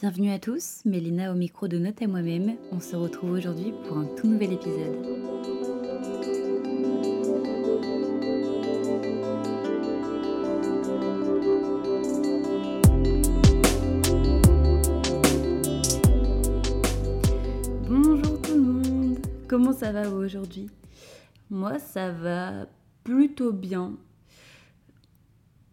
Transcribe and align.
Bienvenue 0.00 0.32
à 0.32 0.38
tous, 0.38 0.80
Mélina 0.86 1.30
au 1.30 1.34
micro 1.34 1.68
de 1.68 1.76
Note 1.76 2.00
à 2.00 2.06
moi-même. 2.06 2.56
On 2.72 2.80
se 2.80 2.96
retrouve 2.96 3.32
aujourd'hui 3.32 3.74
pour 3.86 3.98
un 3.98 4.06
tout 4.06 4.26
nouvel 4.26 4.54
épisode. 4.54 4.96
Bonjour 17.86 18.40
tout 18.40 18.54
le 18.54 18.62
monde, 18.62 19.18
comment 19.48 19.74
ça 19.74 19.92
va 19.92 20.08
aujourd'hui? 20.08 20.70
Moi 21.50 21.78
ça 21.78 22.10
va 22.10 22.64
plutôt 23.04 23.52
bien. 23.52 23.98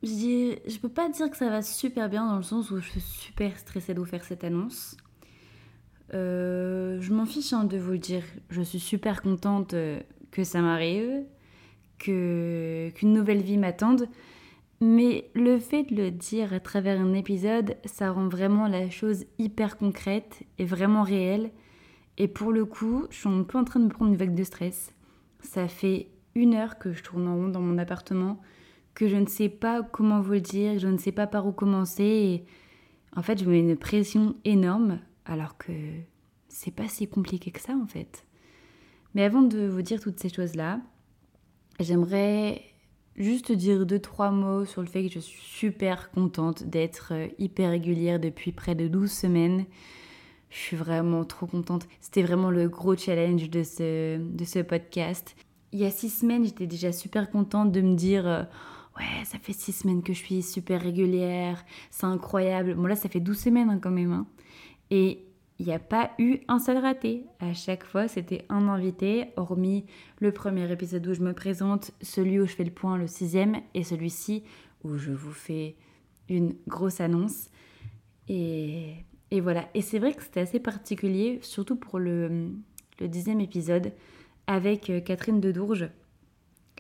Je, 0.08 0.78
peux 0.80 0.90
pas 0.90 1.10
dire 1.10 1.30
que 1.30 1.38
ça 1.38 1.50
va 1.50 1.62
super 1.62 2.10
bien 2.10 2.26
dans 2.26 2.38
le 2.38 2.44
sens 2.44 2.72
où 2.72 2.80
je 2.80 2.90
suis 2.90 3.02
super 3.02 3.58
stressée 3.58 3.94
de 3.94 4.00
vous 4.00 4.06
faire 4.06 4.24
cette 4.24 4.44
annonce. 4.44 4.96
Euh, 6.14 6.98
je 7.02 7.14
m'en 7.14 7.26
fiche 7.26 7.52
hein, 7.52 7.66
de 7.66 7.78
vous 7.78 7.92
le 7.92 7.98
dire. 7.98 8.24
Je 8.50 8.62
suis 8.62 8.80
super 8.80 9.22
contente 9.22 9.74
euh, 9.74 10.00
que 10.32 10.44
ça 10.44 10.62
m'arrive, 10.62 11.24
que 12.00 12.90
qu'une 12.96 13.14
nouvelle 13.14 13.42
vie 13.42 13.58
m'attende. 13.58 14.08
Mais 14.80 15.30
le 15.34 15.60
fait 15.60 15.84
de 15.84 15.96
le 15.96 16.12
dire 16.12 16.54
à 16.54 16.60
travers 16.60 17.02
un 17.02 17.14
épisode, 17.14 17.76
ça 17.84 18.12
rend 18.12 18.30
vraiment 18.30 18.68
la 18.68 18.90
chose 18.90 19.26
hyper 19.40 19.78
concrète 19.78 20.44
et 20.60 20.66
vraiment 20.66 21.04
réelle. 21.04 21.52
Et 22.18 22.28
pour 22.28 22.52
le 22.52 22.66
coup, 22.66 23.08
je 23.10 23.18
suis 23.18 23.30
un 23.30 23.44
peu 23.44 23.58
en 23.58 23.64
train 23.64 23.80
de 23.80 23.86
me 23.86 23.90
prendre 23.90 24.12
une 24.12 24.18
vague 24.18 24.36
de 24.36 24.44
stress. 24.44 24.94
Ça 25.42 25.68
fait 25.68 26.08
une 26.36 26.54
heure 26.54 26.78
que 26.78 26.94
je 26.94 27.04
tourne 27.04 27.28
en 27.28 27.36
rond 27.36 27.48
dans 27.50 27.62
mon 27.62 27.78
appartement 27.78 28.40
que 28.98 29.08
je 29.08 29.16
ne 29.16 29.28
sais 29.28 29.50
pas 29.50 29.84
comment 29.84 30.22
vous 30.22 30.32
le 30.32 30.42
dire, 30.42 30.80
je 30.80 30.88
ne 30.88 30.98
sais 30.98 31.12
pas 31.12 31.28
par 31.28 31.46
où 31.46 31.52
commencer. 31.52 32.44
En 33.16 33.22
fait, 33.22 33.38
je 33.38 33.46
me 33.46 33.52
mets 33.52 33.60
une 33.60 33.78
pression 33.78 34.36
énorme, 34.44 35.00
alors 35.24 35.56
que 35.60 35.72
c'est 36.48 36.72
pas 36.72 36.88
si 36.88 37.08
compliqué 37.08 37.52
que 37.52 37.62
ça 37.62 37.74
en 37.74 37.86
fait. 37.86 38.26
Mais 39.14 39.24
avant 39.24 39.44
de 39.44 39.68
vous 39.68 39.84
dire 39.84 40.00
toutes 40.00 40.20
ces 40.20 40.30
choses-là, 40.30 40.80
j'aimerais 41.80 42.64
juste 43.18 43.52
dire 43.52 43.86
deux, 43.86 44.00
trois 44.00 44.32
mots 44.32 44.66
sur 44.66 44.82
le 44.82 44.88
fait 44.88 45.08
que 45.08 45.14
je 45.14 45.20
suis 45.20 45.44
super 45.44 46.10
contente 46.10 46.64
d'être 46.64 47.14
hyper 47.38 47.70
régulière 47.70 48.20
depuis 48.20 48.52
près 48.52 48.74
de 48.74 48.88
12 48.88 49.12
semaines. 49.12 49.66
Je 50.50 50.58
suis 50.58 50.76
vraiment 50.76 51.24
trop 51.24 51.46
contente. 51.46 51.88
C'était 52.02 52.24
vraiment 52.24 52.50
le 52.50 52.68
gros 52.68 52.96
challenge 52.96 53.48
de 53.52 53.62
ce, 53.62 54.18
de 54.18 54.44
ce 54.44 54.58
podcast. 54.58 55.36
Il 55.72 55.78
y 55.78 55.86
a 55.86 55.92
six 55.92 56.10
semaines, 56.10 56.46
j'étais 56.46 56.66
déjà 56.66 56.92
super 56.92 57.30
contente 57.30 57.72
de 57.72 57.82
me 57.82 57.94
dire 57.94 58.48
ouais, 58.98 59.26
ça 59.26 59.40
fait 59.40 59.54
six 59.54 59.74
semaines 59.74 60.04
que 60.04 60.14
je 60.14 60.20
suis 60.20 60.44
super 60.44 60.82
régulière, 60.82 61.64
c'est 61.92 62.06
incroyable. 62.06 62.76
Bon 62.76 62.88
là, 62.88 62.96
ça 62.96 63.10
fait 63.10 63.20
12 63.20 63.38
semaines 63.38 63.70
hein, 63.70 63.80
quand 63.82 63.92
même. 63.92 64.12
Hein. 64.12 64.28
Et 64.90 65.28
il 65.60 65.66
n'y 65.66 65.74
a 65.74 65.80
pas 65.80 66.12
eu 66.20 66.40
un 66.48 66.60
seul 66.60 66.78
raté. 66.78 67.26
À 67.40 67.54
chaque 67.54 67.84
fois, 67.84 68.08
c'était 68.08 68.46
un 68.50 68.68
invité, 68.68 69.30
hormis 69.38 69.86
le 70.20 70.32
premier 70.32 70.72
épisode 70.72 71.08
où 71.08 71.14
je 71.14 71.22
me 71.22 71.34
présente, 71.34 71.92
celui 72.02 72.40
où 72.40 72.46
je 72.46 72.54
fais 72.54 72.64
le 72.64 72.72
point, 72.72 72.98
le 72.98 73.08
sixième, 73.08 73.58
et 73.74 73.84
celui-ci 73.84 74.44
où 74.84 74.98
je 74.98 75.12
vous 75.12 75.32
fais 75.32 75.76
une 76.30 76.56
grosse 76.68 77.02
annonce. 77.02 77.50
Et, 78.30 79.04
voilà. 79.32 79.68
Et 79.74 79.82
c'est 79.82 80.00
vrai 80.00 80.14
que 80.14 80.22
c'était 80.22 80.42
assez 80.42 80.60
particulier, 80.60 81.40
surtout 81.42 81.76
pour 81.76 81.98
le, 81.98 82.52
dixième 83.02 83.40
épisode, 83.40 83.94
avec 84.46 84.90
euh, 84.90 85.02
Catherine 85.02 85.40
de 85.40 85.52
Dourges 85.52 85.90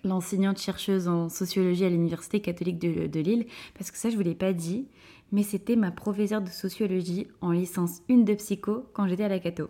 l'enseignante 0.03 0.59
chercheuse 0.59 1.07
en 1.07 1.29
sociologie 1.29 1.85
à 1.85 1.89
l'Université 1.89 2.39
catholique 2.39 2.79
de, 2.79 3.19
Lille, 3.19 3.45
parce 3.77 3.91
que 3.91 3.97
ça, 3.97 4.09
je 4.09 4.15
ne 4.15 4.21
vous 4.21 4.27
l'ai 4.27 4.35
pas 4.35 4.53
dit, 4.53 4.87
mais 5.31 5.43
c'était 5.43 5.75
ma 5.75 5.91
professeure 5.91 6.41
de 6.41 6.49
sociologie 6.49 7.27
en 7.41 7.51
licence 7.51 8.01
1 8.09 8.19
de 8.19 8.33
psycho 8.35 8.85
quand 8.93 9.07
j'étais 9.07 9.23
à 9.23 9.29
la 9.29 9.39
Cato. 9.39 9.69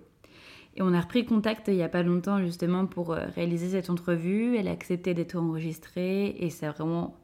Et 0.75 0.83
on 0.83 0.93
a 0.93 1.01
repris 1.01 1.25
contact 1.25 1.69
il 1.69 1.75
n'y 1.75 1.83
a 1.83 1.89
pas 1.89 2.03
longtemps 2.03 2.39
justement 2.39 2.85
pour 2.85 3.13
euh, 3.13 3.25
réaliser 3.35 3.69
cette 3.69 3.89
entrevue. 3.89 4.55
Elle 4.57 4.67
a 4.67 4.71
accepté 4.71 5.15
d'être 5.15 5.35
enregistrée 5.35 6.35
et 6.37 6.51
ça 6.51 6.69
a 6.69 6.71
vraiment 6.71 7.17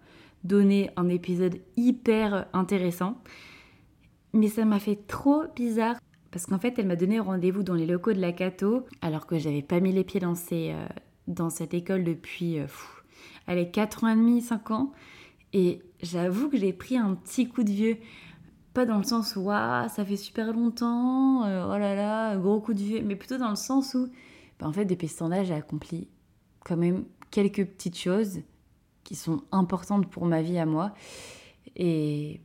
donné 0.43 0.89
un 0.95 1.07
épisode 1.07 1.57
hyper 1.77 2.47
intéressant. 2.53 3.21
Mais 4.33 4.47
ça 4.47 4.65
m'a 4.65 4.79
fait 4.79 5.07
trop 5.07 5.43
bizarre 5.55 5.97
parce 6.31 6.47
qu'en 6.47 6.57
fait, 6.57 6.79
elle 6.79 6.87
m'a 6.87 6.95
donné 6.95 7.19
rendez-vous 7.19 7.61
dans 7.61 7.75
les 7.75 7.85
locaux 7.85 8.13
de 8.13 8.19
la 8.19 8.31
Cato 8.31 8.87
alors 9.03 9.27
que 9.27 9.37
j'avais 9.37 9.61
pas 9.61 9.79
mis 9.79 9.91
les 9.91 10.03
pieds 10.03 10.19
dans, 10.19 10.33
euh, 10.51 10.87
dans 11.27 11.49
cette 11.49 11.73
école 11.73 12.03
depuis 12.03 12.59
euh, 12.59 12.67
elle 13.47 13.57
est 13.57 13.71
4 13.71 14.03
ans 14.03 14.09
et 14.09 14.15
demi, 14.15 14.41
5 14.41 14.71
ans. 14.71 14.91
Et 15.53 15.81
j'avoue 16.01 16.49
que 16.49 16.57
j'ai 16.57 16.73
pris 16.73 16.97
un 16.97 17.15
petit 17.15 17.47
coup 17.47 17.63
de 17.63 17.69
vieux. 17.69 17.97
Pas 18.73 18.85
dans 18.85 18.97
le 18.97 19.03
sens 19.03 19.35
où 19.35 19.49
ça 19.49 20.05
fait 20.05 20.17
super 20.17 20.51
longtemps, 20.51 21.45
euh, 21.45 21.65
oh 21.67 21.77
là 21.77 21.93
là, 21.93 22.35
gros 22.37 22.59
coup 22.59 22.73
de 22.73 22.79
vieux, 22.79 23.01
mais 23.03 23.15
plutôt 23.15 23.37
dans 23.37 23.51
le 23.51 23.55
sens 23.55 23.93
où, 23.93 24.07
bah, 24.59 24.67
en 24.67 24.73
fait, 24.73 24.85
depuis 24.85 25.07
ce 25.07 25.19
temps-là, 25.19 25.43
j'ai 25.43 25.53
accompli 25.53 26.07
quand 26.65 26.77
même 26.77 27.05
quelques 27.29 27.65
petites 27.65 27.97
choses 27.97 28.39
qui 29.03 29.15
sont 29.15 29.43
importantes 29.51 30.09
pour 30.09 30.25
ma 30.25 30.41
vie 30.41 30.57
à 30.57 30.65
moi. 30.65 30.95
Et, 31.75 32.41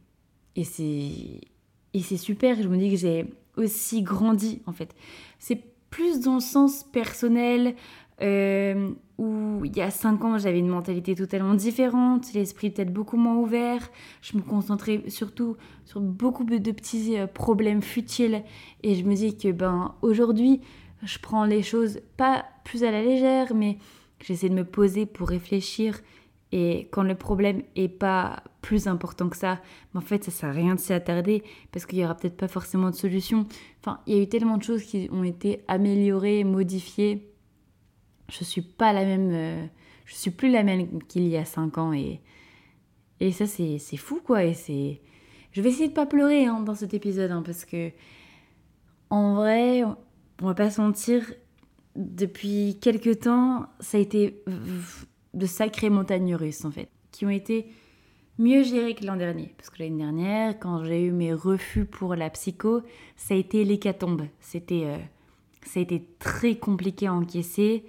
et 0.55 0.65
c'est 0.65 2.16
super, 2.19 2.60
je 2.62 2.69
me 2.69 2.77
dis 2.77 2.91
que 2.91 2.97
j'ai 2.97 3.33
aussi 3.56 4.03
grandi, 4.03 4.60
en 4.66 4.72
fait. 4.72 4.95
C'est 5.39 5.62
plus 5.89 6.21
dans 6.21 6.34
le 6.34 6.41
sens 6.41 6.84
personnel, 6.84 7.75
euh, 8.21 8.91
où 9.17 9.65
il 9.65 9.77
y 9.77 9.81
a 9.81 9.91
5 9.91 10.25
ans, 10.25 10.39
j'avais 10.39 10.59
une 10.59 10.69
mentalité 10.69 11.15
totalement 11.15 11.55
différente, 11.55 12.33
l'esprit 12.34 12.71
peut-être 12.71 12.93
beaucoup 12.93 13.17
moins 13.17 13.37
ouvert, 13.37 13.91
je 14.23 14.37
me 14.37 14.43
concentrais 14.43 15.03
surtout 15.09 15.56
sur 15.84 16.01
beaucoup 16.01 16.45
de 16.45 16.73
petits 16.73 17.19
euh, 17.19 17.27
problèmes 17.27 17.83
futiles. 17.83 18.43
Et 18.83 18.95
je 18.95 19.05
me 19.05 19.15
dis 19.15 19.37
que 19.37 19.53
ben 19.53 19.95
aujourd'hui, 20.03 20.61
je 21.03 21.19
prends 21.19 21.45
les 21.45 21.62
choses 21.62 22.01
pas 22.17 22.45
plus 22.65 22.84
à 22.84 22.91
la 22.91 23.03
légère, 23.03 23.55
mais 23.55 23.78
j'essaie 24.21 24.49
de 24.49 24.55
me 24.55 24.65
poser 24.65 25.07
pour 25.07 25.28
réfléchir. 25.28 26.01
Et 26.51 26.89
quand 26.91 27.03
le 27.03 27.15
problème 27.15 27.62
est 27.77 27.89
pas 27.89 28.43
plus 28.62 28.87
important 28.87 29.28
que 29.28 29.37
ça, 29.37 29.61
en 29.95 30.01
fait, 30.01 30.25
ça 30.25 30.31
sert 30.31 30.49
à 30.49 30.53
rien 30.53 30.75
de 30.75 30.81
s'y 30.81 30.93
attarder 30.93 31.43
parce 31.73 31.84
qu'il 31.87 31.99
y 31.99 32.05
aura 32.05 32.15
peut-être 32.15 32.37
pas 32.37 32.49
forcément 32.49 32.91
de 32.91 32.95
solution. 32.95 33.47
Enfin, 33.81 34.01
il 34.07 34.17
y 34.17 34.19
a 34.19 34.23
eu 34.23 34.28
tellement 34.28 34.57
de 34.57 34.62
choses 34.62 34.83
qui 34.83 35.09
ont 35.12 35.25
été 35.25 35.62
améliorées, 35.69 36.45
modifiées 36.45 37.28
je 38.31 38.44
suis 38.44 38.62
pas 38.62 38.93
la 38.93 39.05
même, 39.05 39.31
euh, 39.33 39.66
je 40.05 40.15
suis 40.15 40.31
plus 40.31 40.50
la 40.50 40.62
même 40.62 41.03
qu'il 41.05 41.27
y 41.28 41.37
a 41.37 41.44
5 41.44 41.78
ans 41.78 41.93
et, 41.93 42.21
et 43.21 43.33
ça 43.33 43.47
c'est, 43.47 43.78
fou 43.97 44.21
quoi 44.25 44.44
et 44.44 44.55
c'est, 44.55 45.00
je 45.53 45.61
vais 45.62 45.71
essayer 45.71 45.89
de 45.89 45.94
pas 45.94 46.06
pleurer 46.06 46.47
hein, 46.47 46.61
dans 46.61 46.75
cet 46.75 46.94
épisode 46.94 47.31
hein, 47.31 47.43
parce 47.44 47.65
que 47.65 47.91
en 49.11 49.34
vrai, 49.34 49.83
on 49.84 50.47
va 50.47 50.55
pas 50.55 50.71
se 50.71 50.81
mentir, 50.81 51.22
depuis 51.97 52.78
quelques 52.81 53.21
temps, 53.21 53.66
ça 53.81 53.99
a 53.99 54.00
été 54.00 54.43
de 55.34 55.47
sacrées 55.47 55.91
montagnes 55.91 56.34
russes 56.34 56.65
en 56.65 56.71
fait, 56.71 56.89
qui 57.10 57.27
ont 57.27 57.31
été 57.31 57.66
mieux 58.39 58.62
gérées 58.62 58.95
que 58.95 59.05
l'an 59.05 59.16
dernier. 59.16 59.55
Parce 59.56 59.71
que 59.71 59.83
l'année 59.83 59.99
dernière, 59.99 60.59
quand 60.59 60.84
j'ai 60.84 61.03
eu 61.03 61.10
mes 61.10 61.33
refus 61.33 61.84
pour 61.84 62.15
la 62.15 62.31
psycho, 62.31 62.83
ça 63.16 63.34
a 63.34 63.37
été 63.37 63.65
l'hécatombe. 63.65 64.22
C'était, 64.41 64.84
euh, 64.84 64.99
ça 65.65 65.81
a 65.81 65.83
été 65.83 66.05
très 66.19 66.56
compliqué 66.56 67.06
à 67.06 67.15
encaisser. 67.15 67.84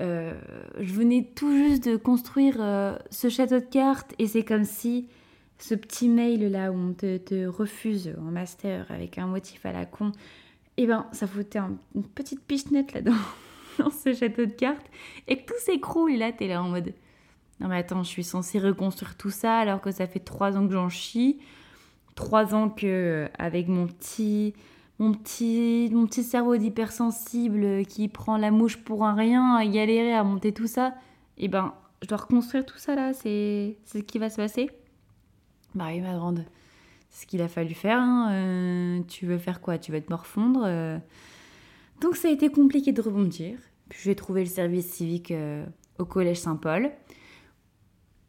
Euh, 0.00 0.34
je 0.80 0.92
venais 0.92 1.28
tout 1.36 1.56
juste 1.56 1.88
de 1.88 1.96
construire 1.96 2.56
euh, 2.58 2.96
ce 3.10 3.28
château 3.28 3.60
de 3.60 3.64
cartes 3.64 4.12
et 4.18 4.26
c'est 4.26 4.42
comme 4.42 4.64
si 4.64 5.08
ce 5.58 5.76
petit 5.76 6.08
mail 6.08 6.50
là 6.50 6.72
où 6.72 6.74
on 6.74 6.92
te, 6.92 7.46
refuse 7.46 8.12
en 8.18 8.32
master 8.32 8.86
avec 8.90 9.18
un 9.18 9.26
motif 9.26 9.64
à 9.64 9.72
la 9.72 9.86
con, 9.86 10.10
eh 10.78 10.86
ben 10.86 11.06
ça 11.12 11.28
foutait 11.28 11.60
une 11.94 12.02
petite 12.02 12.42
pichenette 12.42 12.92
là-dedans, 12.92 13.14
dans 13.78 13.90
ce 13.90 14.12
château 14.12 14.46
de 14.46 14.50
cartes, 14.50 14.86
et 15.28 15.36
que 15.36 15.46
tout 15.46 15.60
s'écroule 15.60 16.16
là 16.16 16.32
t'es 16.32 16.48
là 16.48 16.60
en 16.60 16.70
mode 16.70 16.92
non 17.60 17.68
mais 17.68 17.76
attends, 17.76 18.02
je 18.02 18.08
suis 18.08 18.24
censée 18.24 18.58
reconstruire 18.58 19.16
tout 19.16 19.30
ça 19.30 19.58
alors 19.58 19.80
que 19.80 19.92
ça 19.92 20.08
fait 20.08 20.18
trois 20.18 20.56
ans 20.56 20.66
que 20.66 20.72
j'en 20.72 20.88
chie, 20.88 21.38
trois 22.16 22.52
ans 22.52 22.68
que 22.68 23.28
avec 23.38 23.68
mon 23.68 23.86
petit 23.86 24.54
mon 24.98 25.12
petit, 25.12 25.90
mon 25.92 26.06
petit 26.06 26.22
cerveau 26.22 26.56
d'hypersensible 26.56 27.84
qui 27.86 28.08
prend 28.08 28.36
la 28.36 28.50
mouche 28.50 28.76
pour 28.76 29.04
un 29.04 29.14
rien, 29.14 29.54
à 29.54 29.66
galérer 29.66 30.14
à 30.14 30.22
monter 30.24 30.52
tout 30.52 30.66
ça, 30.66 30.94
et 31.36 31.46
eh 31.46 31.48
ben, 31.48 31.74
je 32.02 32.08
dois 32.08 32.18
reconstruire 32.18 32.64
tout 32.64 32.78
ça 32.78 32.94
là, 32.94 33.12
c'est 33.12 33.76
ce 33.86 33.98
qui 33.98 34.18
va 34.18 34.30
se 34.30 34.36
passer. 34.36 34.70
Bah 35.74 35.86
oui, 35.88 36.00
ma 36.00 36.14
grande, 36.14 36.44
c'est 37.10 37.22
ce 37.22 37.26
qu'il 37.26 37.42
a 37.42 37.48
fallu 37.48 37.74
faire. 37.74 37.98
Hein. 37.98 38.32
Euh, 38.32 39.00
tu 39.08 39.26
veux 39.26 39.38
faire 39.38 39.60
quoi? 39.60 39.78
Tu 39.78 39.90
vas 39.90 40.00
te 40.00 40.10
morfondre 40.10 40.62
euh. 40.64 40.98
Donc 42.00 42.16
ça 42.16 42.28
a 42.28 42.30
été 42.30 42.48
compliqué 42.50 42.92
de 42.92 43.00
rebondir. 43.00 43.58
Puis 43.88 44.00
j'ai 44.04 44.14
trouvé 44.14 44.42
le 44.42 44.48
service 44.48 44.86
civique 44.86 45.30
euh, 45.30 45.64
au 45.98 46.04
Collège 46.04 46.38
Saint-Paul. 46.38 46.90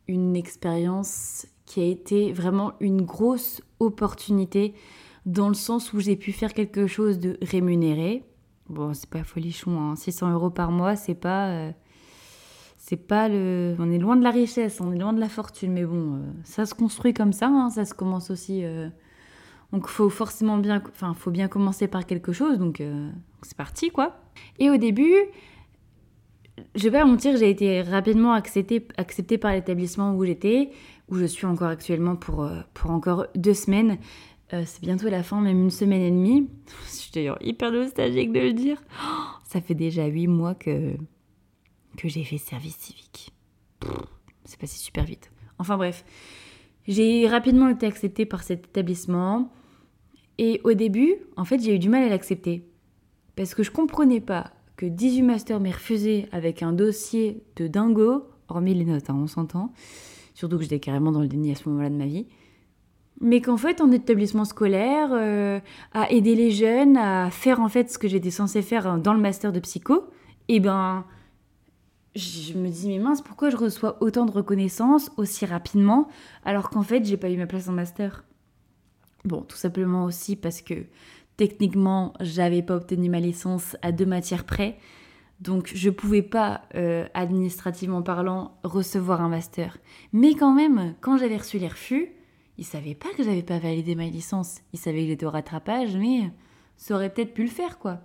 Une 0.07 0.35
expérience 0.35 1.47
qui 1.65 1.81
a 1.81 1.85
été 1.85 2.31
vraiment 2.31 2.73
une 2.79 3.01
grosse 3.01 3.61
opportunité 3.79 4.73
dans 5.25 5.47
le 5.47 5.53
sens 5.55 5.93
où 5.93 5.99
j'ai 5.99 6.15
pu 6.15 6.31
faire 6.31 6.53
quelque 6.53 6.87
chose 6.87 7.19
de 7.19 7.37
rémunéré. 7.41 8.23
Bon, 8.69 8.93
c'est 8.93 9.09
pas 9.09 9.23
folichon, 9.23 9.95
600 9.95 10.27
hein. 10.27 10.33
euros 10.33 10.49
par 10.49 10.71
mois, 10.71 10.95
c'est 10.95 11.15
pas. 11.15 11.49
Euh, 11.49 11.71
c'est 12.87 12.97
pas 12.97 13.27
le. 13.27 13.75
On 13.79 13.91
est 13.91 13.97
loin 13.97 14.15
de 14.15 14.23
la 14.23 14.29
richesse, 14.29 14.79
on 14.79 14.91
est 14.91 14.99
loin 14.99 15.11
de 15.11 15.19
la 15.19 15.27
fortune, 15.27 15.73
mais 15.73 15.85
bon, 15.85 16.17
euh, 16.17 16.19
ça 16.43 16.67
se 16.67 16.75
construit 16.75 17.15
comme 17.15 17.33
ça, 17.33 17.47
hein. 17.47 17.71
ça 17.71 17.83
se 17.83 17.95
commence 17.95 18.29
aussi 18.29 18.63
euh, 18.63 18.89
Donc 19.71 19.87
faut 19.87 20.11
forcément 20.11 20.59
bien, 20.59 20.83
enfin 20.89 21.15
faut 21.15 21.31
bien 21.31 21.47
commencer 21.47 21.87
par 21.87 22.05
quelque 22.05 22.31
chose, 22.31 22.59
donc 22.59 22.81
euh, 22.81 23.09
c'est 23.41 23.57
parti 23.57 23.89
quoi. 23.89 24.17
Et 24.59 24.69
au 24.69 24.77
début, 24.77 25.15
je 26.75 26.83
vais 26.83 26.91
pas 26.99 27.05
mentir, 27.05 27.35
j'ai 27.37 27.49
été 27.49 27.81
rapidement 27.81 28.33
acceptée, 28.33 28.87
acceptée 28.97 29.39
par 29.39 29.53
l'établissement 29.53 30.13
où 30.13 30.23
j'étais, 30.23 30.69
où 31.09 31.15
je 31.15 31.25
suis 31.25 31.47
encore 31.47 31.69
actuellement 31.69 32.15
pour, 32.15 32.47
pour 32.75 32.91
encore 32.91 33.25
deux 33.33 33.55
semaines. 33.55 33.97
Euh, 34.53 34.63
c'est 34.65 34.81
bientôt 34.81 35.09
la 35.09 35.23
fin, 35.23 35.41
même 35.41 35.63
une 35.63 35.71
semaine 35.71 36.01
et 36.01 36.11
demie. 36.11 36.49
Je 36.85 36.91
suis 36.91 37.11
d'ailleurs 37.11 37.37
hyper 37.41 37.71
nostalgique 37.71 38.31
de 38.31 38.39
le 38.39 38.53
dire. 38.53 38.81
ça 39.43 39.61
fait 39.61 39.75
déjà 39.75 40.05
huit 40.05 40.27
mois 40.27 40.55
que, 40.55 40.95
que 41.97 42.07
j'ai 42.07 42.23
fait 42.23 42.37
service 42.37 42.75
civique. 42.75 43.33
C'est 44.43 44.59
passé 44.59 44.77
super 44.77 45.05
vite. 45.05 45.31
Enfin 45.57 45.77
bref, 45.77 46.03
j'ai 46.87 47.27
rapidement 47.27 47.69
été 47.69 47.85
acceptée 47.85 48.25
par 48.25 48.43
cet 48.43 48.65
établissement. 48.65 49.51
Et 50.37 50.61
au 50.63 50.73
début, 50.73 51.15
en 51.37 51.45
fait, 51.45 51.59
j'ai 51.59 51.75
eu 51.75 51.79
du 51.79 51.89
mal 51.89 52.03
à 52.03 52.09
l'accepter. 52.09 52.67
Parce 53.35 53.55
que 53.55 53.63
je 53.63 53.71
comprenais 53.71 54.21
pas 54.21 54.51
que 54.75 54.85
18 54.85 55.21
masters 55.21 55.59
m'aient 55.59 55.71
refusé 55.71 56.27
avec 56.31 56.61
un 56.61 56.73
dossier 56.73 57.43
de 57.55 57.67
dingo, 57.67 58.27
hormis 58.49 58.73
les 58.73 58.85
notes, 58.85 59.09
hein, 59.09 59.17
on 59.17 59.27
s'entend. 59.27 59.73
Surtout 60.33 60.57
que 60.57 60.63
j'étais 60.63 60.79
carrément 60.79 61.11
dans 61.11 61.21
le 61.21 61.27
déni 61.27 61.51
à 61.51 61.55
ce 61.55 61.69
moment-là 61.69 61.89
de 61.89 61.95
ma 61.95 62.05
vie. 62.05 62.27
Mais 63.21 63.41
qu'en 63.41 63.57
fait, 63.57 63.79
en 63.81 63.91
établissement 63.91 64.45
scolaire, 64.45 65.09
euh, 65.13 65.59
à 65.93 66.11
aider 66.11 66.35
les 66.35 66.51
jeunes, 66.51 66.97
à 66.97 67.29
faire 67.31 67.61
en 67.61 67.69
fait 67.69 67.89
ce 67.89 67.97
que 67.97 68.07
j'étais 68.07 68.31
censée 68.31 68.61
faire 68.61 68.97
dans 68.99 69.13
le 69.13 69.21
master 69.21 69.51
de 69.51 69.59
psycho, 69.59 70.09
et 70.47 70.55
eh 70.55 70.59
ben, 70.59 71.05
je 72.15 72.53
me 72.53 72.69
dis, 72.69 72.87
mais 72.87 72.99
mince, 72.99 73.21
pourquoi 73.21 73.49
je 73.49 73.57
reçois 73.57 73.97
autant 74.01 74.25
de 74.25 74.31
reconnaissance 74.31 75.11
aussi 75.17 75.45
rapidement, 75.45 76.07
alors 76.43 76.69
qu'en 76.69 76.83
fait, 76.83 77.03
j'ai 77.05 77.17
pas 77.17 77.29
eu 77.29 77.37
ma 77.37 77.47
place 77.47 77.67
en 77.67 77.73
master? 77.73 78.23
Bon, 79.25 79.41
tout 79.41 79.57
simplement 79.57 80.05
aussi 80.05 80.35
parce 80.35 80.61
que 80.61 80.85
techniquement, 81.37 82.13
j'avais 82.21 82.61
pas 82.61 82.75
obtenu 82.75 83.09
ma 83.09 83.19
licence 83.19 83.75
à 83.81 83.91
deux 83.91 84.05
matières 84.05 84.45
près. 84.45 84.77
Donc 85.41 85.71
je 85.73 85.89
pouvais 85.89 86.21
pas, 86.21 86.61
euh, 86.75 87.05
administrativement 87.13 88.01
parlant, 88.01 88.57
recevoir 88.63 89.21
un 89.21 89.29
master. 89.29 89.77
Mais 90.13 90.35
quand 90.35 90.53
même, 90.53 90.95
quand 91.01 91.17
j'avais 91.17 91.37
reçu 91.37 91.57
les 91.59 91.67
refus, 91.67 92.11
ils 92.57 92.65
savaient 92.65 92.95
pas 92.95 93.09
que 93.15 93.23
j'avais 93.23 93.43
pas 93.43 93.59
validé 93.59 93.95
ma 93.95 94.05
licence. 94.05 94.61
Ils 94.73 94.79
savaient 94.79 95.01
que 95.01 95.07
j'étais 95.07 95.25
au 95.25 95.31
rattrapage, 95.31 95.95
mais 95.95 96.31
ça 96.77 96.95
aurait 96.95 97.13
peut-être 97.13 97.33
pu 97.33 97.43
le 97.43 97.49
faire, 97.49 97.79
quoi. 97.79 97.99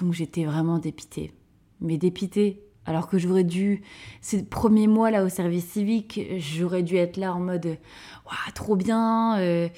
Donc 0.00 0.12
j'étais 0.12 0.44
vraiment 0.44 0.78
dépitée. 0.78 1.32
Mais 1.80 1.98
dépitée, 1.98 2.62
alors 2.86 3.08
que 3.08 3.18
j'aurais 3.18 3.44
dû, 3.44 3.82
ces 4.20 4.44
premiers 4.44 4.86
mois 4.86 5.10
là 5.10 5.24
au 5.24 5.28
service 5.28 5.66
civique, 5.66 6.20
j'aurais 6.38 6.82
dû 6.82 6.96
être 6.96 7.16
là 7.16 7.34
en 7.34 7.40
mode, 7.40 7.78
trop 8.54 8.76
bien, 8.76 9.38
euh, 9.38 9.68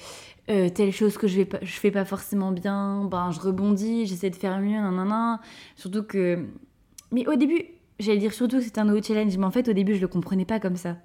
euh, 0.49 0.69
telle 0.69 0.91
chose 0.91 1.17
que 1.17 1.27
je, 1.27 1.43
pas, 1.43 1.59
fais 1.63 1.91
pas 1.91 2.05
forcément 2.05 2.51
bien, 2.51 3.05
ben 3.05 3.31
je 3.31 3.39
rebondis, 3.39 4.05
j'essaie 4.05 4.29
de 4.29 4.35
faire 4.35 4.59
mieux, 4.59 4.79
nanana. 4.79 5.41
Surtout 5.75 6.03
que. 6.03 6.45
Mais 7.11 7.27
au 7.27 7.35
début, 7.35 7.65
j'allais 7.99 8.19
dire 8.19 8.33
surtout 8.33 8.57
que 8.57 8.63
c'est 8.63 8.77
un 8.77 8.85
nouveau 8.85 9.01
challenge, 9.01 9.37
mais 9.37 9.45
en 9.45 9.51
fait, 9.51 9.67
au 9.67 9.73
début, 9.73 9.95
je 9.95 10.01
le 10.01 10.07
comprenais 10.07 10.45
pas 10.45 10.59
comme 10.59 10.75
ça. 10.75 10.97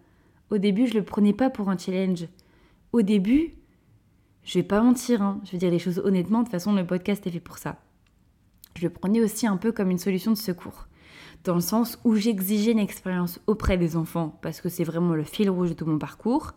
Au 0.50 0.58
début, 0.58 0.86
je 0.86 0.94
le 0.94 1.04
prenais 1.04 1.32
pas 1.32 1.50
pour 1.50 1.70
un 1.70 1.78
challenge. 1.78 2.26
Au 2.92 3.00
début, 3.00 3.54
je 4.44 4.58
vais 4.58 4.62
pas 4.62 4.82
mentir, 4.82 5.22
hein, 5.22 5.40
je 5.44 5.52
vais 5.52 5.58
dire 5.58 5.70
les 5.70 5.78
choses 5.78 6.00
honnêtement, 6.04 6.40
de 6.40 6.44
toute 6.44 6.52
façon, 6.52 6.74
le 6.74 6.86
podcast 6.86 7.26
est 7.26 7.30
fait 7.30 7.40
pour 7.40 7.56
ça. 7.56 7.76
Je 8.76 8.82
le 8.82 8.90
prenais 8.90 9.22
aussi 9.22 9.46
un 9.46 9.56
peu 9.56 9.72
comme 9.72 9.90
une 9.90 9.98
solution 9.98 10.30
de 10.30 10.36
secours. 10.36 10.88
Dans 11.44 11.54
le 11.54 11.62
sens 11.62 11.98
où 12.04 12.16
j'exigeais 12.16 12.72
une 12.72 12.78
expérience 12.78 13.40
auprès 13.46 13.78
des 13.78 13.96
enfants, 13.96 14.38
parce 14.42 14.60
que 14.60 14.68
c'est 14.68 14.84
vraiment 14.84 15.14
le 15.14 15.24
fil 15.24 15.48
rouge 15.48 15.70
de 15.70 15.74
tout 15.74 15.86
mon 15.86 15.98
parcours, 15.98 16.52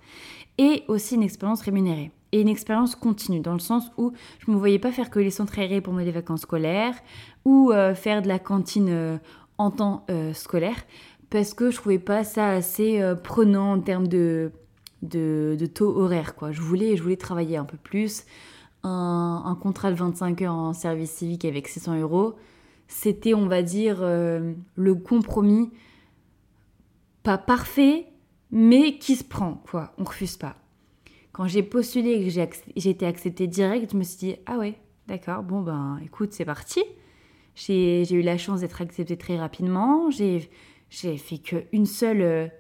et 0.58 0.84
aussi 0.90 1.16
une 1.16 1.24
expérience 1.24 1.62
rémunérée 1.62 2.12
et 2.34 2.42
une 2.42 2.50
expérience 2.50 2.96
continue, 2.96 3.40
dans 3.40 3.54
le 3.54 3.60
sens 3.60 3.90
où 3.98 4.12
je 4.40 4.52
ne 4.52 4.56
me 4.56 4.60
voyais 4.60 4.80
pas 4.80 4.92
faire 4.92 5.10
que 5.10 5.20
les 5.20 5.32
centres 5.32 5.58
aérés 5.58 5.80
pendant 5.80 6.00
les 6.00 6.12
vacances 6.12 6.42
scolaires 6.42 6.96
ou 7.46 7.72
euh, 7.72 7.96
faire 7.96 8.22
de 8.22 8.28
la 8.28 8.40
cantine 8.40 8.90
euh, 8.90 9.18
en 9.58 9.72
temps 9.72 10.06
euh, 10.10 10.34
scolaire, 10.34 10.76
parce 11.30 11.54
que 11.54 11.72
je 11.72 11.78
trouvais 11.78 12.00
pas 12.00 12.26
ça 12.26 12.50
assez 12.50 13.02
prenant 13.24 13.72
en 13.72 13.80
termes 13.80 14.08
de, 14.08 14.52
de, 15.06 15.66
taux 15.74 15.98
horaire. 15.98 16.36
Quoi. 16.36 16.52
Je, 16.52 16.62
voulais, 16.62 16.98
je 16.98 17.04
voulais 17.04 17.18
travailler 17.18 17.58
un 17.58 17.66
peu 17.66 17.78
plus. 17.78 18.26
Un, 18.84 19.58
contrat 19.60 19.90
de 19.90 19.96
25 19.96 20.42
heures 20.44 20.54
en 20.54 20.74
service 20.74 21.12
civique 21.12 21.46
avec 21.46 21.68
600 21.68 22.00
euros, 22.02 22.36
c'était, 22.88 23.34
on 23.34 23.48
va 23.48 23.64
dire, 23.64 24.02
le 24.02 24.96
compromis, 24.96 25.72
pas 27.24 27.40
parfait, 27.40 28.06
mais 28.52 29.00
qui 29.00 29.16
se 29.16 29.24
prend, 29.24 29.64
quoi. 29.70 29.94
On 29.98 30.04
refuse 30.04 30.38
pas. 30.38 30.56
Quand 31.32 31.48
j'ai 31.48 31.64
postulé 31.64 32.12
et 32.12 32.24
que 32.24 32.50
j'ai 32.78 32.90
été 32.90 33.06
acceptée 33.06 33.48
direct, 33.48 33.92
je 33.92 33.98
me 33.98 34.04
suis 34.04 34.18
dit, 34.18 34.36
ah 34.46 34.58
ouais, 34.58 34.76
d'accord, 35.08 35.44
bon 35.44 35.62
ben 35.62 36.00
écoute, 36.06 36.32
c'est 36.32 36.46
parti. 36.46 36.82
J'ai 37.56 38.10
eu 38.10 38.22
la 38.22 38.38
chance 38.38 38.62
d'être 38.62 38.82
acceptée 38.82 39.18
très 39.18 39.38
rapidement. 39.38 40.10
J'ai 40.12 40.48
fait 40.90 41.38
qu'une 41.40 41.86
seule. 41.86 42.52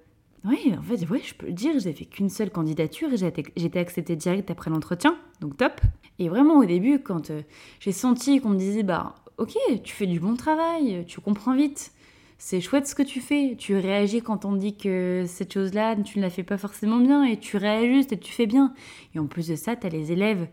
Oui, 0.48 0.74
en 0.78 0.82
fait, 0.84 1.10
ouais, 1.10 1.22
je 1.24 1.34
peux 1.34 1.48
le 1.48 1.54
dire, 1.54 1.80
j'ai 1.80 1.94
fait 1.94 2.06
qu'une 2.06 2.30
seule 2.30 2.52
candidature 2.52 3.10
et 3.12 3.26
été 3.26 3.80
acceptée 3.80 4.16
direct 4.16 4.52
après 4.52 4.70
l'entretien, 4.70 5.18
donc 5.42 5.58
top. 5.58 5.82
Et 6.20 6.30
vraiment, 6.30 6.60
au 6.60 6.66
début, 6.66 7.00
quand 7.00 7.32
euh, 7.32 7.42
j'ai 7.80 7.92
senti 7.92 8.40
qu'on 8.40 8.50
me 8.50 8.60
disait, 8.60 8.84
bah, 8.84 9.16
ok, 9.38 9.56
tu 9.84 9.94
fais 9.94 10.06
du 10.06 10.20
bon 10.20 10.36
travail, 10.36 11.04
tu 11.08 11.20
comprends 11.20 11.56
vite, 11.56 11.92
c'est 12.38 12.62
chouette 12.62 12.88
ce 12.88 12.96
que 12.96 13.04
tu 13.04 13.22
fais. 13.22 13.56
Tu 13.58 13.76
réagis 13.76 14.22
quand 14.22 14.46
on 14.46 14.56
dit 14.56 14.76
que 14.78 15.24
cette 15.28 15.54
chose-là, 15.54 15.96
tu 15.96 16.20
ne 16.20 16.24
la 16.24 16.30
fais 16.30 16.44
pas 16.44 16.58
forcément 16.58 17.00
bien 17.00 17.24
et 17.24 17.38
tu 17.38 17.58
réajustes 17.58 18.12
et 18.12 18.20
tu 18.20 18.32
fais 18.32 18.46
bien. 18.46 18.74
Et 19.16 19.20
en 19.20 19.26
plus 19.26 19.48
de 19.48 19.56
ça, 19.56 19.76
tu 19.76 19.88
as 19.88 19.90
les 19.90 20.12
élèves 20.12 20.48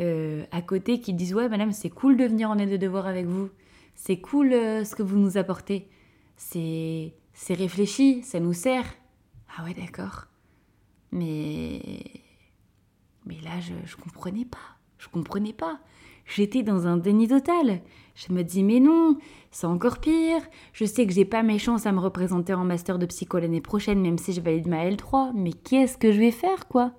euh, 0.00 0.44
à 0.52 0.62
côté 0.62 1.00
qui 1.00 1.14
disent 1.14 1.34
Ouais, 1.34 1.48
madame, 1.48 1.72
c'est 1.72 1.90
cool 1.90 2.16
de 2.16 2.24
venir 2.24 2.50
en 2.50 2.58
aide 2.58 2.70
de 2.70 2.76
devoir 2.76 3.06
avec 3.06 3.26
vous. 3.26 3.48
C'est 3.94 4.18
cool 4.18 4.52
euh, 4.52 4.84
ce 4.84 4.94
que 4.94 5.02
vous 5.02 5.18
nous 5.18 5.38
apportez. 5.38 5.88
C'est 6.36 7.12
réfléchi, 7.48 8.22
ça 8.22 8.40
nous 8.40 8.52
sert. 8.52 8.84
Ah 9.56 9.64
ouais, 9.64 9.74
d'accord. 9.74 10.26
Mais. 11.12 11.80
Mais 13.24 13.40
là, 13.42 13.58
je, 13.60 13.72
je 13.84 13.96
comprenais 13.96 14.44
pas. 14.44 14.76
Je 14.98 15.08
comprenais 15.08 15.52
pas. 15.52 15.80
J'étais 16.26 16.62
dans 16.62 16.86
un 16.86 16.96
déni 16.96 17.28
total. 17.28 17.80
Je 18.14 18.32
me 18.32 18.42
dis, 18.42 18.62
mais 18.62 18.80
non, 18.80 19.16
c'est 19.50 19.66
encore 19.66 19.98
pire. 19.98 20.42
Je 20.72 20.84
sais 20.84 21.06
que 21.06 21.12
j'ai 21.12 21.24
pas 21.24 21.42
mes 21.42 21.58
chances 21.58 21.86
à 21.86 21.92
me 21.92 22.00
représenter 22.00 22.54
en 22.54 22.64
master 22.64 22.98
de 22.98 23.06
psycho 23.06 23.38
l'année 23.38 23.60
prochaine, 23.60 24.00
même 24.00 24.18
si 24.18 24.32
je 24.32 24.40
valide 24.40 24.66
ma 24.66 24.84
L3. 24.88 25.32
Mais 25.34 25.52
qu'est-ce 25.52 25.98
que 25.98 26.12
je 26.12 26.18
vais 26.18 26.32
faire, 26.32 26.66
quoi? 26.68 26.92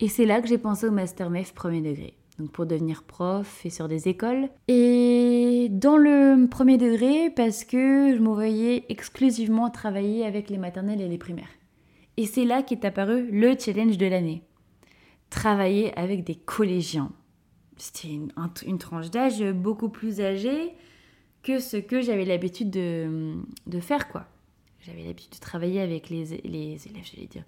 Et 0.00 0.08
c'est 0.08 0.26
là 0.26 0.42
que 0.42 0.48
j'ai 0.48 0.58
pensé 0.58 0.86
au 0.86 0.90
master 0.90 1.30
MEF 1.30 1.54
premier 1.54 1.80
degré. 1.80 2.14
Donc 2.38 2.50
pour 2.52 2.66
devenir 2.66 3.02
prof 3.02 3.64
et 3.64 3.70
sur 3.70 3.88
des 3.88 4.08
écoles. 4.08 4.48
Et 4.68 5.68
dans 5.70 5.96
le 5.96 6.46
premier 6.48 6.76
degré, 6.76 7.30
parce 7.30 7.64
que 7.64 8.14
je 8.14 8.20
me 8.20 8.28
voyais 8.28 8.84
exclusivement 8.88 9.70
travailler 9.70 10.24
avec 10.24 10.50
les 10.50 10.58
maternelles 10.58 11.00
et 11.00 11.08
les 11.08 11.18
primaires. 11.18 11.48
Et 12.16 12.26
c'est 12.26 12.44
là 12.44 12.62
qu'est 12.62 12.84
apparu 12.84 13.30
le 13.30 13.54
challenge 13.58 13.98
de 13.98 14.06
l'année. 14.06 14.42
Travailler 15.30 15.96
avec 15.98 16.24
des 16.24 16.34
collégiens 16.34 17.10
c'était 17.76 18.08
une, 18.08 18.78
tranche 18.78 19.10
d'âge 19.10 19.42
beaucoup 19.52 19.88
plus 19.88 20.20
âgée 20.20 20.74
que 21.42 21.58
ce 21.58 21.76
que 21.76 22.00
j'avais 22.00 22.24
l'habitude 22.24 22.70
de, 22.70 23.34
de, 23.66 23.80
faire, 23.80 24.08
quoi. 24.08 24.26
J'avais 24.80 25.02
l'habitude 25.02 25.32
de 25.32 25.40
travailler 25.40 25.80
avec 25.80 26.08
les, 26.08 26.24
les 26.44 26.88
élèves, 26.88 27.04
j'allais 27.04 27.26
dire, 27.26 27.44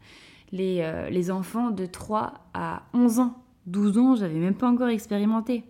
les, 0.53 0.81
euh, 0.81 1.09
les 1.11 1.31
enfants 1.31 1.71
de 1.71 1.87
3 1.87 2.35
à 2.55 2.83
11 2.93 3.21
ans. 3.21 3.43
12 3.69 3.99
ans, 3.99 4.17
j'avais 4.17 4.39
même 4.39 4.55
pas 4.55 4.69
encore 4.69 4.89
expérimenté. 4.89 5.65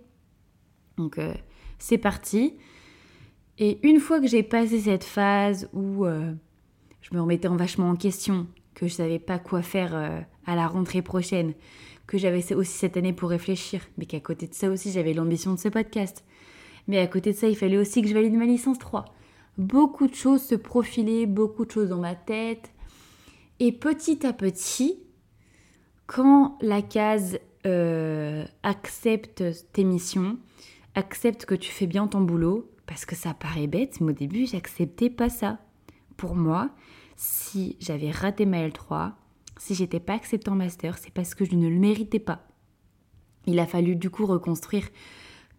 Donc, 0.97 1.19
euh, 1.19 1.35
c'est 1.79 1.99
parti. 1.99 2.55
Et 3.59 3.79
une 3.87 4.01
fois 4.01 4.21
que 4.21 4.27
j'ai 4.27 4.43
passé 4.43 4.81
cette 4.81 5.05
phase 5.05 5.69
où 5.73 6.05
euh, 6.05 6.33
je 7.03 7.15
me 7.15 7.21
remettais 7.21 7.49
en 7.49 7.57
vachement 7.57 7.91
en 7.91 7.97
question, 7.97 8.47
que 8.75 8.87
je 8.87 8.95
savais 8.95 9.19
pas 9.19 9.39
quoi 9.39 9.63
faire 9.63 9.95
à 10.47 10.55
la 10.55 10.69
rentrée 10.69 11.03
prochaine, 11.03 11.55
que 12.07 12.17
j'avais 12.17 12.55
aussi 12.55 12.73
cette 12.73 12.97
année 12.97 13.13
pour 13.13 13.31
réfléchir, 13.31 13.83
mais 13.99 14.07
qu'à 14.07 14.21
côté 14.21 14.47
de 14.47 14.55
ça 14.55 14.71
aussi, 14.71 14.91
j'avais 14.91 15.13
l'ambition 15.13 15.53
de 15.53 15.59
ce 15.59 15.69
podcast. 15.69 16.25
Mais 16.89 16.99
à 16.99 17.07
côté 17.07 17.33
de 17.33 17.37
ça, 17.37 17.49
il 17.49 17.57
fallait 17.57 17.77
aussi 17.77 18.01
que 18.03 18.09
je 18.09 18.15
valide 18.15 18.33
ma 18.33 18.47
licence 18.47 18.79
3. 18.79 19.05
Beaucoup 19.59 20.09
de 20.09 20.15
choses 20.15 20.43
se 20.43 20.55
profilaient, 20.55 21.27
beaucoup 21.27 21.67
de 21.67 21.71
choses 21.71 21.91
dans 21.91 22.01
ma 22.01 22.15
tête. 22.15 22.73
Et 23.61 23.73
petit 23.73 24.27
à 24.27 24.33
petit, 24.33 24.99
quand 26.07 26.57
la 26.63 26.81
case 26.81 27.39
euh, 27.69 28.45
accepte 28.63 29.45
tes 29.73 29.85
missions, 29.85 30.39
accepte 30.95 31.45
que 31.45 31.55
tu 31.55 31.71
fais 31.71 31.87
bien 31.87 32.07
ton 32.07 32.21
boulot, 32.21 32.71
parce 32.87 33.05
que 33.05 33.15
ça 33.15 33.35
paraît 33.35 33.67
bête, 33.67 34.01
mais 34.01 34.13
au 34.13 34.15
début, 34.15 34.47
j'acceptais 34.47 35.11
pas 35.11 35.29
ça. 35.29 35.59
Pour 36.17 36.35
moi, 36.35 36.71
si 37.17 37.77
j'avais 37.81 38.11
raté 38.11 38.47
ma 38.47 38.67
L3, 38.67 39.13
si 39.59 39.75
j'étais 39.75 40.01
pas 40.01 40.15
acceptée 40.15 40.51
en 40.51 40.55
master, 40.55 40.97
c'est 40.99 41.13
parce 41.13 41.35
que 41.35 41.45
je 41.45 41.55
ne 41.55 41.69
le 41.69 41.79
méritais 41.79 42.19
pas. 42.19 42.47
Il 43.47 43.59
a 43.59 43.67
fallu 43.67 43.97
du 43.97 44.11
coup 44.11 44.27
reconstruire 44.27 44.89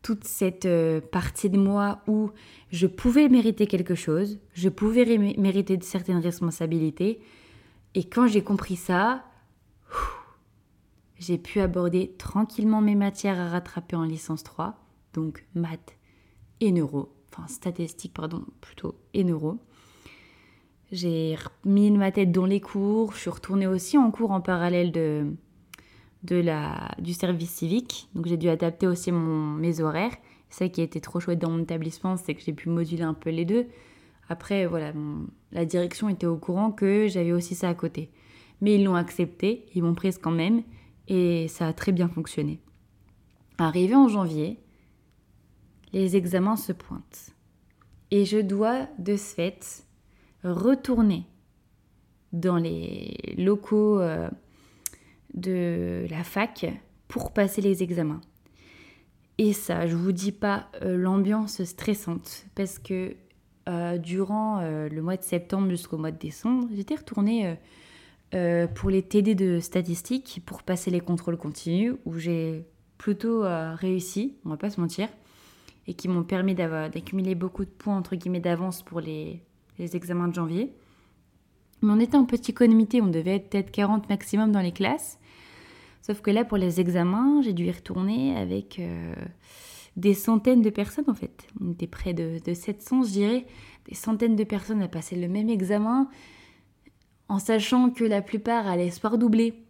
toute 0.01 0.23
cette 0.23 0.65
euh, 0.65 1.01
partie 1.01 1.49
de 1.49 1.57
moi 1.57 2.01
où 2.07 2.31
je 2.71 2.87
pouvais 2.87 3.29
mériter 3.29 3.67
quelque 3.67 3.95
chose, 3.95 4.39
je 4.53 4.69
pouvais 4.69 5.05
mériter 5.37 5.77
de 5.77 5.83
certaines 5.83 6.19
responsabilités. 6.19 7.19
Et 7.95 8.05
quand 8.05 8.27
j'ai 8.27 8.43
compris 8.43 8.75
ça, 8.75 9.23
j'ai 11.19 11.37
pu 11.37 11.59
aborder 11.59 12.13
tranquillement 12.17 12.81
mes 12.81 12.95
matières 12.95 13.39
à 13.39 13.49
rattraper 13.49 13.95
en 13.95 14.03
licence 14.03 14.43
3, 14.43 14.75
donc 15.13 15.45
maths 15.53 15.97
et 16.61 16.71
neuro, 16.71 17.13
enfin 17.31 17.47
statistiques 17.47 18.13
pardon, 18.13 18.45
plutôt 18.61 18.95
et 19.13 19.23
neuro. 19.23 19.57
J'ai 20.91 21.37
mis 21.65 21.91
ma 21.91 22.11
tête 22.11 22.31
dans 22.31 22.45
les 22.45 22.61
cours, 22.61 23.13
je 23.13 23.19
suis 23.19 23.29
retournée 23.29 23.67
aussi 23.67 23.97
en 23.97 24.09
cours 24.09 24.31
en 24.31 24.41
parallèle 24.41 24.91
de, 24.91 25.35
de 26.23 26.37
la, 26.37 26.95
du 26.99 27.13
service 27.13 27.51
civique, 27.51 28.09
donc 28.15 28.25
j'ai 28.25 28.37
dû 28.37 28.49
adapter 28.49 28.87
aussi 28.87 29.11
mon, 29.11 29.53
mes 29.53 29.81
horaires. 29.81 30.15
Ça 30.49 30.67
qui 30.67 30.81
a 30.81 30.83
été 30.83 30.99
trop 30.99 31.19
chouette 31.19 31.37
dans 31.37 31.51
mon 31.51 31.61
établissement, 31.61 32.17
c'est 32.17 32.33
que 32.33 32.41
j'ai 32.41 32.53
pu 32.53 32.69
moduler 32.69 33.03
un 33.03 33.13
peu 33.13 33.29
les 33.29 33.45
deux. 33.45 33.67
Après, 34.29 34.65
voilà, 34.65 34.93
la 35.51 35.65
direction 35.65 36.09
était 36.09 36.25
au 36.25 36.37
courant 36.37 36.71
que 36.71 37.07
j'avais 37.07 37.31
aussi 37.31 37.53
ça 37.53 37.69
à 37.69 37.75
côté. 37.75 38.09
Mais 38.61 38.75
ils 38.75 38.83
l'ont 38.83 38.95
accepté, 38.95 39.67
ils 39.75 39.83
m'ont 39.83 39.93
prise 39.93 40.17
quand 40.17 40.31
même, 40.31 40.63
et 41.09 41.47
ça 41.47 41.67
a 41.67 41.73
très 41.73 41.91
bien 41.91 42.07
fonctionné. 42.07 42.61
Arrivé 43.57 43.95
en 43.95 44.07
janvier, 44.07 44.59
les 45.91 46.15
examens 46.15 46.55
se 46.55 46.71
pointent. 46.71 47.35
Et 48.11 48.25
je 48.25 48.37
dois, 48.37 48.87
de 48.99 49.17
ce 49.17 49.33
fait, 49.33 49.85
retourner 50.43 51.25
dans 52.31 52.57
les 52.57 53.35
locaux 53.37 53.99
euh, 53.99 54.29
de 55.33 56.05
la 56.09 56.23
fac 56.23 56.65
pour 57.07 57.33
passer 57.33 57.61
les 57.61 57.83
examens. 57.83 58.21
Et 59.37 59.53
ça, 59.53 59.87
je 59.87 59.95
vous 59.95 60.11
dis 60.11 60.31
pas 60.31 60.69
euh, 60.81 60.95
l'ambiance 60.95 61.63
stressante, 61.63 62.45
parce 62.55 62.77
que 62.77 63.15
euh, 63.67 63.97
durant 63.97 64.61
le 64.61 65.01
mois 65.01 65.17
de 65.17 65.23
septembre 65.23 65.69
jusqu'au 65.69 65.97
mois 65.97 66.11
de 66.11 66.17
décembre, 66.17 66.67
j'étais 66.73 66.95
retournée 66.95 67.57
pour 68.31 68.89
les 68.89 69.01
TD 69.01 69.35
de 69.35 69.59
statistiques 69.59 70.41
pour 70.45 70.63
passer 70.63 70.91
les 70.91 70.99
contrôles 70.99 71.37
continus, 71.37 71.93
où 72.05 72.17
j'ai 72.17 72.65
plutôt 72.97 73.43
réussi, 73.75 74.35
on 74.45 74.49
va 74.49 74.57
pas 74.57 74.69
se 74.69 74.79
mentir 74.79 75.09
et 75.89 75.95
qui 75.95 76.07
m'ont 76.07 76.23
permis 76.23 76.53
d'accumuler 76.53 77.33
beaucoup 77.33 77.65
de 77.65 77.69
points 77.69 77.97
entre 77.97 78.15
guillemets 78.15 78.39
d'avance 78.39 78.83
pour 78.83 79.01
les, 79.01 79.41
examens 79.79 80.27
de 80.27 80.35
janvier. 80.35 80.71
Mais 81.81 81.91
on 81.91 81.99
était 81.99 82.15
en 82.15 82.25
petit 82.25 82.53
comité, 82.53 83.01
on 83.01 83.07
devait 83.07 83.37
être 83.37 83.49
peut-être 83.49 83.71
40 83.71 84.07
maximum 84.07 84.51
dans 84.51 84.61
les 84.61 84.71
classes. 84.71 85.17
Sauf 86.03 86.21
que 86.21 86.29
là, 86.29 86.45
pour 86.45 86.57
les 86.57 86.79
examens, 86.79 87.41
j'ai 87.41 87.53
dû 87.53 87.65
y 87.65 87.71
retourner 87.71 88.37
avec 88.37 88.77
euh, 88.77 89.15
des 89.95 90.13
centaines 90.13 90.61
de 90.61 90.69
personnes 90.69 91.09
en 91.09 91.15
fait. 91.15 91.47
On 91.59 91.71
était 91.71 91.87
près 91.87 92.13
de, 92.13 92.39
700, 92.53 93.03
je 93.03 93.09
dirais. 93.09 93.45
Des 93.87 93.95
centaines 93.95 94.35
de 94.35 94.43
personnes 94.43 94.83
à 94.83 94.87
passer 94.87 95.15
le 95.15 95.27
même 95.27 95.49
examen, 95.49 96.07
en 97.29 97.39
sachant 97.39 97.91
que 97.91 98.03
la 98.03 98.21
plupart 98.21 98.67
allaient 98.67 98.91
soit 98.91 99.15
doubler, 99.15 99.63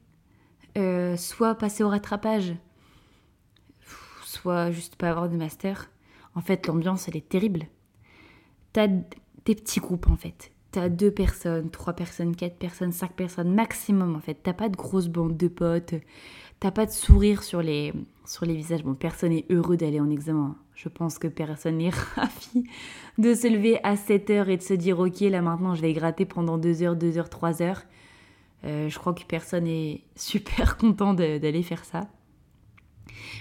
euh, 0.77 1.17
soit 1.17 1.55
passer 1.55 1.83
au 1.83 1.89
rattrapage, 1.89 2.55
soit 4.23 4.71
juste 4.71 4.95
pas 4.95 5.09
avoir 5.09 5.29
de 5.29 5.35
master. 5.35 5.91
En 6.35 6.41
fait, 6.41 6.65
l'ambiance, 6.67 7.07
elle 7.07 7.17
est 7.17 7.27
terrible. 7.27 7.65
T'as 8.71 8.87
des 8.87 9.55
petits 9.55 9.79
groupes, 9.79 10.07
en 10.07 10.15
fait. 10.15 10.51
T'as 10.71 10.87
deux 10.87 11.11
personnes, 11.11 11.69
trois 11.69 11.93
personnes, 11.93 12.35
quatre 12.35 12.57
personnes, 12.57 12.91
cinq 12.91 13.13
personnes 13.13 13.53
maximum, 13.53 14.15
en 14.15 14.19
fait. 14.19 14.35
T'as 14.35 14.53
pas 14.53 14.69
de 14.69 14.77
grosses 14.77 15.07
bandes 15.07 15.35
de 15.35 15.47
potes. 15.47 15.95
T'as 16.59 16.71
pas 16.71 16.85
de 16.85 16.91
sourire 16.91 17.43
sur 17.43 17.61
les, 17.61 17.93
sur 18.25 18.45
les 18.45 18.55
visages. 18.55 18.83
Bon, 18.83 18.93
personne 18.93 19.31
n'est 19.31 19.45
heureux 19.49 19.77
d'aller 19.77 20.01
en 20.01 20.09
examen. 20.09 20.57
Je 20.75 20.89
pense 20.89 21.17
que 21.17 21.27
personne 21.27 21.77
n'est 21.77 21.89
ravi 22.15 22.65
de 23.17 23.33
se 23.33 23.47
lever 23.47 23.79
à 23.83 23.95
7 23.95 24.29
heures 24.29 24.49
et 24.49 24.57
de 24.57 24.61
se 24.61 24.73
dire 24.73 24.99
Ok, 24.99 25.21
là 25.21 25.41
maintenant 25.41 25.75
je 25.75 25.81
vais 25.81 25.93
gratter 25.93 26.25
pendant 26.25 26.57
2 26.57 26.83
heures, 26.83 26.95
2 26.95 27.17
heures, 27.17 27.29
3 27.29 27.61
heures. 27.61 27.83
Euh, 28.65 28.89
je 28.89 28.99
crois 28.99 29.13
que 29.13 29.23
personne 29.23 29.67
est 29.67 30.01
super 30.15 30.77
content 30.77 31.13
d'aller 31.13 31.63
faire 31.63 31.85
ça. 31.85 32.07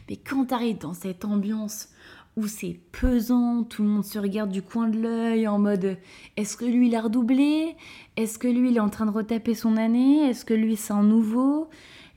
Mais 0.09 0.17
quand 0.17 0.47
t'arrives 0.47 0.79
dans 0.79 0.95
cette 0.95 1.25
ambiance 1.25 1.89
où 2.37 2.47
c'est 2.47 2.79
pesant, 2.93 3.65
tout 3.65 3.83
le 3.83 3.89
monde 3.89 4.05
se 4.05 4.19
regarde 4.19 4.51
du 4.51 4.63
coin 4.63 4.89
de 4.89 4.97
l'œil 4.97 5.49
en 5.49 5.59
mode 5.59 5.99
est-ce 6.37 6.57
que 6.57 6.65
lui 6.65 6.87
il 6.87 6.95
a 6.95 7.01
redoublé? 7.01 7.75
Est-ce 8.17 8.39
que 8.39 8.47
lui 8.47 8.71
il 8.71 8.77
est 8.77 8.81
en 8.81 8.91
train 8.91 9.07
de 9.07 9.11
retaper 9.11 9.55
son 9.55 9.77
année? 9.77 10.29
Est-ce 10.29 10.45
que 10.45 10.55
lui 10.55 10.77
c'est 10.77 10.93
un 10.93 11.03
nouveau? 11.03 11.69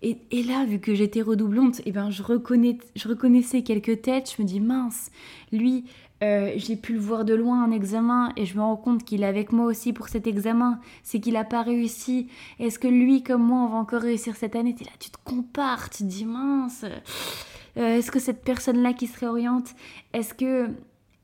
Et, 0.03 0.43
là, 0.43 0.65
vu 0.65 0.79
que 0.79 0.95
j'étais 0.95 1.21
redoublante, 1.21 1.79
et 1.81 1.83
eh 1.87 1.91
ben, 1.91 2.09
je, 2.09 2.23
reconnais, 2.23 2.79
je 2.95 3.07
reconnaissais 3.07 3.61
quelques 3.61 4.01
têtes, 4.01 4.33
je 4.35 4.41
me 4.41 4.47
dis 4.47 4.59
mince, 4.59 5.11
lui, 5.51 5.85
euh, 6.23 6.53
j'ai 6.55 6.75
pu 6.75 6.93
le 6.93 6.99
voir 6.99 7.23
de 7.23 7.33
loin 7.33 7.63
en 7.63 7.71
examen 7.71 8.31
et 8.35 8.45
je 8.45 8.55
me 8.55 8.61
rends 8.61 8.77
compte 8.77 9.03
qu'il 9.03 9.23
est 9.23 9.27
avec 9.27 9.51
moi 9.51 9.65
aussi 9.65 9.91
pour 9.91 10.07
cet 10.07 10.27
examen, 10.27 10.79
c'est 11.03 11.19
qu'il 11.19 11.33
n'a 11.33 11.43
pas 11.43 11.61
réussi. 11.61 12.27
Est-ce 12.59 12.79
que 12.79 12.87
lui, 12.87 13.23
comme 13.23 13.43
moi, 13.43 13.61
on 13.61 13.67
va 13.67 13.77
encore 13.77 14.01
réussir 14.01 14.35
cette 14.35 14.55
année? 14.55 14.75
Là, 14.79 14.91
tu 14.99 15.09
te 15.09 15.17
compares, 15.23 15.89
tu 15.89 15.99
te 15.99 16.09
dis 16.09 16.25
mince. 16.25 16.83
Euh, 17.77 17.97
est-ce 17.97 18.11
que 18.11 18.19
cette 18.19 18.43
personne-là 18.43 18.93
qui 18.93 19.07
se 19.07 19.19
réoriente, 19.19 19.75
est-ce 20.13 20.33
que... 20.33 20.67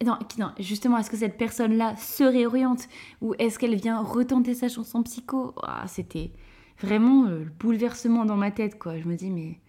Non, 0.06 0.18
non 0.38 0.52
justement, 0.60 1.00
est-ce 1.00 1.10
que 1.10 1.18
cette 1.18 1.38
personne-là 1.38 1.96
se 1.98 2.24
réoriente? 2.24 2.88
Ou 3.22 3.34
est-ce 3.40 3.58
qu'elle 3.58 3.76
vient 3.76 4.00
retenter 4.00 4.54
sa 4.54 4.70
chanson 4.70 5.02
psycho? 5.02 5.54
Ah, 5.64 5.86
C'était 5.88 6.32
vraiment 6.80 7.28
euh, 7.28 7.44
le 7.44 7.50
bouleversement 7.50 8.26
dans 8.26 8.38
ma 8.38 8.52
tête, 8.52 8.78
quoi. 8.78 9.00
Je 9.00 9.08
me 9.08 9.16
dis, 9.16 9.30
mais... 9.30 9.60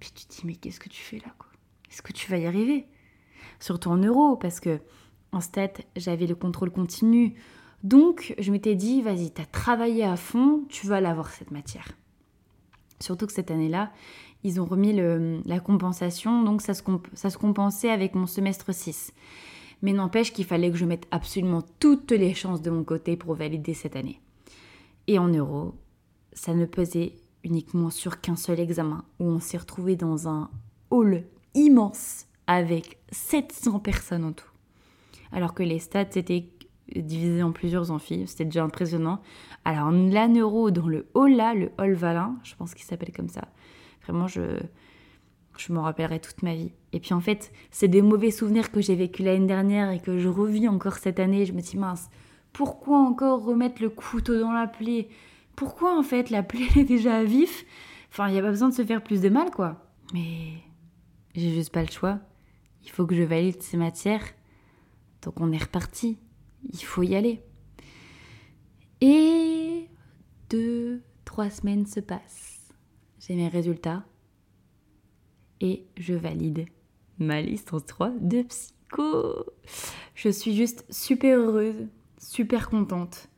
Puis 0.00 0.10
tu 0.14 0.26
dis, 0.26 0.42
mais 0.44 0.54
qu'est-ce 0.54 0.80
que 0.80 0.88
tu 0.88 1.00
fais 1.00 1.18
là, 1.18 1.32
quoi? 1.38 1.48
Est-ce 1.90 2.02
que 2.02 2.12
tu 2.12 2.30
vas 2.30 2.38
y 2.38 2.46
arriver? 2.46 2.86
Surtout 3.60 3.90
en 3.90 3.96
euros, 3.96 4.36
parce 4.36 4.60
que 4.60 4.80
en 5.32 5.40
stat, 5.40 5.72
j'avais 5.96 6.26
le 6.26 6.34
contrôle 6.34 6.70
continu. 6.70 7.34
Donc, 7.82 8.34
je 8.38 8.52
m'étais 8.52 8.74
dit, 8.74 9.02
vas-y, 9.02 9.30
t'as 9.30 9.44
travaillé 9.44 10.04
à 10.04 10.16
fond, 10.16 10.64
tu 10.68 10.86
vas 10.86 11.00
l'avoir 11.00 11.30
cette 11.30 11.50
matière. 11.50 11.88
Surtout 13.00 13.26
que 13.26 13.32
cette 13.32 13.50
année-là, 13.50 13.92
ils 14.44 14.60
ont 14.60 14.64
remis 14.64 14.92
la 15.44 15.60
compensation, 15.60 16.42
donc 16.42 16.62
ça 16.62 16.74
se, 16.74 16.82
ça 17.14 17.30
se 17.30 17.38
compensait 17.38 17.90
avec 17.90 18.14
mon 18.14 18.26
semestre 18.26 18.74
6. 18.74 19.12
Mais 19.82 19.92
n'empêche 19.92 20.32
qu'il 20.32 20.44
fallait 20.44 20.70
que 20.70 20.76
je 20.76 20.84
mette 20.84 21.08
absolument 21.10 21.62
toutes 21.80 22.12
les 22.12 22.34
chances 22.34 22.62
de 22.62 22.70
mon 22.70 22.84
côté 22.84 23.16
pour 23.16 23.34
valider 23.34 23.74
cette 23.74 23.96
année. 23.96 24.20
Et 25.08 25.18
en 25.18 25.28
euros, 25.28 25.74
ça 26.32 26.54
ne 26.54 26.66
pesait 26.66 27.16
uniquement 27.44 27.90
sur 27.90 28.20
qu'un 28.20 28.36
seul 28.36 28.60
examen, 28.60 29.04
où 29.18 29.24
on 29.24 29.40
s'est 29.40 29.58
retrouvé 29.58 29.96
dans 29.96 30.28
un 30.28 30.50
hall 30.90 31.24
immense 31.54 32.26
avec 32.46 32.98
700 33.10 33.80
personnes 33.80 34.24
en 34.24 34.32
tout. 34.32 34.48
Alors 35.32 35.54
que 35.54 35.62
les 35.62 35.78
stats 35.78 36.02
étaient 36.02 36.48
divisés 36.94 37.42
en 37.42 37.52
plusieurs 37.52 37.90
amphis, 37.90 38.26
c'était 38.26 38.44
déjà 38.44 38.64
impressionnant. 38.64 39.20
Alors 39.64 39.90
la 39.90 40.28
neuro 40.28 40.70
dans 40.70 40.88
le 40.88 41.06
hall 41.14 41.34
là, 41.34 41.54
le 41.54 41.70
hall 41.78 41.94
Valin, 41.94 42.36
je 42.44 42.54
pense 42.54 42.74
qu'il 42.74 42.84
s'appelle 42.84 43.12
comme 43.12 43.28
ça, 43.28 43.48
Vraiment, 44.04 44.26
je, 44.26 44.40
m'en 45.68 45.82
rappellerai 45.82 46.18
toute 46.20 46.42
ma 46.42 46.54
vie. 46.54 46.72
Et 46.92 47.00
puis 47.00 47.14
en 47.14 47.20
fait, 47.20 47.52
c'est 47.70 47.88
des 47.88 48.02
mauvais 48.02 48.30
souvenirs 48.30 48.72
que 48.72 48.80
j'ai 48.80 48.96
vécu 48.96 49.22
l'année 49.22 49.46
dernière 49.46 49.90
et 49.90 50.00
que 50.00 50.18
je 50.18 50.28
revis 50.28 50.68
encore 50.68 50.96
cette 50.96 51.20
année. 51.20 51.46
Je 51.46 51.52
me 51.52 51.60
dis, 51.60 51.76
mince, 51.78 52.10
pourquoi 52.52 52.98
encore 52.98 53.44
remettre 53.44 53.80
le 53.80 53.90
couteau 53.90 54.40
dans 54.40 54.52
la 54.52 54.66
plaie? 54.66 55.08
Pourquoi 55.56 55.98
en 55.98 56.02
fait 56.02 56.30
la 56.30 56.42
plaie 56.42 56.68
est 56.76 56.84
déjà 56.84 57.16
à 57.16 57.24
vif? 57.24 57.64
Enfin, 58.10 58.28
il 58.28 58.32
n'y 58.32 58.38
a 58.38 58.42
pas 58.42 58.50
besoin 58.50 58.68
de 58.68 58.74
se 58.74 58.84
faire 58.84 59.02
plus 59.02 59.20
de 59.20 59.28
mal, 59.28 59.50
quoi. 59.50 59.86
Mais 60.12 60.54
j'ai 61.34 61.52
juste 61.54 61.72
pas 61.72 61.82
le 61.82 61.90
choix. 61.90 62.18
Il 62.84 62.90
faut 62.90 63.06
que 63.06 63.14
je 63.14 63.22
valide 63.22 63.62
ces 63.62 63.76
matières. 63.76 64.24
Donc 65.22 65.40
on 65.40 65.52
est 65.52 65.62
reparti. 65.62 66.18
Il 66.72 66.82
faut 66.82 67.02
y 67.02 67.14
aller. 67.14 67.42
Et 69.00 69.88
deux, 70.50 71.02
trois 71.24 71.50
semaines 71.50 71.86
se 71.86 72.00
passent 72.00 72.52
j'ai 73.26 73.34
mes 73.34 73.48
résultats 73.48 74.04
et 75.60 75.86
je 75.96 76.14
valide 76.14 76.66
ma 77.18 77.40
licence 77.40 77.86
3 77.86 78.10
de 78.20 78.42
psycho. 78.42 79.44
Je 80.14 80.28
suis 80.28 80.56
juste 80.56 80.84
super 80.90 81.38
heureuse, 81.38 81.86
super 82.18 82.68
contente. 82.68 83.28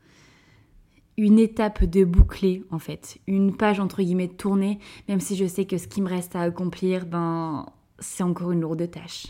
Une 1.16 1.38
étape 1.38 1.84
de 1.84 2.04
boucler 2.04 2.64
en 2.70 2.78
fait, 2.78 3.18
une 3.26 3.56
page 3.56 3.78
entre 3.78 4.02
guillemets 4.02 4.28
tournée, 4.28 4.78
même 5.08 5.20
si 5.20 5.36
je 5.36 5.46
sais 5.46 5.64
que 5.64 5.78
ce 5.78 5.86
qui 5.86 6.02
me 6.02 6.08
reste 6.08 6.34
à 6.34 6.40
accomplir, 6.40 7.06
ben 7.06 7.66
c'est 8.00 8.24
encore 8.24 8.50
une 8.50 8.60
lourde 8.60 8.90
tâche. 8.90 9.26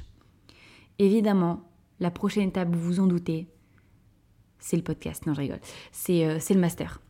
Évidemment, 0.99 1.61
la 2.00 2.11
prochaine 2.11 2.49
étape, 2.49 2.75
vous 2.75 2.81
vous 2.81 3.00
en 3.00 3.07
doutez, 3.07 3.49
c'est 4.64 4.76
le 4.76 4.83
podcast. 4.83 5.26
Non, 5.26 5.35
je 5.35 5.41
rigole. 5.41 5.61
C'est 5.93 6.25
euh, 6.25 6.38
le 6.50 6.59
master. 6.59 7.00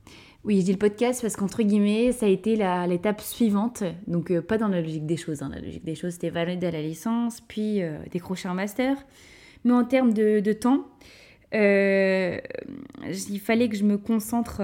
Oui, 0.45 0.61
je 0.61 0.65
dis 0.67 0.73
le 0.73 0.79
podcast 0.79 1.23
parce 1.23 1.37
qu'entre 1.37 1.63
guillemets, 1.63 2.13
ça 2.13 2.27
a 2.27 2.29
été 2.29 2.57
l'étape 2.89 3.21
suivante. 3.21 3.85
Donc, 4.07 4.31
euh, 4.31 4.43
pas 4.43 4.59
dans 4.59 4.69
la 4.69 4.83
logique 4.83 5.07
des 5.07 5.17
choses. 5.17 5.41
Hein. 5.41 5.51
La 5.55 5.61
logique 5.61 5.85
des 5.85 5.95
choses, 5.95 6.15
c'était 6.15 6.31
valider 6.31 6.71
la 6.71 6.83
licence, 6.83 7.41
puis 7.41 7.81
euh, 7.81 7.99
décrocher 8.11 8.49
un 8.49 8.55
master. 8.55 8.97
Mais 9.65 9.73
en 9.73 9.85
termes 9.85 10.13
de, 10.13 10.53
temps, 10.53 10.85
euh, 11.55 12.39
il 13.07 13.41
fallait 13.41 13.69
que 13.69 13.77
je 13.77 13.85
me 13.85 13.99
concentre 13.99 14.63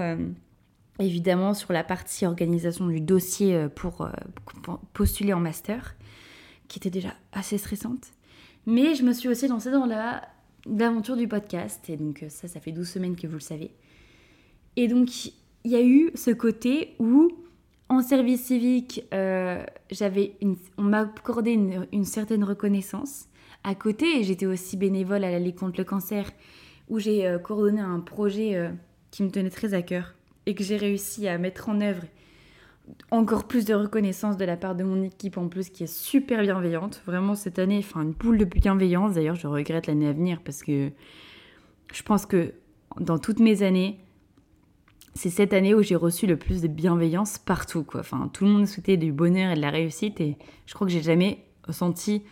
évidemment 0.99 1.53
sur 1.53 1.73
la 1.73 1.83
partie 1.83 2.25
organisation 2.25 2.87
du 2.87 3.01
dossier 3.01 3.67
pour, 3.75 4.09
postuler 4.93 5.33
en 5.33 5.39
master, 5.39 5.95
qui 6.67 6.79
était 6.79 6.89
déjà 6.89 7.13
assez 7.31 7.57
stressante. 7.57 8.07
Mais 8.65 8.95
je 8.95 9.03
me 9.03 9.13
suis 9.13 9.29
aussi 9.29 9.47
lancée 9.47 9.71
dans 9.71 9.85
l'aventure 9.85 11.17
du 11.17 11.27
podcast. 11.27 11.89
Et 11.89 11.97
donc, 11.97 12.25
ça, 12.29 12.47
ça 12.47 12.59
fait 12.59 12.71
12 12.71 12.87
semaines 12.87 13.15
que 13.15 13.25
vous 13.25 13.35
le 13.35 13.39
savez. 13.39 13.71
Et 14.75 14.87
donc, 14.87 15.31
il 15.63 15.71
y 15.71 15.75
a 15.75 15.83
eu 15.83 16.11
ce 16.15 16.31
côté 16.31 16.95
où, 16.99 17.29
en 17.89 18.01
service 18.01 18.45
civique, 18.45 19.03
euh, 19.13 19.63
on 20.77 20.83
m'a 20.83 21.01
accordé 21.01 21.51
une, 21.51 22.05
certaine 22.05 22.43
reconnaissance. 22.43 23.25
À 23.63 23.75
côté, 23.75 24.23
j'étais 24.23 24.45
aussi 24.45 24.77
bénévole 24.77 25.23
à 25.23 25.31
la 25.31 25.39
Ligue 25.39 25.55
contre 25.55 25.79
le 25.79 25.83
cancer, 25.83 26.31
où 26.91 26.99
j'ai 26.99 27.25
euh, 27.25 27.39
coordonné 27.39 27.79
un 27.79 28.01
projet 28.01 28.55
euh, 28.55 28.69
qui 29.09 29.23
me 29.23 29.31
tenait 29.31 29.49
très 29.49 29.73
à 29.73 29.81
cœur 29.81 30.13
et 30.45 30.53
que 30.53 30.63
j'ai 30.63 30.77
réussi 30.77 31.27
à 31.27 31.37
mettre 31.37 31.69
en 31.69 31.81
œuvre. 31.81 32.03
Encore 33.11 33.47
plus 33.47 33.63
de 33.63 33.73
reconnaissance 33.73 34.35
de 34.35 34.43
la 34.43 34.57
part 34.57 34.75
de 34.75 34.83
mon 34.83 35.01
équipe 35.01 35.37
en 35.37 35.47
plus 35.47 35.69
qui 35.69 35.83
est 35.83 35.93
super 35.93 36.41
bienveillante. 36.41 37.01
Vraiment 37.05 37.33
cette 37.33 37.59
année, 37.59 37.79
enfin 37.79 38.01
une 38.01 38.13
poule 38.13 38.37
de 38.37 38.43
bienveillance. 38.43 39.13
D'ailleurs, 39.13 39.35
je 39.35 39.47
regrette 39.47 39.87
l'année 39.87 40.07
à 40.07 40.11
venir 40.11 40.41
parce 40.43 40.63
que 40.63 40.91
je 41.93 42.03
pense 42.03 42.25
que 42.25 42.53
dans 42.99 43.19
toutes 43.19 43.39
mes 43.39 43.63
années, 43.63 43.99
c'est 45.13 45.29
cette 45.29 45.53
année 45.53 45.73
où 45.73 45.81
j'ai 45.81 45.95
reçu 45.95 46.27
le 46.27 46.35
plus 46.35 46.61
de 46.61 46.67
bienveillance 46.67 47.37
partout. 47.37 47.85
Enfin, 47.95 48.29
tout 48.33 48.43
le 48.43 48.51
monde 48.51 48.67
souhaitait 48.67 48.97
du 48.97 49.13
bonheur 49.13 49.51
et 49.51 49.55
de 49.55 49.61
la 49.61 49.69
réussite 49.69 50.19
et 50.19 50.37
je 50.65 50.73
crois 50.73 50.87
que 50.87 50.91
j'ai 50.91 51.01
jamais 51.01 51.45
senti 51.69 52.23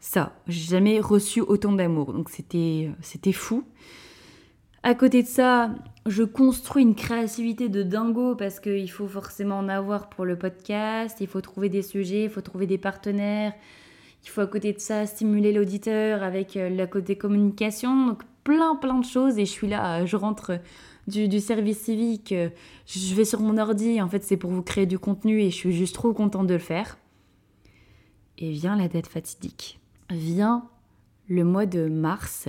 ça. 0.00 0.32
J'ai 0.48 0.70
jamais 0.70 0.98
reçu 0.98 1.40
autant 1.40 1.72
d'amour. 1.72 2.12
Donc 2.12 2.30
c'était, 2.30 3.32
fou. 3.32 3.64
À 4.82 4.94
côté 4.94 5.22
de 5.22 5.28
ça, 5.28 5.74
je 6.06 6.22
construis 6.22 6.82
une 6.82 6.94
créativité 6.94 7.68
de 7.68 7.82
dingo 7.82 8.34
parce 8.34 8.60
qu'il 8.60 8.90
faut 8.90 9.06
forcément 9.06 9.58
en 9.58 9.68
avoir 9.68 10.08
pour 10.08 10.24
le 10.24 10.38
podcast, 10.38 11.18
il 11.20 11.26
faut 11.26 11.42
trouver 11.42 11.68
des 11.68 11.82
sujets, 11.82 12.24
il 12.24 12.30
faut 12.30 12.40
trouver 12.40 12.66
des 12.66 12.78
partenaires, 12.78 13.52
il 14.24 14.30
faut 14.30 14.40
à 14.40 14.46
côté 14.46 14.72
de 14.72 14.78
ça 14.78 15.04
stimuler 15.04 15.52
l'auditeur 15.52 16.22
avec 16.22 16.56
euh, 16.56 16.70
la 16.70 16.86
côté 16.86 17.16
communication, 17.16 18.06
donc 18.06 18.22
plein 18.42 18.74
plein 18.74 18.98
de 18.98 19.04
choses 19.04 19.38
et 19.38 19.44
je 19.44 19.50
suis 19.50 19.68
là, 19.68 20.06
je 20.06 20.16
rentre 20.16 20.58
du, 21.06 21.40
service 21.40 21.80
civique, 21.80 22.32
euh, 22.32 22.48
je 22.86 23.14
vais 23.14 23.26
sur 23.26 23.40
mon 23.40 23.58
ordi, 23.58 24.00
en 24.00 24.08
fait 24.08 24.24
c'est 24.24 24.38
pour 24.38 24.50
vous 24.50 24.62
créer 24.62 24.86
du 24.86 24.98
contenu 24.98 25.42
et 25.42 25.50
je 25.50 25.56
suis 25.56 25.72
juste 25.72 25.94
trop 25.94 26.14
contente 26.14 26.46
de 26.46 26.54
le 26.54 26.60
faire. 26.60 26.96
Et 28.38 28.50
vient 28.52 28.76
la 28.76 28.88
date 28.88 29.06
fatidique. 29.06 29.79
Vient 30.10 30.68
le 31.28 31.44
mois 31.44 31.66
de 31.66 31.88
mars 31.88 32.48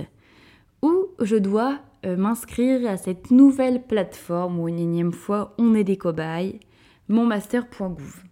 où 0.82 1.06
je 1.20 1.36
dois 1.36 1.78
euh, 2.04 2.16
m'inscrire 2.16 2.90
à 2.90 2.96
cette 2.96 3.30
nouvelle 3.30 3.82
plateforme 3.82 4.58
où 4.58 4.68
une 4.68 4.78
énième 4.78 5.12
fois 5.12 5.54
on 5.58 5.74
est 5.74 5.84
des 5.84 5.96
cobayes, 5.96 6.58
monmaster.gouv. 7.08 8.22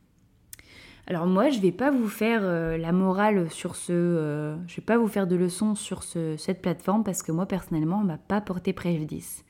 Alors 1.06 1.26
moi, 1.26 1.50
je 1.50 1.60
vais 1.60 1.72
pas 1.72 1.90
vous 1.90 2.08
faire 2.08 2.40
euh, 2.42 2.76
la 2.76 2.92
morale 2.92 3.50
sur 3.50 3.76
ce, 3.76 4.56
je 4.66 4.76
vais 4.76 4.84
pas 4.84 4.98
vous 4.98 5.08
faire 5.08 5.26
de 5.26 5.36
leçons 5.36 5.74
sur 5.74 6.02
cette 6.02 6.60
plateforme 6.60 7.04
parce 7.04 7.22
que 7.22 7.32
moi 7.32 7.46
personnellement, 7.46 8.00
on 8.00 8.04
m'a 8.04 8.18
pas 8.18 8.40
porté 8.40 8.72
préjudice. 8.72 9.44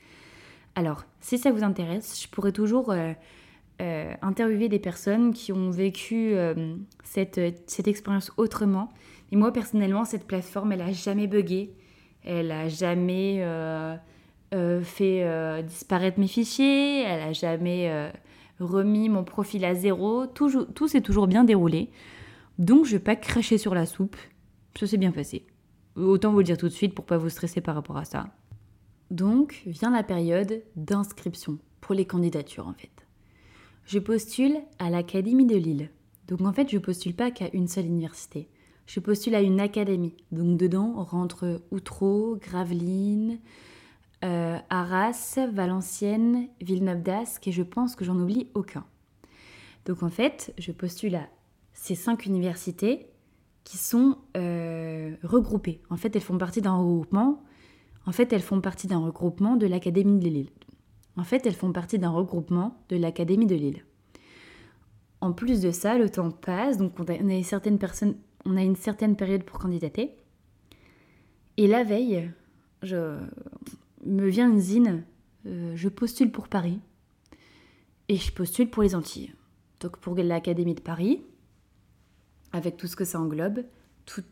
Alors, 0.74 1.04
si 1.20 1.38
ça 1.38 1.50
vous 1.50 1.62
intéresse, 1.62 2.22
je 2.22 2.28
pourrais 2.28 2.52
toujours 2.52 2.90
euh, 2.90 3.12
euh, 3.80 4.14
interviewer 4.22 4.68
des 4.68 4.78
personnes 4.78 5.32
qui 5.32 5.52
ont 5.52 5.70
vécu 5.70 6.32
euh, 6.34 6.76
cette, 7.02 7.38
expérience 7.86 8.32
autrement. 8.36 8.88
Et 9.32 9.36
moi, 9.36 9.52
personnellement, 9.52 10.04
cette 10.04 10.26
plateforme, 10.26 10.72
elle 10.72 10.80
n'a 10.80 10.92
jamais 10.92 11.26
bugué. 11.26 11.74
Elle 12.24 12.48
n'a 12.48 12.68
jamais 12.68 13.44
fait 14.82 15.62
disparaître 15.62 16.18
mes 16.18 16.26
fichiers. 16.26 17.02
Elle 17.02 17.20
n'a 17.20 17.32
jamais 17.32 18.10
remis 18.58 19.08
mon 19.08 19.24
profil 19.24 19.64
à 19.64 19.74
zéro. 19.74 20.26
Tout, 20.26 20.88
s'est 20.88 21.00
toujours 21.00 21.26
bien 21.26 21.44
déroulé. 21.44 21.90
Donc, 22.58 22.86
je 22.86 22.92
vais 22.92 22.98
pas 22.98 23.16
cracher 23.16 23.58
sur 23.58 23.74
la 23.74 23.86
soupe. 23.86 24.16
Ça 24.78 24.86
s'est 24.86 24.96
bien 24.96 25.12
passé. 25.12 25.46
Autant 25.96 26.32
vous 26.32 26.38
le 26.38 26.44
dire 26.44 26.56
tout 26.56 26.68
de 26.68 26.72
suite 26.72 26.94
pour 26.94 27.04
pas 27.04 27.18
vous 27.18 27.28
stresser 27.28 27.60
par 27.60 27.74
rapport 27.74 27.96
à 27.96 28.04
ça. 28.04 28.28
Donc 29.10 29.62
vient 29.66 29.90
la 29.90 30.04
période 30.04 30.62
d'inscription 30.76 31.58
pour 31.80 31.94
les 31.94 32.04
candidatures 32.04 32.68
en 32.68 32.74
fait. 32.74 33.06
Je 33.84 33.98
postule 33.98 34.56
à 34.78 34.88
l'Académie 34.88 35.46
de 35.46 35.56
Lille. 35.56 35.90
Donc 36.28 36.42
en 36.42 36.52
fait, 36.52 36.70
je 36.70 36.78
postule 36.78 37.14
pas 37.14 37.32
qu'à 37.32 37.48
une 37.52 37.66
seule 37.66 37.86
université. 37.86 38.48
Je 38.90 38.98
postule 38.98 39.36
à 39.36 39.40
une 39.40 39.60
académie. 39.60 40.16
Donc 40.32 40.56
dedans 40.56 41.04
rentre 41.04 41.62
Outreau, 41.70 42.36
Gravelines, 42.42 43.38
euh, 44.24 44.58
Arras, 44.68 45.38
Valenciennes, 45.52 46.48
Villeneuve 46.60 47.00
d'Ascq 47.00 47.46
et 47.46 47.52
je 47.52 47.62
pense 47.62 47.94
que 47.94 48.04
j'en 48.04 48.18
oublie 48.18 48.48
aucun. 48.54 48.84
Donc 49.86 50.02
en 50.02 50.08
fait, 50.08 50.52
je 50.58 50.72
postule 50.72 51.14
à 51.14 51.28
ces 51.72 51.94
cinq 51.94 52.26
universités 52.26 53.06
qui 53.62 53.78
sont 53.78 54.18
euh, 54.36 55.14
regroupées. 55.22 55.80
En 55.88 55.96
fait, 55.96 56.16
elles 56.16 56.22
font 56.22 56.36
partie 56.36 56.60
d'un 56.60 56.74
regroupement 56.74 57.44
en 58.06 58.12
fait, 58.12 58.32
elles 58.32 58.42
font 58.42 58.60
partie 58.60 58.88
d'un 58.88 58.98
regroupement 58.98 59.54
de 59.54 59.68
l'Académie 59.68 60.18
de 60.18 60.28
Lille. 60.28 60.50
En 61.16 61.22
fait, 61.22 61.46
elles 61.46 61.54
font 61.54 61.70
partie 61.70 62.00
d'un 62.00 62.10
regroupement 62.10 62.82
de 62.88 62.96
l'Académie 62.96 63.46
de 63.46 63.54
Lille. 63.54 63.84
En 65.20 65.32
plus 65.32 65.60
de 65.60 65.70
ça, 65.70 65.96
le 65.96 66.10
temps 66.10 66.32
passe, 66.32 66.76
donc 66.76 66.94
on 66.98 67.04
a, 67.04 67.14
une 67.14 67.44
certaine 67.44 67.78
personne, 67.78 68.16
on 68.44 68.56
a 68.56 68.62
une 68.62 68.76
certaine 68.76 69.16
période 69.16 69.44
pour 69.44 69.58
candidater. 69.58 70.16
Et 71.56 71.66
la 71.66 71.84
veille, 71.84 72.30
je 72.82 73.18
me 74.04 74.28
vient 74.28 74.50
une 74.50 74.60
zine, 74.60 75.04
euh, 75.46 75.72
je 75.76 75.88
postule 75.88 76.30
pour 76.30 76.48
Paris 76.48 76.80
et 78.08 78.16
je 78.16 78.32
postule 78.32 78.70
pour 78.70 78.82
les 78.82 78.94
Antilles. 78.94 79.34
Donc 79.80 79.98
pour 79.98 80.14
l'Académie 80.16 80.74
de 80.74 80.80
Paris, 80.80 81.22
avec 82.52 82.76
tout 82.76 82.86
ce 82.86 82.96
que 82.96 83.04
ça 83.04 83.20
englobe, 83.20 83.64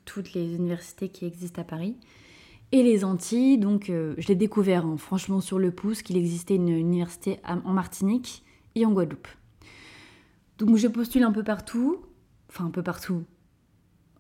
toutes 0.05 0.33
les 0.33 0.55
universités 0.55 1.09
qui 1.09 1.25
existent 1.25 1.63
à 1.63 1.65
Paris, 1.65 1.97
et 2.73 2.83
les 2.83 3.05
Antilles. 3.05 3.59
Donc, 3.59 3.91
euh, 3.91 4.15
je 4.19 4.29
l'ai 4.29 4.35
découvert 4.35 4.85
hein, 4.85 4.97
franchement 4.97 5.41
sur 5.41 5.59
le 5.59 5.71
pouce 5.71 6.03
qu'il 6.03 6.17
existait 6.17 6.57
une 6.57 6.69
université 6.69 7.41
en 7.45 7.73
Martinique 7.73 8.45
et 8.75 8.85
en 8.85 8.93
Guadeloupe. 8.93 9.29
Donc, 10.59 10.77
je 10.77 10.89
postule 10.89 11.23
un 11.23 11.33
peu 11.33 11.45
partout, 11.45 12.03
enfin 12.51 12.67
un 12.67 12.71
peu 12.71 12.83
partout, 12.83 13.25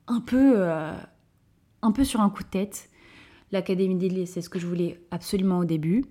un 0.08 0.20
peu, 0.20 0.54
euh, 0.56 0.92
un 1.82 1.92
peu 1.92 2.04
sur 2.04 2.20
un 2.20 2.30
coup 2.30 2.42
de 2.42 2.48
tête. 2.48 2.88
L'Académie 3.52 3.94
des 3.94 4.26
c'est 4.26 4.42
ce 4.42 4.50
que 4.50 4.58
je 4.58 4.66
voulais 4.66 5.00
absolument 5.10 5.58
au 5.58 5.64
début. 5.64 6.04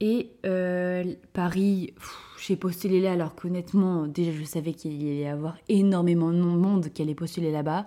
Et 0.00 0.32
euh, 0.46 1.14
Paris, 1.34 1.92
j'ai 2.38 2.56
postulé 2.56 3.00
là 3.00 3.12
alors 3.12 3.34
qu'honnêtement, 3.34 4.06
déjà 4.06 4.32
je 4.32 4.44
savais 4.44 4.72
qu'il 4.72 5.02
y 5.02 5.10
allait 5.10 5.20
y 5.20 5.26
avoir 5.26 5.58
énormément 5.68 6.32
de 6.32 6.38
monde 6.38 6.88
qui 6.88 7.02
allait 7.02 7.14
postuler 7.14 7.52
là-bas. 7.52 7.86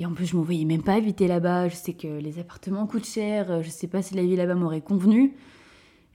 Et 0.00 0.06
en 0.06 0.12
plus, 0.12 0.26
je 0.26 0.34
ne 0.34 0.40
me 0.40 0.44
voyais 0.44 0.64
même 0.64 0.82
pas 0.82 0.94
habiter 0.94 1.28
là-bas. 1.28 1.68
Je 1.68 1.76
sais 1.76 1.92
que 1.92 2.08
les 2.08 2.40
appartements 2.40 2.84
coûtent 2.88 3.06
cher. 3.06 3.62
Je 3.62 3.70
sais 3.70 3.86
pas 3.86 4.02
si 4.02 4.14
la 4.14 4.22
vie 4.22 4.34
là-bas 4.34 4.56
m'aurait 4.56 4.80
convenu. 4.80 5.34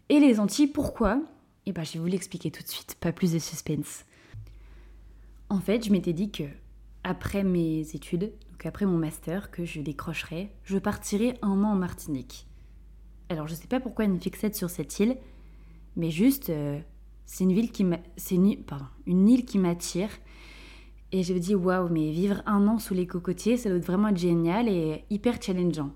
Et 0.09 0.19
les 0.19 0.41
Antilles, 0.41 0.67
pourquoi? 0.67 1.21
Eh 1.65 1.71
bien, 1.71 1.83
je 1.83 1.93
vais 1.93 1.99
vous 1.99 2.07
l'expliquer 2.07 2.51
tout 2.51 2.61
de 2.61 2.67
suite. 2.67 2.97
Pas 2.99 3.13
plus 3.13 3.31
de 3.31 3.39
suspense. 3.39 4.03
En 5.49 5.61
fait, 5.61 5.85
je 5.85 5.91
m'étais 5.91 6.11
dit 6.11 6.29
que 6.29 6.43
après 7.09 7.43
mes 7.43 7.79
études, 7.95 8.31
donc 8.51 8.67
après 8.67 8.85
mon 8.85 8.99
master, 8.99 9.49
que 9.49 9.65
je 9.65 9.81
décrocherais, 9.81 10.51
je 10.63 10.77
partirais 10.77 11.39
un 11.41 11.63
an 11.63 11.71
en 11.71 11.75
Martinique. 11.75 12.45
Alors, 13.29 13.47
je 13.47 13.55
sais 13.55 13.67
pas 13.67 13.79
pourquoi 13.79 14.05
une 14.05 14.21
fixette 14.21 14.55
sur 14.55 14.69
cette 14.69 14.99
île, 14.99 15.17
mais 15.95 16.11
juste, 16.11 16.51
euh, 16.51 16.79
c'est 17.25 17.45
une 17.45 17.57
île 17.57 17.71
qui 17.71 19.57
m'attire 19.57 20.09
et 21.11 21.23
je 21.23 21.33
me 21.33 21.39
dis, 21.39 21.55
waouh, 21.55 21.89
mais 21.89 22.11
vivre 22.11 22.43
un 22.45 22.67
an 22.67 22.77
sous 22.77 22.93
les 22.93 23.07
cocotiers, 23.07 23.57
ça 23.57 23.69
doit 23.69 23.79
vraiment 23.79 24.09
être 24.09 24.17
génial 24.17 24.69
et 24.69 25.03
hyper 25.09 25.41
challengeant. 25.41 25.89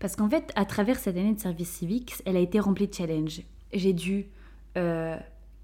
Parce 0.00 0.16
qu'en 0.16 0.28
fait, 0.28 0.50
à 0.56 0.64
travers 0.64 0.98
cette 0.98 1.16
année 1.16 1.34
de 1.34 1.40
service 1.40 1.70
civique, 1.70 2.14
elle 2.26 2.36
a 2.36 2.40
été 2.40 2.58
remplie 2.58 2.88
de 2.88 2.94
challenges. 2.94 3.42
J'ai 3.72 3.92
dû 3.92 4.26
euh, 4.76 5.16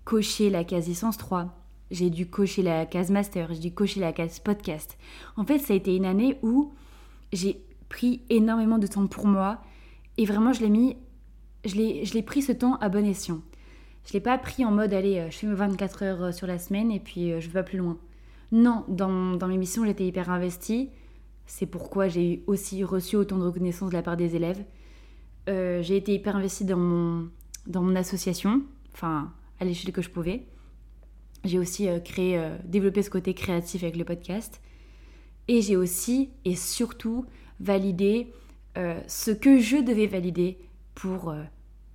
cocher 0.04 0.50
la 0.50 0.62
case 0.62 0.86
licence 0.86 1.18
3, 1.18 1.57
j'ai 1.90 2.10
dû 2.10 2.26
cocher 2.26 2.62
la 2.62 2.86
case 2.86 3.10
master, 3.10 3.52
j'ai 3.52 3.60
dû 3.60 3.72
cocher 3.72 4.00
la 4.00 4.12
case 4.12 4.38
podcast. 4.40 4.98
En 5.36 5.44
fait, 5.44 5.58
ça 5.58 5.72
a 5.72 5.76
été 5.76 5.94
une 5.96 6.04
année 6.04 6.38
où 6.42 6.72
j'ai 7.32 7.62
pris 7.88 8.22
énormément 8.30 8.78
de 8.78 8.86
temps 8.86 9.06
pour 9.06 9.26
moi 9.26 9.62
et 10.16 10.24
vraiment, 10.24 10.52
je 10.52 10.60
l'ai 10.60 10.68
mis, 10.68 10.96
je 11.64 11.76
l'ai 12.14 12.22
pris 12.22 12.42
ce 12.42 12.52
temps 12.52 12.76
à 12.76 12.88
bon 12.88 13.06
escient. 13.06 13.40
Je 14.06 14.12
l'ai 14.12 14.20
pas 14.20 14.38
pris 14.38 14.64
en 14.64 14.70
mode, 14.70 14.94
allez, 14.94 15.18
euh, 15.18 15.30
je 15.30 15.36
fais 15.36 15.46
24 15.46 16.02
heures 16.02 16.22
euh, 16.22 16.32
sur 16.32 16.46
la 16.46 16.58
semaine 16.58 16.90
et 16.90 16.98
puis 17.00 17.40
je 17.40 17.46
vais 17.46 17.60
pas 17.60 17.62
plus 17.62 17.78
loin. 17.78 17.98
Non, 18.52 18.84
dans, 18.88 19.34
dans 19.34 19.46
mes 19.46 19.58
missions, 19.58 19.84
j'étais 19.84 20.06
hyper 20.06 20.30
investie. 20.30 20.90
C'est 21.46 21.66
pourquoi 21.66 22.08
j'ai 22.08 22.42
aussi 22.46 22.84
reçu 22.84 23.16
autant 23.16 23.38
de 23.38 23.44
reconnaissance 23.44 23.90
de 23.90 23.94
la 23.94 24.02
part 24.02 24.16
des 24.16 24.36
élèves. 24.36 24.64
Euh, 25.48 25.82
j'ai 25.82 25.96
été 25.96 26.14
hyper 26.14 26.36
investie 26.36 26.64
dans 26.64 26.76
mon, 26.76 27.28
dans 27.66 27.82
mon 27.82 27.96
association, 27.96 28.62
enfin, 28.92 29.32
à 29.60 29.64
l'échelle 29.64 29.92
que 29.92 30.02
je 30.02 30.10
pouvais. 30.10 30.46
J'ai 31.44 31.58
aussi 31.58 31.88
euh, 31.88 32.00
créé, 32.00 32.38
euh, 32.38 32.56
développé 32.64 33.02
ce 33.02 33.10
côté 33.10 33.34
créatif 33.34 33.82
avec 33.82 33.96
le 33.96 34.04
podcast. 34.04 34.60
Et 35.48 35.62
j'ai 35.62 35.76
aussi 35.76 36.30
et 36.44 36.56
surtout 36.56 37.24
validé 37.60 38.32
ce 39.08 39.32
que 39.32 39.58
je 39.58 39.78
devais 39.78 40.06
valider 40.06 40.58
pour 40.94 41.34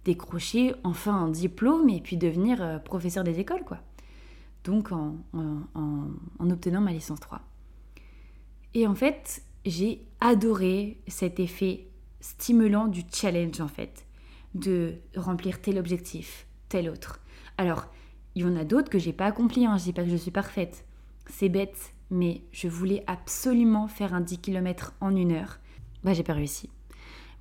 décrocher 0.04 0.74
enfin 0.84 1.14
un 1.14 1.30
diplôme 1.30 1.88
et 1.88 2.02
puis 2.02 2.18
devenir 2.18 2.82
professeur 2.84 3.24
des 3.24 3.40
écoles, 3.40 3.64
quoi 3.64 3.80
donc 4.64 4.92
en, 4.92 5.18
obtenant 6.40 6.82
ma 6.82 6.92
licence 6.92 7.20
3. 7.20 7.42
Et 8.74 8.88
en 8.88 8.96
fait, 8.96 9.44
j'ai 9.66 10.06
adoré 10.20 10.98
cet 11.08 11.40
effet 11.40 11.88
stimulant 12.22 12.88
du 12.88 13.04
challenge 13.12 13.62
en 13.62 13.68
fait, 13.68 14.06
de 14.56 14.96
remplir 15.16 15.62
tel 15.62 15.78
objectif, 15.78 16.48
tel 16.70 16.90
autre. 16.90 17.20
Alors, 17.58 17.88
il 18.36 18.44
y 18.44 18.46
en 18.46 18.56
a 18.56 18.64
d'autres 18.64 18.90
que 18.90 19.00
j'ai 19.00 19.14
pas 19.14 19.26
accompli, 19.26 19.66
hein. 19.66 19.78
je 19.78 19.84
dis 19.84 19.94
pas 19.94 20.04
que 20.04 20.10
je 20.10 20.16
suis 20.16 20.32
parfaite. 20.32 20.86
C'est 21.28 21.50
bête, 21.50 21.94
mais 22.10 22.42
je 22.52 22.68
voulais 22.68 23.04
absolument 23.08 23.88
faire 23.88 24.14
un 24.14 24.22
10 24.22 24.40
km 24.40 24.94
en 25.02 25.16
une 25.16 25.32
heure. 25.32 25.60
Bah 26.04 26.14
j'ai 26.14 26.24
pas 26.24 26.34
réussi. 26.34 26.70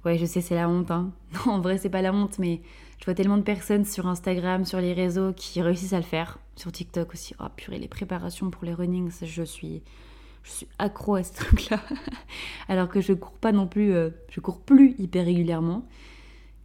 Ouais, 0.04 0.18
je 0.18 0.26
sais, 0.26 0.40
c'est 0.40 0.54
la 0.54 0.68
honte. 0.68 0.90
Hein. 0.90 1.12
Non, 1.46 1.54
en 1.54 1.60
vrai, 1.60 1.78
c'est 1.78 1.90
pas 1.90 2.02
la 2.02 2.12
honte, 2.12 2.38
mais 2.38 2.60
je 2.98 3.04
vois 3.04 3.14
tellement 3.14 3.36
de 3.38 3.42
personnes 3.42 3.84
sur 3.84 4.06
Instagram, 4.06 4.64
sur 4.64 4.80
les 4.80 4.92
réseaux 4.92 5.32
qui 5.32 5.62
réussissent 5.62 5.92
à 5.92 5.98
le 5.98 6.04
faire. 6.04 6.38
Sur 6.56 6.72
TikTok 6.72 7.14
aussi. 7.14 7.34
Oh 7.40 7.46
purée, 7.56 7.78
les 7.78 7.88
préparations 7.88 8.50
pour 8.50 8.64
les 8.64 8.74
runnings, 8.74 9.10
je 9.22 9.42
suis, 9.42 9.82
je 10.42 10.50
suis 10.50 10.68
accro 10.78 11.14
à 11.14 11.24
ce 11.24 11.32
truc-là. 11.34 11.80
Alors 12.68 12.88
que 12.88 13.00
je 13.00 13.12
cours 13.12 13.38
pas 13.38 13.52
non 13.52 13.66
plus, 13.66 13.92
euh, 13.92 14.10
je 14.28 14.40
cours 14.40 14.60
plus 14.60 14.94
hyper 14.98 15.24
régulièrement. 15.24 15.86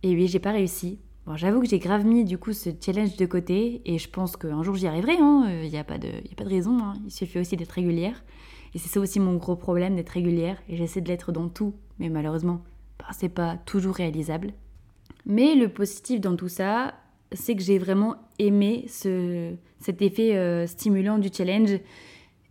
Et 0.03 0.13
oui, 0.15 0.27
j'ai 0.27 0.39
pas 0.39 0.51
réussi. 0.51 0.99
J'avoue 1.35 1.61
que 1.61 1.67
j'ai 1.67 1.79
grave 1.79 2.05
mis 2.05 2.23
du 2.23 2.37
coup 2.37 2.53
ce 2.53 2.69
challenge 2.79 3.17
de 3.17 3.25
côté 3.25 3.81
et 3.85 3.97
je 3.97 4.09
pense 4.09 4.37
qu'un 4.37 4.63
jour 4.63 4.75
j'y 4.75 4.87
arriverai. 4.87 5.13
Il 5.13 5.21
hein. 5.21 5.67
n'y 5.69 5.77
a, 5.77 5.83
pas 5.83 5.97
de, 5.97 6.07
y 6.07 6.31
a 6.31 6.35
pas 6.35 6.45
de 6.45 6.49
raison. 6.49 6.79
Hein. 6.79 6.93
Il 7.05 7.11
suffit 7.11 7.39
aussi 7.39 7.57
d'être 7.57 7.71
régulière. 7.71 8.23
Et 8.73 8.79
c'est 8.79 8.89
ça 8.89 8.99
aussi 8.99 9.19
mon 9.19 9.35
gros 9.35 9.55
problème, 9.55 9.95
d'être 9.95 10.09
régulière. 10.09 10.57
Et 10.69 10.77
j'essaie 10.77 11.01
de 11.01 11.07
l'être 11.07 11.31
dans 11.31 11.49
tout. 11.49 11.73
Mais 11.99 12.09
malheureusement, 12.09 12.63
bah, 12.99 13.07
c'est 13.11 13.29
pas 13.29 13.57
toujours 13.65 13.95
réalisable. 13.95 14.53
Mais 15.25 15.55
le 15.55 15.67
positif 15.67 16.21
dans 16.21 16.35
tout 16.35 16.47
ça, 16.47 16.93
c'est 17.33 17.55
que 17.55 17.61
j'ai 17.61 17.77
vraiment 17.77 18.15
aimé 18.39 18.85
ce, 18.87 19.53
cet 19.79 20.01
effet 20.01 20.35
euh, 20.35 20.67
stimulant 20.67 21.17
du 21.17 21.29
challenge. 21.31 21.79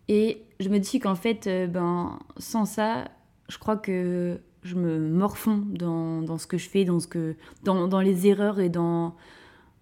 Et 0.09 0.43
je 0.61 0.69
me 0.69 0.79
dis 0.79 1.01
qu'en 1.01 1.15
fait, 1.15 1.47
euh, 1.47 1.67
ben, 1.67 2.19
sans 2.37 2.65
ça, 2.65 3.09
je 3.49 3.59
crois 3.59 3.77
que 3.77 4.41
je 4.66 4.74
me 4.76 4.98
morfonds 4.98 5.62
dans, 5.66 6.38
ce 6.38 6.46
que 6.46 6.59
je 6.59 6.68
fais, 6.68 6.85
dans, 6.85 7.00
ce 7.00 7.07
que, 7.07 7.37
dans, 7.62 8.00
les 8.00 8.26
erreurs 8.26 8.61
et 8.61 8.68
dans, 8.68 9.14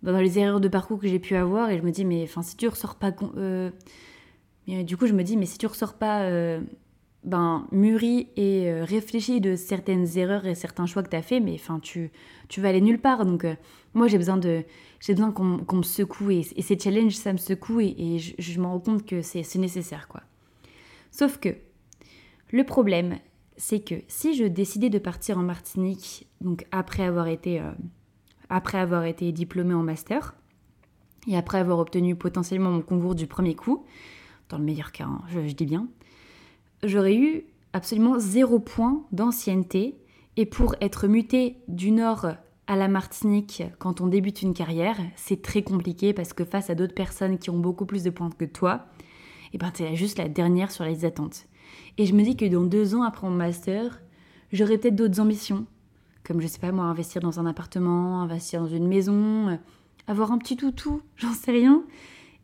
dans 0.02 0.18
les 0.18 0.38
erreurs 0.38 0.60
de 0.60 0.68
parcours 0.68 1.00
que 1.00 1.08
j'ai 1.08 1.18
pu 1.18 1.34
avoir. 1.34 1.70
Et 1.70 1.78
je 1.78 1.82
me 1.82 1.90
dis, 1.90 2.04
mais 2.04 2.22
enfin, 2.24 2.42
si 2.42 2.56
tu 2.56 2.68
ressors 2.68 2.96
pas. 2.96 3.12
Euh, 3.36 3.70
du 4.66 4.96
coup, 4.96 5.06
je 5.06 5.12
me 5.12 5.22
dis, 5.22 5.36
mais 5.36 5.46
si 5.46 5.58
tu 5.58 5.66
ressors 5.66 5.94
pas 5.94 6.22
euh, 6.22 6.60
ben, 7.24 7.66
mûri 7.72 8.28
et 8.36 8.70
euh, 8.70 8.84
réfléchi 8.84 9.40
de 9.40 9.56
certaines 9.56 10.16
erreurs 10.16 10.46
et 10.46 10.54
certains 10.54 10.86
choix 10.86 11.02
que 11.02 11.10
tu 11.10 11.16
as 11.16 11.22
fait, 11.22 11.40
mais 11.40 11.54
enfin, 11.54 11.80
tu, 11.80 12.10
tu 12.48 12.60
vas 12.60 12.68
aller 12.68 12.80
nulle 12.80 13.00
part. 13.00 13.26
Donc, 13.26 13.46
moi, 13.94 14.06
j'ai 14.08 14.18
besoin. 14.18 14.38
J'ai 15.00 15.12
besoin 15.12 15.32
qu'on 15.32 15.76
me 15.76 15.82
secoue 15.82 16.30
et, 16.30 16.42
ces 16.42 16.78
challenges, 16.78 17.16
ça 17.16 17.32
me 17.32 17.38
secoue 17.38 17.80
et, 17.80 18.18
je, 18.18 18.34
je 18.38 18.60
me 18.60 18.66
rends 18.66 18.80
compte 18.80 19.04
que 19.04 19.20
c'est 19.22 19.56
nécessaire, 19.56 20.08
quoi. 20.08 20.22
Sauf 21.10 21.38
que 21.38 21.50
le 22.50 22.64
problème, 22.64 23.18
c'est 23.56 23.80
que 23.80 23.94
si 24.08 24.34
je 24.34 24.44
décidais 24.44 24.90
de 24.90 24.98
partir 24.98 25.38
en 25.38 25.42
Martinique, 25.42 26.26
donc 26.40 26.66
après 26.72 27.04
avoir 27.04 27.28
été, 27.28 27.60
euh, 27.60 27.70
après 28.48 28.78
avoir 28.78 29.04
été 29.04 29.30
diplômée 29.32 29.74
en 29.74 29.82
master, 29.82 30.34
et 31.26 31.36
après 31.36 31.58
avoir 31.58 31.78
obtenu 31.78 32.16
potentiellement 32.16 32.70
mon 32.70 32.82
concours 32.82 33.14
du 33.14 33.26
premier 33.26 33.54
coup, 33.54 33.84
dans 34.48 34.58
le 34.58 34.64
meilleur 34.64 34.92
cas, 34.92 35.04
hein, 35.04 35.22
je, 35.28 35.40
dis 35.40 35.66
bien, 35.66 35.88
j'aurais 36.82 37.16
eu 37.16 37.44
absolument 37.72 38.18
zéro 38.18 38.58
point 38.58 39.04
d'ancienneté, 39.12 39.96
et 40.36 40.46
pour 40.46 40.74
être 40.80 41.06
muté 41.06 41.56
du 41.68 41.92
Nord 41.92 42.26
à 42.66 42.76
la 42.76 42.88
Martinique 42.88 43.62
quand 43.78 44.00
on 44.00 44.08
débute 44.08 44.42
une 44.42 44.54
carrière, 44.54 44.96
c'est 45.16 45.42
très 45.42 45.62
compliqué 45.62 46.12
parce 46.12 46.32
que 46.32 46.44
face 46.44 46.70
à 46.70 46.74
d'autres 46.74 46.94
personnes 46.94 47.38
qui 47.38 47.50
ont 47.50 47.58
beaucoup 47.58 47.86
plus 47.86 48.02
de 48.02 48.10
points 48.10 48.30
que 48.30 48.44
toi, 48.44 48.86
et 49.52 49.56
eh 49.56 49.58
ben 49.58 49.70
t'es 49.70 49.94
juste 49.94 50.18
la 50.18 50.28
dernière 50.28 50.72
sur 50.72 50.84
les 50.84 51.04
attentes. 51.04 51.46
Et 51.96 52.06
je 52.06 52.14
me 52.14 52.22
dis 52.22 52.36
que 52.36 52.44
dans 52.44 52.64
deux 52.64 52.94
ans 52.94 53.02
après 53.02 53.28
mon 53.28 53.34
master, 53.34 54.02
j'aurai 54.52 54.78
peut-être 54.78 54.96
d'autres 54.96 55.20
ambitions. 55.20 55.66
Comme, 56.24 56.40
je 56.40 56.46
sais 56.46 56.58
pas 56.58 56.72
moi, 56.72 56.86
investir 56.86 57.20
dans 57.20 57.38
un 57.38 57.46
appartement, 57.46 58.22
investir 58.22 58.62
dans 58.62 58.68
une 58.68 58.88
maison, 58.88 59.48
euh, 59.48 59.56
avoir 60.06 60.32
un 60.32 60.38
petit 60.38 60.56
toutou, 60.56 61.02
j'en 61.16 61.32
sais 61.32 61.52
rien. 61.52 61.84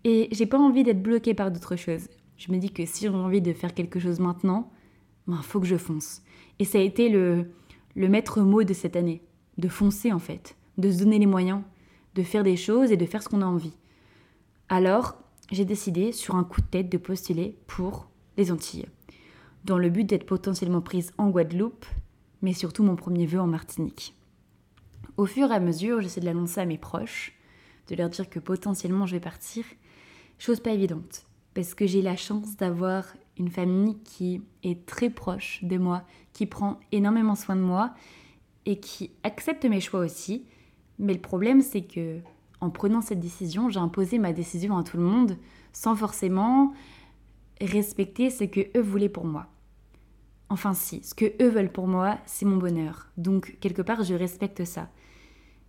Et 0.05 0.29
j'ai 0.33 0.47
pas 0.47 0.59
envie 0.59 0.85
d'être 0.85 1.03
bloquée 1.03 1.35
par 1.35 1.51
d'autres 1.51 1.77
choses. 1.77 2.09
Je 2.37 2.53
me 2.53 2.59
dis 2.59 2.71
que 2.71 2.87
si 2.87 3.03
j'ai 3.03 3.09
envie 3.09 3.43
de 3.43 3.53
faire 3.53 3.75
quelque 3.75 3.99
chose 3.99 4.21
maintenant, 4.21 4.71
ben 5.27 5.41
faut 5.43 5.61
que 5.61 5.67
je 5.67 5.77
fonce. 5.77 6.23
Et 6.59 6.65
ça 6.65 6.79
a 6.79 6.83
été 6.83 7.09
le, 7.09 7.51
le 7.97 8.09
maître 8.09 8.41
mot 8.41 8.65
de 8.65 8.73
cette 8.73 8.97
année. 8.97 9.23
De 9.59 9.69
foncer 9.69 10.13
en 10.13 10.19
fait. 10.19 10.57
De 10.79 10.91
se 10.91 10.99
donner 11.01 11.19
les 11.19 11.27
moyens. 11.27 11.63
De 12.15 12.23
faire 12.23 12.45
des 12.45 12.57
choses 12.57 12.93
et 12.93 12.97
de 12.97 13.05
faire 13.05 13.23
ce 13.23 13.29
qu'on 13.29 13.43
a 13.43 13.47
envie. 13.47 13.77
Alors, 14.69 15.17
j'ai 15.51 15.65
décidé, 15.65 16.13
sur 16.13 16.37
un 16.37 16.45
coup 16.45 16.61
de 16.61 16.67
tête, 16.67 16.91
de 16.91 16.97
postuler 16.97 17.59
pour 17.67 18.09
les 18.37 18.53
Antilles 18.53 18.87
dans 19.65 19.79
le 19.79 19.91
but 19.91 20.05
d'être 20.05 20.27
potentiellement 20.27 20.81
prise 20.81 21.13
en 21.19 21.31
Guadeloupe, 21.31 21.87
mais 22.43 22.53
surtout 22.53 22.83
mon 22.83 22.97
premier 22.97 23.27
vœu 23.27 23.41
en 23.41 23.47
Martinique. 23.47 24.15
Au 25.17 25.27
fur 25.27 25.51
et 25.51 25.55
à 25.55 25.61
mesure, 25.61 26.01
j'essaie 26.01 26.21
de 26.21 26.27
l'annoncer 26.27 26.61
à 26.61 26.67
mes 26.67 26.79
proches, 26.79 27.35
de 27.89 27.97
leur 27.97 28.09
dire 28.09 28.31
que 28.31 28.39
potentiellement 28.39 29.07
je 29.07 29.17
vais 29.17 29.21
partir, 29.21 29.65
chose 30.39 30.61
pas 30.61 30.71
évidente, 30.71 31.27
parce 31.55 31.75
que 31.75 31.87
j'ai 31.87 32.03
la 32.03 32.17
chance 32.17 32.57
d'avoir 32.57 33.05
une 33.37 33.51
famille 33.51 33.99
qui 34.05 34.43
est 34.63 34.87
très 34.87 35.11
proche 35.11 35.63
de 35.63 35.79
moi, 35.79 36.05
qui 36.33 36.47
prend 36.47 36.79
énormément 36.93 37.35
soin 37.35 37.57
de 37.57 37.61
moi 37.61 37.95
et 38.67 38.79
qui 38.79 39.11
accepte 39.23 39.65
mes 39.65 39.81
choix 39.81 40.01
aussi. 40.01 40.45
Mais 40.99 41.15
le 41.15 41.21
problème, 41.21 41.63
c'est 41.63 41.83
que 41.83 42.21
en 42.61 42.71
prenant 42.71 43.01
cette 43.01 43.21
décision, 43.21 43.71
j'ai 43.71 43.81
imposé 43.81 44.19
ma 44.19 44.33
décision 44.33 44.77
à 44.77 44.83
tout 44.83 44.99
le 44.99 45.03
monde 45.03 45.37
sans 45.73 45.97
forcément 45.97 46.73
respecter 47.61 48.31
ce 48.31 48.45
que 48.45 48.61
eux 48.77 48.83
voulaient 48.83 49.09
pour 49.09 49.25
moi. 49.25 49.47
Enfin 50.49 50.75
si, 50.75 51.03
ce 51.03 51.15
que 51.15 51.33
eux 51.43 51.49
veulent 51.49 51.73
pour 51.73 51.87
moi, 51.87 52.19
c'est 52.27 52.45
mon 52.45 52.57
bonheur. 52.57 53.09
Donc 53.17 53.57
quelque 53.61 53.83
part, 53.83 54.03
je 54.03 54.15
respecte 54.15 54.65
ça. 54.65 54.89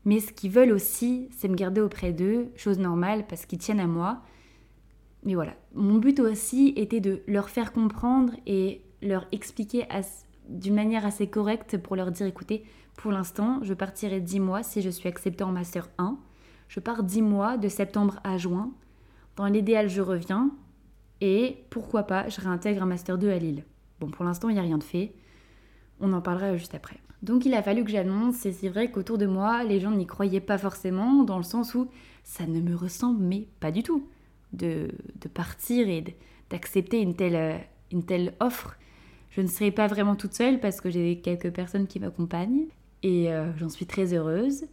Mais 0.06 0.19
ce 0.19 0.34
qu'ils 0.34 0.51
veulent 0.51 0.71
aussi, 0.71 1.30
c'est 1.32 1.47
me 1.47 1.56
garder 1.56 1.82
auprès 1.82 2.12
d'eux, 2.12 2.51
chose 2.56 2.80
normale 2.80 3.25
parce 3.27 3.45
qu'ils 3.45 3.60
tiennent 3.60 3.80
à 3.80 3.88
moi. 3.88 4.21
Mais 5.23 5.36
voilà, 5.36 5.54
mon 5.75 5.99
but 5.99 6.19
aussi 6.19 6.73
était 6.75 6.99
de 6.99 7.21
leur 7.27 7.49
faire 7.49 7.73
comprendre 7.73 8.34
et 8.47 8.82
leur 9.04 9.27
expliquer 9.32 9.86
d'une 10.49 10.73
manière 10.73 11.06
assez 11.06 11.27
correcte 11.27 11.77
pour 11.77 11.95
leur 11.95 12.12
dire 12.12 12.25
écoutez, 12.25 12.63
pour 12.97 13.12
l'instant, 13.12 13.60
je 13.62 13.73
partirai 13.73 14.19
10 14.19 14.39
mois 14.39 14.63
si 14.63 14.82
je 14.82 14.89
suis 14.89 15.08
acceptée 15.08 15.43
en 15.43 15.51
master 15.51 15.89
1. 15.97 16.17
Je 16.67 16.80
pars 16.80 17.04
10 17.04 17.21
mois 17.21 17.58
de 17.58 17.67
septembre 17.67 18.19
à 18.23 18.38
juin. 18.38 18.71
Dans 19.36 19.45
l'idéal, 19.45 19.89
je 19.89 20.01
reviens. 20.01 20.51
Et 21.21 21.63
pourquoi 21.69 22.03
pas, 22.03 22.27
je 22.29 22.41
réintègre 22.41 22.84
un 22.84 22.88
Master 22.88 23.17
2 23.17 23.29
à 23.29 23.38
Lille. 23.38 23.63
Bon, 23.99 24.10
pour 24.10 24.25
l'instant, 24.25 24.49
il 24.49 24.53
n'y 24.53 24.60
a 24.60 24.63
rien 24.63 24.79
de 24.79 24.84
fait. 24.84 25.13
On 25.99 26.12
en 26.13 26.21
parlera 26.21 26.57
juste 26.57 26.73
après. 26.73 26.97
Donc 27.21 27.45
il 27.45 27.53
a 27.53 27.62
fallu 27.62 27.84
que 27.84 27.91
j'annonce, 27.91 28.45
et 28.47 28.51
c'est 28.51 28.69
vrai 28.69 28.89
qu'autour 28.89 29.19
de 29.19 29.27
moi, 29.27 29.63
les 29.63 29.79
gens 29.79 29.91
n'y 29.91 30.07
croyaient 30.07 30.39
pas 30.39 30.57
forcément, 30.57 31.23
dans 31.23 31.38
le 31.38 31.43
sens 31.43 31.75
où 31.75 31.88
ça 32.23 32.47
ne 32.47 32.60
me 32.60 32.75
ressemble, 32.75 33.23
mais 33.23 33.47
pas 33.60 33.71
du 33.71 33.84
tout, 33.84 34.07
de, 34.53 34.89
partir 35.34 35.88
et 35.88 36.03
d'accepter 36.49 36.99
une 36.99 37.15
telle, 37.15 37.36
euh, 37.36 37.57
une 37.91 38.03
telle 38.03 38.34
offre. 38.39 38.75
Je 39.29 39.41
ne 39.41 39.47
serai 39.47 39.71
pas 39.71 39.88
vraiment 39.88 40.15
toute 40.15 40.34
seule 40.34 40.60
parce 40.60 40.81
que 40.81 40.89
j'ai 40.89 41.19
quelques 41.19 41.51
personnes 41.51 41.86
qui 41.86 41.99
m'accompagnent, 41.99 42.65
et 43.03 43.31
euh, 43.31 43.55
j'en 43.57 43.69
suis 43.69 43.86
très 43.86 44.15
heureuse. 44.15 44.65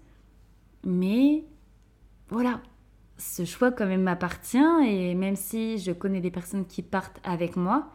Mais 0.85 1.45
voilà, 2.31 2.63
ce 3.19 3.45
choix 3.45 3.73
quand 3.73 3.87
même 3.87 4.03
m'appartient 4.03 4.59
et 4.87 5.15
même 5.15 5.37
si 5.37 5.79
je 5.79 5.93
connais 5.93 6.21
des 6.21 6.31
personnes 6.31 6.67
qui 6.67 6.83
partent 6.83 7.21
avec 7.25 7.57
moi, 7.57 7.89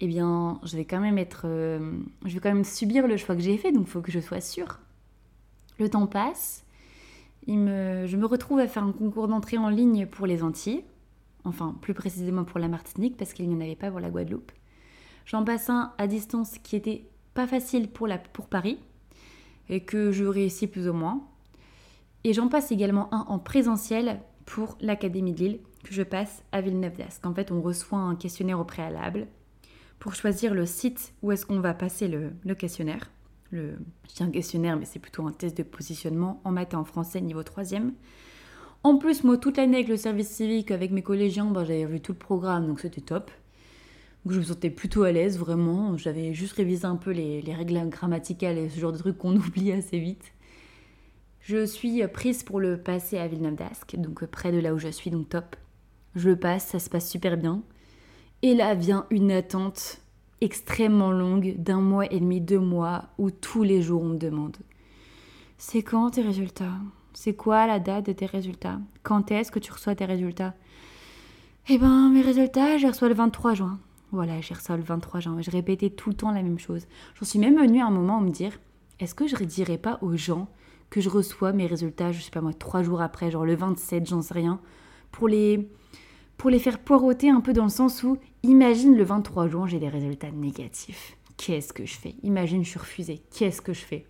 eh 0.00 0.06
bien, 0.08 0.60
je 0.64 0.76
vais 0.76 0.84
quand 0.84 1.00
même 1.00 1.18
être, 1.18 1.42
euh, 1.44 1.92
je 2.24 2.34
vais 2.34 2.40
quand 2.40 2.52
même 2.52 2.64
subir 2.64 3.06
le 3.06 3.16
choix 3.16 3.36
que 3.36 3.40
j'ai 3.40 3.56
fait, 3.56 3.70
donc 3.70 3.86
il 3.86 3.90
faut 3.90 4.00
que 4.00 4.10
je 4.10 4.18
sois 4.18 4.40
sûre. 4.40 4.80
Le 5.78 5.88
temps 5.88 6.06
passe, 6.06 6.64
je 7.46 8.16
me 8.16 8.26
retrouve 8.26 8.58
à 8.58 8.68
faire 8.68 8.84
un 8.84 8.92
concours 8.92 9.28
d'entrée 9.28 9.58
en 9.58 9.68
ligne 9.68 10.06
pour 10.06 10.26
les 10.26 10.42
Antilles, 10.42 10.84
enfin 11.44 11.76
plus 11.80 11.94
précisément 11.94 12.44
pour 12.44 12.58
la 12.58 12.68
Martinique 12.68 13.16
parce 13.16 13.32
qu'il 13.32 13.48
n'y 13.48 13.54
en 13.54 13.60
avait 13.60 13.76
pas 13.76 13.90
pour 13.90 14.00
la 14.00 14.10
Guadeloupe. 14.10 14.52
J'en 15.24 15.44
passe 15.44 15.70
un 15.70 15.92
à 15.98 16.06
distance 16.06 16.58
qui 16.58 16.76
était 16.76 17.06
pas 17.34 17.46
facile 17.46 17.88
pour, 17.88 18.08
Paris 18.50 18.78
et 19.68 19.80
que 19.84 20.12
je 20.12 20.24
réussis 20.24 20.66
plus 20.66 20.88
ou 20.88 20.92
moins. 20.92 21.22
Et 22.24 22.32
j'en 22.32 22.48
passe 22.48 22.70
également 22.70 23.12
un 23.12 23.24
en 23.28 23.38
présentiel 23.38 24.20
pour 24.46 24.76
l'Académie 24.80 25.32
de 25.32 25.38
Lille 25.38 25.60
que 25.82 25.92
je 25.92 26.02
passe 26.02 26.42
à 26.52 26.60
Villeneuve 26.60 26.96
d'Ascq. 26.96 27.26
En 27.26 27.34
fait, 27.34 27.50
on 27.50 27.60
reçoit 27.60 27.98
un 27.98 28.14
questionnaire 28.14 28.60
au 28.60 28.64
préalable 28.64 29.26
pour 29.98 30.14
choisir 30.14 30.54
le 30.54 30.66
site 30.66 31.14
où 31.22 31.32
est-ce 31.32 31.46
qu'on 31.46 31.60
va 31.60 31.74
passer 31.74 32.08
le, 32.08 32.54
questionnaire. 32.54 33.10
Le, 33.50 33.76
je 34.08 34.14
dis 34.14 34.22
un 34.22 34.30
questionnaire, 34.30 34.76
mais 34.76 34.84
c'est 34.84 34.98
plutôt 34.98 35.26
un 35.26 35.32
test 35.32 35.56
de 35.56 35.62
positionnement 35.62 36.40
en 36.44 36.52
maths 36.52 36.72
et 36.72 36.76
en 36.76 36.84
français 36.84 37.20
niveau 37.20 37.42
3 37.42 37.64
En 38.84 38.96
plus, 38.98 39.24
moi, 39.24 39.36
toute 39.36 39.56
l'année 39.56 39.76
avec 39.76 39.88
le 39.88 39.96
service 39.96 40.28
civique, 40.28 40.70
avec 40.70 40.92
mes 40.92 41.02
collégiens, 41.02 41.46
bah, 41.46 41.64
j'avais 41.64 41.84
vu 41.86 42.00
tout 42.00 42.12
le 42.12 42.18
programme, 42.18 42.66
donc 42.66 42.80
c'était 42.80 43.00
top. 43.00 43.30
Donc 44.24 44.34
je 44.34 44.38
me 44.38 44.44
sentais 44.44 44.70
plutôt 44.70 45.02
à 45.02 45.10
l'aise, 45.10 45.38
vraiment. 45.38 45.96
J'avais 45.96 46.34
juste 46.34 46.54
révisé 46.54 46.84
un 46.84 46.96
peu 46.96 47.10
les, 47.10 47.42
les, 47.42 47.54
règles 47.54 47.88
grammaticales 47.88 48.58
et 48.58 48.68
ce 48.68 48.78
genre 48.78 48.92
de 48.92 48.98
trucs 48.98 49.18
qu'on 49.18 49.36
oublie 49.36 49.72
assez 49.72 49.98
vite. 49.98 50.32
Je 51.42 51.66
suis 51.66 52.06
prise 52.06 52.44
pour 52.44 52.60
le 52.60 52.80
passer 52.80 53.18
à 53.18 53.26
Villeneuve 53.26 53.56
d'Ascq, 53.56 53.96
donc 53.96 54.24
près 54.26 54.52
de 54.52 54.58
là 54.58 54.72
où 54.72 54.78
je 54.78 54.86
suis, 54.86 55.10
donc 55.10 55.28
top. 55.28 55.56
Je 56.14 56.30
le 56.30 56.36
passe, 56.36 56.68
ça 56.68 56.78
se 56.78 56.88
passe 56.88 57.10
super 57.10 57.36
bien. 57.36 57.62
Et 58.42 58.54
là 58.54 58.76
vient 58.76 59.06
une 59.10 59.32
attente 59.32 60.00
extrêmement 60.40 61.10
longue 61.10 61.56
d'un 61.58 61.80
mois 61.80 62.06
et 62.12 62.20
demi, 62.20 62.40
deux 62.40 62.60
mois, 62.60 63.08
où 63.18 63.32
tous 63.32 63.64
les 63.64 63.82
jours 63.82 64.02
on 64.02 64.10
me 64.10 64.18
demande 64.18 64.56
C'est 65.58 65.82
quand 65.82 66.10
tes 66.10 66.22
résultats? 66.22 66.78
C'est 67.12 67.34
quoi 67.34 67.66
la 67.66 67.80
date 67.80 68.06
de 68.06 68.12
tes 68.12 68.26
résultats? 68.26 68.78
Quand 69.02 69.32
est-ce 69.32 69.50
que 69.50 69.58
tu 69.58 69.72
reçois 69.72 69.96
tes 69.96 70.04
résultats? 70.04 70.54
Eh 71.68 71.78
ben, 71.78 72.08
mes 72.10 72.22
résultats, 72.22 72.78
je 72.78 72.84
les 72.84 72.88
reçois 72.90 73.08
le 73.08 73.14
23 73.14 73.54
juin. 73.54 73.80
Voilà, 74.12 74.40
j'ai 74.40 74.54
reçu 74.54 74.70
le 74.70 74.82
23 74.82 75.18
juin. 75.18 75.40
Je 75.40 75.50
répétais 75.50 75.90
tout 75.90 76.10
le 76.10 76.16
temps 76.16 76.30
la 76.30 76.42
même 76.42 76.58
chose. 76.60 76.86
J'en 77.16 77.26
suis 77.26 77.40
même 77.40 77.58
venue 77.58 77.80
à 77.80 77.86
un 77.86 77.90
moment 77.90 78.20
me 78.20 78.30
dire 78.30 78.60
est-ce 79.00 79.16
que 79.16 79.26
je 79.26 79.34
ne 79.34 79.44
dirais 79.44 79.78
pas 79.78 79.98
aux 80.02 80.16
gens 80.16 80.48
que 80.92 81.00
je 81.00 81.08
reçois 81.08 81.52
mes 81.52 81.66
résultats, 81.66 82.12
je 82.12 82.20
sais 82.20 82.30
pas 82.30 82.42
moi, 82.42 82.52
trois 82.52 82.82
jours 82.82 83.00
après, 83.00 83.30
genre 83.30 83.46
le 83.46 83.54
27, 83.54 84.06
j'en 84.06 84.20
sais 84.20 84.34
rien, 84.34 84.60
pour 85.10 85.26
les, 85.26 85.70
pour 86.36 86.50
les 86.50 86.58
faire 86.58 86.78
poireauter 86.78 87.30
un 87.30 87.40
peu 87.40 87.54
dans 87.54 87.64
le 87.64 87.70
sens 87.70 88.02
où, 88.02 88.18
imagine 88.42 88.94
le 88.94 89.02
23 89.02 89.48
juin, 89.48 89.66
j'ai 89.66 89.78
des 89.78 89.88
résultats 89.88 90.30
négatifs. 90.30 91.16
Qu'est-ce 91.38 91.72
que 91.72 91.86
je 91.86 91.94
fais? 91.94 92.14
Imagine, 92.22 92.62
je 92.62 92.68
suis 92.68 92.78
refusée. 92.78 93.22
Qu'est-ce 93.34 93.62
que 93.62 93.72
je 93.72 93.80
fais? 93.80 94.06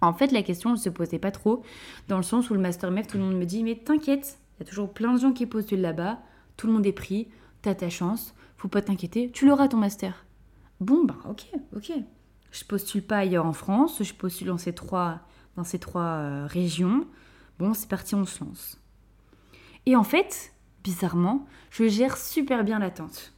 En 0.00 0.14
fait, 0.14 0.32
la 0.32 0.42
question 0.42 0.70
ne 0.70 0.76
se 0.76 0.88
posait 0.88 1.18
pas 1.18 1.30
trop, 1.30 1.62
dans 2.08 2.16
le 2.16 2.22
sens 2.22 2.48
où 2.48 2.54
le 2.54 2.60
Master 2.60 2.90
MEF, 2.90 3.06
tout 3.06 3.18
le 3.18 3.24
monde 3.24 3.36
me 3.36 3.44
dit 3.44 3.62
Mais 3.62 3.76
t'inquiète, 3.76 4.38
il 4.56 4.60
y 4.60 4.66
a 4.66 4.70
toujours 4.70 4.94
plein 4.94 5.12
de 5.12 5.20
gens 5.20 5.32
qui 5.32 5.44
postulent 5.44 5.82
là-bas, 5.82 6.20
tout 6.56 6.68
le 6.68 6.72
monde 6.72 6.86
est 6.86 6.92
pris, 6.92 7.28
t'as 7.60 7.74
ta 7.74 7.90
chance, 7.90 8.34
faut 8.56 8.68
pas 8.68 8.80
t'inquiéter, 8.80 9.30
tu 9.30 9.46
l'auras 9.46 9.68
ton 9.68 9.76
Master. 9.76 10.24
Bon, 10.80 11.04
bah 11.04 11.18
ok, 11.28 11.52
ok. 11.76 11.92
Je 12.50 12.64
postule 12.64 13.02
pas 13.02 13.18
ailleurs 13.18 13.44
en 13.44 13.52
France, 13.52 14.02
je 14.02 14.14
postule 14.14 14.46
dans 14.46 14.58
ces 14.58 14.74
trois 14.74 15.20
dans 15.56 15.64
ces 15.64 15.78
trois 15.78 16.02
euh, 16.02 16.46
régions. 16.46 17.06
Bon, 17.58 17.74
c'est 17.74 17.88
parti, 17.88 18.14
on 18.14 18.24
se 18.24 18.42
lance. 18.44 18.80
Et 19.86 19.96
en 19.96 20.04
fait, 20.04 20.52
bizarrement, 20.84 21.46
je 21.70 21.88
gère 21.88 22.16
super 22.16 22.64
bien 22.64 22.78
l'attente. 22.78 23.34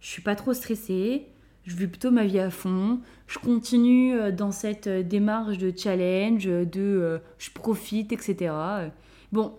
Je 0.00 0.08
suis 0.08 0.22
pas 0.22 0.34
trop 0.34 0.52
stressée, 0.52 1.28
je 1.64 1.76
vis 1.76 1.86
plutôt 1.86 2.10
ma 2.10 2.24
vie 2.24 2.40
à 2.40 2.50
fond, 2.50 3.00
je 3.26 3.38
continue 3.38 4.14
euh, 4.14 4.32
dans 4.32 4.50
cette 4.50 4.86
euh, 4.86 5.02
démarche 5.02 5.58
de 5.58 5.72
challenge, 5.76 6.44
de 6.44 7.20
je 7.38 7.50
profite, 7.50 8.12
etc. 8.12 8.52
Bon, 9.30 9.54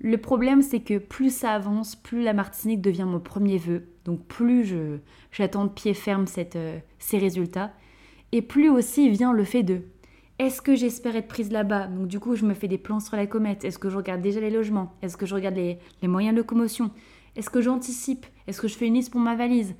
le 0.00 0.18
problème 0.18 0.62
c'est 0.62 0.80
que 0.80 0.98
plus 0.98 1.34
ça 1.34 1.52
avance, 1.52 1.96
plus 1.96 2.22
la 2.22 2.32
Martinique 2.32 2.80
devient 2.80 3.06
mon 3.06 3.20
premier 3.20 3.58
vœu, 3.58 3.88
donc 4.04 4.24
plus 4.26 4.64
je 4.64 4.98
j'attends 5.32 5.64
de 5.64 5.70
pied 5.70 5.94
ferme 5.94 6.26
cette, 6.26 6.58
ces 6.98 7.18
résultats, 7.18 7.72
et 8.30 8.40
plus 8.40 8.70
aussi 8.70 9.10
vient 9.10 9.32
le 9.32 9.44
fait 9.44 9.64
de 9.64 9.82
est-ce 10.38 10.62
que 10.62 10.76
j'espère 10.76 11.16
être 11.16 11.26
prise 11.26 11.50
là-bas? 11.50 11.88
Donc 11.88 12.06
du 12.06 12.20
coup, 12.20 12.36
je 12.36 12.44
me 12.44 12.54
fais 12.54 12.68
des 12.68 12.78
plans 12.78 13.00
sur 13.00 13.16
la 13.16 13.26
comète. 13.26 13.64
Est-ce 13.64 13.78
que 13.78 13.90
je 13.90 13.96
regarde 13.96 14.20
déjà 14.20 14.40
les 14.40 14.50
logements? 14.50 14.94
Est-ce 15.02 15.16
que 15.16 15.26
je 15.26 15.34
regarde 15.34 15.56
les, 15.56 15.78
moyens 16.04 16.34
de 16.34 16.40
locomotion? 16.40 16.90
Est-ce 17.34 17.50
que 17.50 17.60
j'anticipe? 17.60 18.24
Est-ce 18.46 18.60
que 18.60 18.68
je 18.68 18.76
fais 18.76 18.86
une 18.86 18.94
liste 18.94 19.10
pour 19.10 19.20
ma 19.20 19.34
valise? 19.34 19.74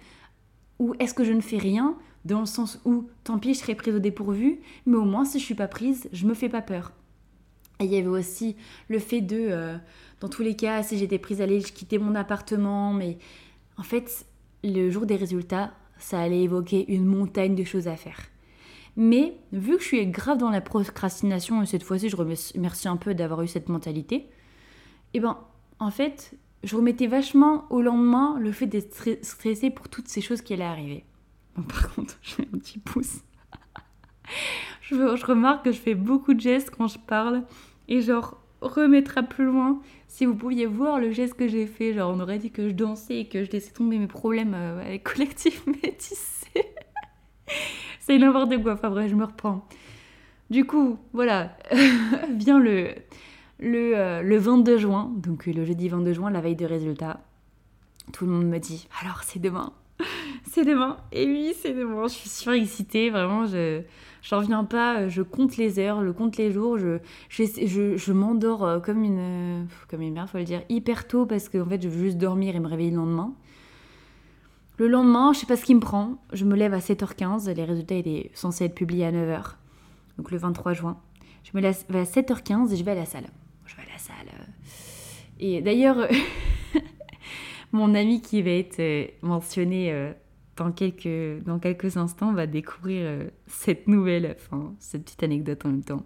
Ou 0.81 0.95
est-ce 0.99 1.15
que 1.15 1.25
je 1.25 1.33
ne 1.33 1.41
fais 1.41 1.59
rien 1.59 1.97
dans 2.25 2.41
le 2.41 2.47
sens 2.47 2.81
où, 2.85 3.09
tant 3.23 3.39
pis, 3.39 3.55
je 3.55 3.61
serai 3.61 3.75
prise 3.77 3.95
au 3.95 4.01
dépourvu, 4.01 4.61
mais 4.85 4.97
au 4.97 5.05
moins, 5.05 5.25
si 5.25 5.39
je 5.39 5.45
suis 5.45 5.55
pas 5.55 5.69
prise, 5.69 6.09
je 6.13 6.27
me 6.27 6.35
fais 6.35 6.49
pas 6.49 6.61
peur. 6.61 6.93
Il 7.81 7.87
y 7.87 7.97
avait 7.97 8.09
aussi 8.09 8.57
le 8.89 8.99
fait 8.99 9.21
de, 9.21 9.37
euh, 9.39 9.77
dans 10.21 10.29
tous 10.29 10.43
les 10.43 10.57
cas, 10.57 10.83
si 10.83 10.99
j'étais 10.99 11.19
prise 11.19 11.41
à 11.41 11.47
l'île, 11.47 11.65
je 11.65 11.73
quittais 11.73 11.99
mon 11.99 12.17
appartement, 12.17 12.93
mais 12.93 13.19
en 13.77 13.85
fait, 13.85 14.27
le 14.65 14.91
jour 14.91 15.07
des 15.07 15.17
résultats, 15.17 15.73
ça 15.99 16.21
allait 16.21 16.43
évoquer 16.43 16.93
une 16.93 17.05
montagne 17.05 17.55
de 17.55 17.65
choses 17.65 17.87
à 17.87 17.97
faire. 17.97 18.19
Mais 19.01 19.37
vu 19.53 19.77
que 19.77 19.83
je 19.83 19.87
suis 19.87 20.07
grave 20.09 20.39
dans 20.39 20.51
la 20.51 20.61
procrastination, 20.61 21.63
et 21.63 21.67
cette 21.67 21.85
fois-ci 21.85 22.09
je 22.09 22.17
remercie 22.17 22.89
un 22.89 22.97
peu 22.97 23.15
d'avoir 23.15 23.41
eu 23.43 23.47
cette 23.47 23.69
mentalité, 23.69 24.17
et 24.17 24.29
eh 25.15 25.21
ben 25.21 25.39
en 25.79 25.93
fait, 25.93 26.35
je 26.65 26.75
remettais 26.75 27.07
vachement 27.07 27.65
au 27.71 27.81
lendemain 27.81 28.37
le 28.41 28.51
fait 28.51 28.67
d'être 28.67 29.19
stressée 29.23 29.71
pour 29.71 29.89
toutes 29.89 30.09
ces 30.09 30.21
choses 30.21 30.43
qui 30.43 30.53
allaient 30.53 30.65
arriver. 30.65 31.05
par 31.69 31.95
contre, 31.95 32.19
je 32.23 32.31
fais 32.33 32.49
un 32.53 32.59
petit 32.59 32.81
pouce. 32.81 33.21
je, 34.83 35.15
je 35.15 35.27
remarque 35.27 35.65
que 35.67 35.73
je 35.73 35.79
fais 35.79 35.95
beaucoup 35.95 36.35
de 36.35 36.41
gestes 36.41 36.71
quand 36.71 36.89
je 36.89 36.99
parle, 36.99 37.45
et 37.87 38.03
genre, 38.03 38.43
remettra 38.61 39.23
plus 39.23 39.45
loin. 39.45 39.81
Si 40.09 40.27
vous 40.27 40.35
pouviez 40.35 40.67
voir 40.67 40.99
le 40.99 41.13
geste 41.13 41.35
que 41.35 41.47
j'ai 41.47 41.69
fait, 41.69 41.95
genre 41.95 42.13
on 42.13 42.19
aurait 42.19 42.39
dit 42.39 42.51
que 42.51 42.69
je 42.69 42.75
dansais 42.75 43.21
et 43.21 43.29
que 43.29 43.45
je 43.45 43.51
laissais 43.53 43.71
tomber 43.71 43.97
mes 43.97 44.09
problèmes 44.09 44.55
euh, 44.55 44.81
avec 44.81 45.05
collectif 45.05 45.65
métissé. 45.85 46.65
C'est 48.09 48.19
n'importe 48.19 48.63
quoi. 48.63 48.73
Enfin 48.73 48.89
bref, 48.89 49.11
je 49.11 49.15
me 49.15 49.25
reprends. 49.25 49.67
Du 50.49 50.65
coup, 50.65 50.97
voilà, 51.13 51.55
vient 52.31 52.59
le, 52.59 52.95
le, 53.61 53.99
euh, 53.99 54.23
le 54.23 54.39
22 54.39 54.79
juin, 54.79 55.13
donc 55.19 55.45
le 55.45 55.63
jeudi 55.67 55.91
22 55.91 56.15
juin, 56.15 56.31
la 56.31 56.41
veille 56.41 56.57
de 56.57 56.65
résultat. 56.65 57.21
Tout 58.15 58.25
le 58.25 58.33
monde 58.33 58.47
me 58.47 58.59
dit 58.59 58.89
alors 59.03 59.25
c'est 59.25 59.41
demain, 59.41 59.75
c'est 60.51 60.65
demain. 60.65 60.97
Et 61.13 61.27
oui, 61.27 61.53
c'est 61.61 61.75
demain. 61.75 62.07
Je 62.07 62.15
suis 62.15 62.31
surexcitée, 62.31 63.11
vraiment. 63.11 63.45
Je 63.45 63.83
j'en 64.23 64.39
reviens 64.39 64.65
pas. 64.65 65.07
Je 65.09 65.21
compte 65.21 65.59
les 65.59 65.79
heures, 65.79 66.03
je 66.03 66.11
compte 66.11 66.39
les 66.39 66.51
jours. 66.51 66.79
Je 66.79 67.01
je, 67.29 67.99
je, 67.99 68.13
m'endors 68.15 68.65
euh, 68.65 68.81
comme 68.81 69.05
une 69.05 69.67
comme 69.91 70.01
une 70.01 70.15
merde, 70.15 70.31
faut 70.31 70.39
le 70.39 70.45
dire, 70.45 70.63
hyper 70.71 71.07
tôt 71.07 71.27
parce 71.27 71.51
que 71.51 71.59
en 71.59 71.69
fait 71.69 71.83
je 71.83 71.91
veux 71.91 72.05
juste 72.07 72.17
dormir 72.17 72.57
et 72.57 72.61
me 72.61 72.69
réveiller 72.69 72.91
le 72.91 72.97
lendemain. 72.97 73.35
Le 74.79 74.87
lendemain, 74.87 75.33
je 75.33 75.41
sais 75.41 75.47
pas 75.47 75.57
ce 75.57 75.65
qui 75.65 75.75
me 75.75 75.81
prend, 75.81 76.19
je 76.33 76.45
me 76.45 76.55
lève 76.55 76.73
à 76.73 76.79
7h15, 76.79 77.53
les 77.53 77.65
résultats 77.65 77.97
étaient 77.97 78.31
censés 78.33 78.65
être 78.67 78.77
publiés 78.77 79.07
à 79.07 79.11
9h, 79.11 79.57
donc 80.17 80.31
le 80.31 80.39
23 80.39 80.73
juin. 80.73 81.01
Je 81.43 81.51
me 81.55 81.61
lève 81.61 81.77
à 81.93 82.05
7h15 82.05 82.73
et 82.73 82.77
je 82.77 82.85
vais 82.85 82.93
à 82.93 82.95
la 82.95 83.05
salle. 83.05 83.27
Je 83.67 83.75
vais 83.75 83.83
à 83.83 83.93
la 83.93 83.99
salle. 83.99 84.29
Euh. 84.33 84.45
Et 85.41 85.63
d'ailleurs, 85.63 86.07
mon 87.73 87.93
ami 87.93 88.23
qui 88.23 88.41
va 88.41 88.51
être 88.51 88.79
euh, 88.79 89.07
mentionné 89.23 89.93
euh, 89.93 90.13
dans 90.57 90.71
quelques, 90.71 91.43
dans 91.45 91.59
quelques 91.59 91.97
instants 91.97 92.33
va 92.33 92.47
découvrir 92.47 93.27
cette 93.49 93.89
nouvelle, 93.89 94.37
cette 94.79 95.05
petite 95.05 95.23
anecdote 95.25 95.65
en 95.65 95.71
même 95.71 95.85
temps. 95.85 96.05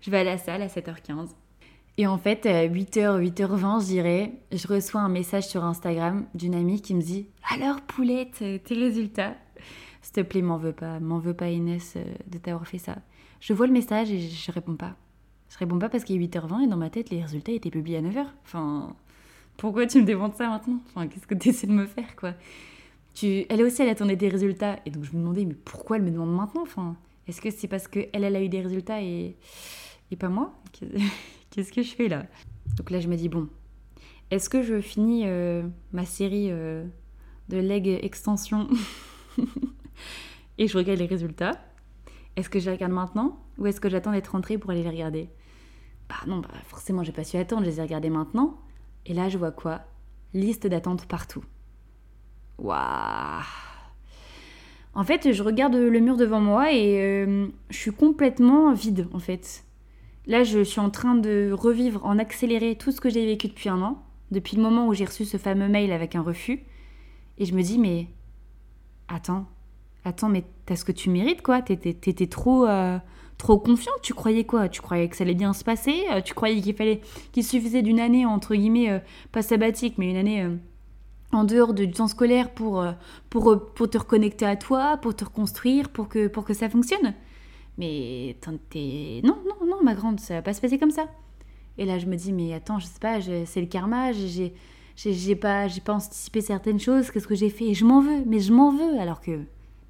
Je 0.00 0.10
vais 0.10 0.18
à 0.18 0.24
la 0.24 0.38
salle 0.38 0.62
à 0.62 0.66
7h15. 0.66 1.28
Et 2.00 2.06
en 2.06 2.16
fait, 2.16 2.46
à 2.46 2.64
8h, 2.68 3.20
8h20, 3.20 3.80
je 4.52 4.56
je 4.56 4.68
reçois 4.68 5.00
un 5.00 5.08
message 5.08 5.48
sur 5.48 5.64
Instagram 5.64 6.26
d'une 6.32 6.54
amie 6.54 6.80
qui 6.80 6.94
me 6.94 7.02
dit 7.02 7.26
Alors, 7.50 7.80
poulette, 7.80 8.38
tes 8.38 8.74
résultats? 8.74 9.34
S'il 10.00 10.12
te 10.12 10.20
plaît, 10.20 10.40
m'en 10.40 10.58
veux 10.58 10.72
pas, 10.72 11.00
m'en 11.00 11.18
veux 11.18 11.34
pas, 11.34 11.50
Inès, 11.50 11.94
euh, 11.96 12.04
de 12.28 12.38
t'avoir 12.38 12.68
fait 12.68 12.78
ça. 12.78 12.98
Je 13.40 13.52
vois 13.52 13.66
le 13.66 13.72
message 13.72 14.12
et 14.12 14.20
je, 14.20 14.52
réponds 14.52 14.76
pas. 14.76 14.94
Je 15.50 15.58
réponds 15.58 15.80
pas 15.80 15.88
parce 15.88 16.04
qu'il 16.04 16.22
est 16.22 16.24
8h20 16.24 16.62
et 16.62 16.66
dans 16.68 16.76
ma 16.76 16.88
tête, 16.88 17.10
les 17.10 17.20
résultats 17.20 17.50
étaient 17.50 17.68
publiés 17.70 17.98
à 17.98 18.02
9h. 18.02 18.26
Enfin, 18.44 18.94
pourquoi 19.56 19.84
tu 19.86 20.00
me 20.00 20.06
demandes 20.06 20.34
ça 20.34 20.48
maintenant? 20.48 20.78
Enfin, 20.90 21.08
qu'est-ce 21.08 21.26
que 21.26 21.34
tu 21.34 21.48
essaies 21.48 21.66
de 21.66 21.72
me 21.72 21.86
faire, 21.86 22.14
quoi? 22.14 22.34
Tu... 23.12 23.44
Elle 23.48 23.60
aussi, 23.62 23.82
elle 23.82 23.88
attendait 23.88 24.14
des 24.14 24.28
résultats. 24.28 24.78
Et 24.86 24.90
donc, 24.90 25.02
je 25.02 25.10
me 25.14 25.18
demandais, 25.18 25.44
mais 25.44 25.56
pourquoi 25.64 25.96
elle 25.96 26.04
me 26.04 26.12
demande 26.12 26.32
maintenant? 26.32 26.62
Enfin, 26.62 26.94
est-ce 27.26 27.40
que 27.40 27.50
c'est 27.50 27.66
parce 27.66 27.88
qu'elle, 27.88 28.08
elle 28.12 28.36
a 28.36 28.40
eu 28.40 28.48
des 28.48 28.60
résultats 28.60 29.02
et, 29.02 29.34
et 30.12 30.16
pas 30.16 30.28
moi? 30.28 30.54
qu'est-ce 31.50 31.72
que 31.72 31.82
je 31.82 31.94
fais 31.94 32.08
là? 32.08 32.26
Donc 32.76 32.90
là, 32.90 33.00
je 33.00 33.08
me 33.08 33.16
dis, 33.16 33.28
bon, 33.28 33.48
est-ce 34.30 34.50
que 34.50 34.62
je 34.62 34.80
finis 34.80 35.22
euh, 35.26 35.62
ma 35.92 36.04
série 36.04 36.48
euh, 36.50 36.84
de 37.48 37.58
leg 37.58 37.88
extension 38.02 38.68
et 40.58 40.68
je 40.68 40.76
regarde 40.76 40.98
les 40.98 41.06
résultats? 41.06 41.58
Est-ce 42.36 42.50
que 42.50 42.60
je 42.60 42.66
les 42.66 42.76
regarde 42.76 42.92
maintenant 42.92 43.42
ou 43.56 43.66
est-ce 43.66 43.80
que 43.80 43.88
j'attends 43.88 44.12
d'être 44.12 44.28
rentrée 44.28 44.58
pour 44.58 44.70
aller 44.70 44.82
les 44.82 44.90
regarder? 44.90 45.30
Bah 46.08 46.16
non, 46.26 46.38
bah 46.38 46.48
forcément, 46.64 47.02
j'ai 47.02 47.12
pas 47.12 47.24
su 47.24 47.36
attendre, 47.36 47.64
je 47.64 47.70
les 47.70 47.80
ai 47.80 47.82
regardés 47.82 48.10
maintenant. 48.10 48.60
Et 49.06 49.14
là, 49.14 49.28
je 49.28 49.38
vois 49.38 49.50
quoi? 49.50 49.80
Liste 50.34 50.66
d'attente 50.66 51.06
partout. 51.06 51.44
Waouh 52.58 53.42
En 54.94 55.04
fait, 55.04 55.32
je 55.32 55.42
regarde 55.42 55.74
le 55.74 56.00
mur 56.00 56.16
devant 56.16 56.40
moi 56.40 56.72
et 56.72 57.00
euh, 57.00 57.48
je 57.70 57.76
suis 57.76 57.92
complètement 57.92 58.72
vide 58.72 59.08
en 59.12 59.18
fait. 59.18 59.64
Là, 60.28 60.44
je 60.44 60.62
suis 60.62 60.78
en 60.78 60.90
train 60.90 61.14
de 61.14 61.50
revivre 61.52 62.04
en 62.04 62.18
accéléré 62.18 62.76
tout 62.76 62.92
ce 62.92 63.00
que 63.00 63.08
j'ai 63.08 63.24
vécu 63.24 63.48
depuis 63.48 63.70
un 63.70 63.80
an, 63.80 64.02
depuis 64.30 64.56
le 64.56 64.62
moment 64.62 64.86
où 64.86 64.92
j'ai 64.92 65.06
reçu 65.06 65.24
ce 65.24 65.38
fameux 65.38 65.68
mail 65.68 65.90
avec 65.90 66.14
un 66.14 66.20
refus. 66.20 66.64
Et 67.38 67.46
je 67.46 67.54
me 67.54 67.62
dis, 67.62 67.78
mais 67.78 68.08
attends, 69.08 69.46
attends, 70.04 70.28
mais 70.28 70.44
t'as 70.66 70.76
ce 70.76 70.84
que 70.84 70.92
tu 70.92 71.08
mérites, 71.08 71.40
quoi. 71.40 71.62
T'étais 71.62 72.26
trop, 72.26 72.66
euh, 72.66 72.98
trop 73.38 73.58
confiante. 73.58 74.00
Tu 74.02 74.12
croyais 74.12 74.44
quoi? 74.44 74.68
Tu 74.68 74.82
croyais 74.82 75.08
que 75.08 75.16
ça 75.16 75.24
allait 75.24 75.34
bien 75.34 75.54
se 75.54 75.64
passer? 75.64 76.04
Euh, 76.12 76.20
Tu 76.20 76.34
croyais 76.34 76.60
qu'il 76.60 76.74
fallait, 76.74 77.00
qu'il 77.32 77.44
suffisait 77.44 77.80
d'une 77.80 77.98
année, 77.98 78.26
entre 78.26 78.54
guillemets, 78.54 78.90
euh, 78.90 78.98
pas 79.32 79.40
sabbatique, 79.40 79.94
mais 79.96 80.10
une 80.10 80.16
année 80.16 80.46
en 81.32 81.44
dehors 81.44 81.72
du 81.72 81.90
temps 81.90 82.06
scolaire 82.06 82.50
pour, 82.50 82.84
pour, 83.30 83.64
pour 83.74 83.88
te 83.88 83.96
reconnecter 83.96 84.44
à 84.44 84.56
toi, 84.56 84.98
pour 84.98 85.16
te 85.16 85.24
reconstruire, 85.24 85.88
pour 85.88 86.08
que, 86.10 86.28
pour 86.28 86.44
que 86.44 86.52
ça 86.52 86.68
fonctionne? 86.68 87.14
Mais 87.78 88.36
non, 89.22 89.38
non, 89.46 89.57
ma 89.88 89.94
grande, 89.94 90.20
ça 90.20 90.34
va 90.34 90.42
pas 90.42 90.52
se 90.52 90.60
passer 90.60 90.78
comme 90.78 90.90
ça. 90.90 91.06
Et 91.78 91.84
là, 91.84 91.98
je 91.98 92.06
me 92.06 92.16
dis, 92.16 92.32
mais 92.32 92.52
attends, 92.52 92.78
je 92.78 92.86
sais 92.86 93.00
pas, 93.00 93.20
c'est 93.20 93.60
le 93.60 93.66
karma, 93.66 94.12
j'ai, 94.12 94.52
j'ai, 94.96 95.36
pas, 95.36 95.66
pas 95.84 95.94
anticipé 95.94 96.40
certaines 96.40 96.80
choses, 96.80 97.10
qu'est-ce 97.10 97.28
que 97.28 97.34
j'ai 97.34 97.50
fait? 97.50 97.66
Et 97.66 97.74
je 97.74 97.84
m'en 97.84 98.00
veux, 98.00 98.24
mais 98.26 98.40
je 98.40 98.52
m'en 98.52 98.70
veux, 98.70 98.98
alors 99.00 99.20
que, 99.20 99.40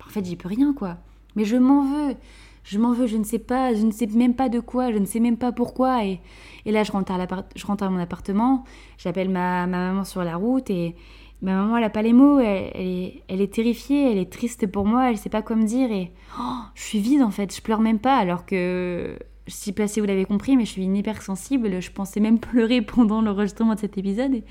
en 0.06 0.10
fait, 0.10 0.24
j'y 0.24 0.36
peux 0.36 0.48
rien, 0.48 0.72
quoi. 0.74 0.98
Mais 1.34 1.44
je 1.44 1.56
m'en 1.56 1.82
veux, 1.82 2.14
je 2.62 2.78
m'en 2.78 2.92
veux, 2.92 3.06
je 3.06 3.16
ne 3.16 3.24
sais 3.24 3.38
pas, 3.38 3.74
je 3.74 3.82
ne 3.82 3.90
sais 3.90 4.06
même 4.06 4.34
pas 4.34 4.48
de 4.48 4.60
quoi, 4.60 4.92
je 4.92 4.98
ne 4.98 5.06
sais 5.06 5.20
même 5.20 5.38
pas 5.38 5.50
pourquoi. 5.50 6.04
Et, 6.04 6.20
là, 6.66 6.84
je 6.84 6.92
rentre, 6.92 7.12
à 7.12 7.90
mon 7.90 7.98
appartement, 7.98 8.64
j'appelle 8.98 9.30
ma, 9.30 9.66
ma 9.66 9.88
maman 9.88 10.04
sur 10.04 10.22
la 10.22 10.36
route 10.36 10.70
et, 10.70 10.94
Ma 11.40 11.54
maman, 11.54 11.76
elle 11.76 11.84
n'a 11.84 11.90
pas 11.90 12.02
les 12.02 12.12
mots, 12.12 12.40
elle, 12.40 13.22
est, 13.28 13.52
terrifiée, 13.52 14.10
elle 14.10 14.18
est 14.18 14.30
triste 14.30 14.66
pour 14.66 14.86
moi, 14.86 15.10
elle 15.10 15.18
sait 15.18 15.28
pas 15.28 15.40
quoi 15.40 15.54
me 15.54 15.64
dire 15.64 15.92
et 15.92 16.10
oh, 16.36 16.56
je 16.74 16.82
suis 16.82 16.98
vide 16.98 17.22
en 17.22 17.30
fait, 17.30 17.54
je 17.54 17.62
pleure 17.62 17.80
même 17.80 18.00
pas 18.00 18.16
alors 18.16 18.44
que 18.44 19.16
je 19.48 19.54
sais 19.54 19.86
si 19.86 20.00
vous 20.00 20.06
l'avez 20.06 20.26
compris, 20.26 20.56
mais 20.56 20.66
je 20.66 20.72
suis 20.72 20.84
une 20.84 20.96
hypersensible. 20.96 21.80
Je 21.80 21.90
pensais 21.90 22.20
même 22.20 22.38
pleurer 22.38 22.82
pendant 22.82 23.22
l'enregistrement 23.22 23.74
de 23.74 23.80
cet 23.80 23.96
épisode. 23.96 24.42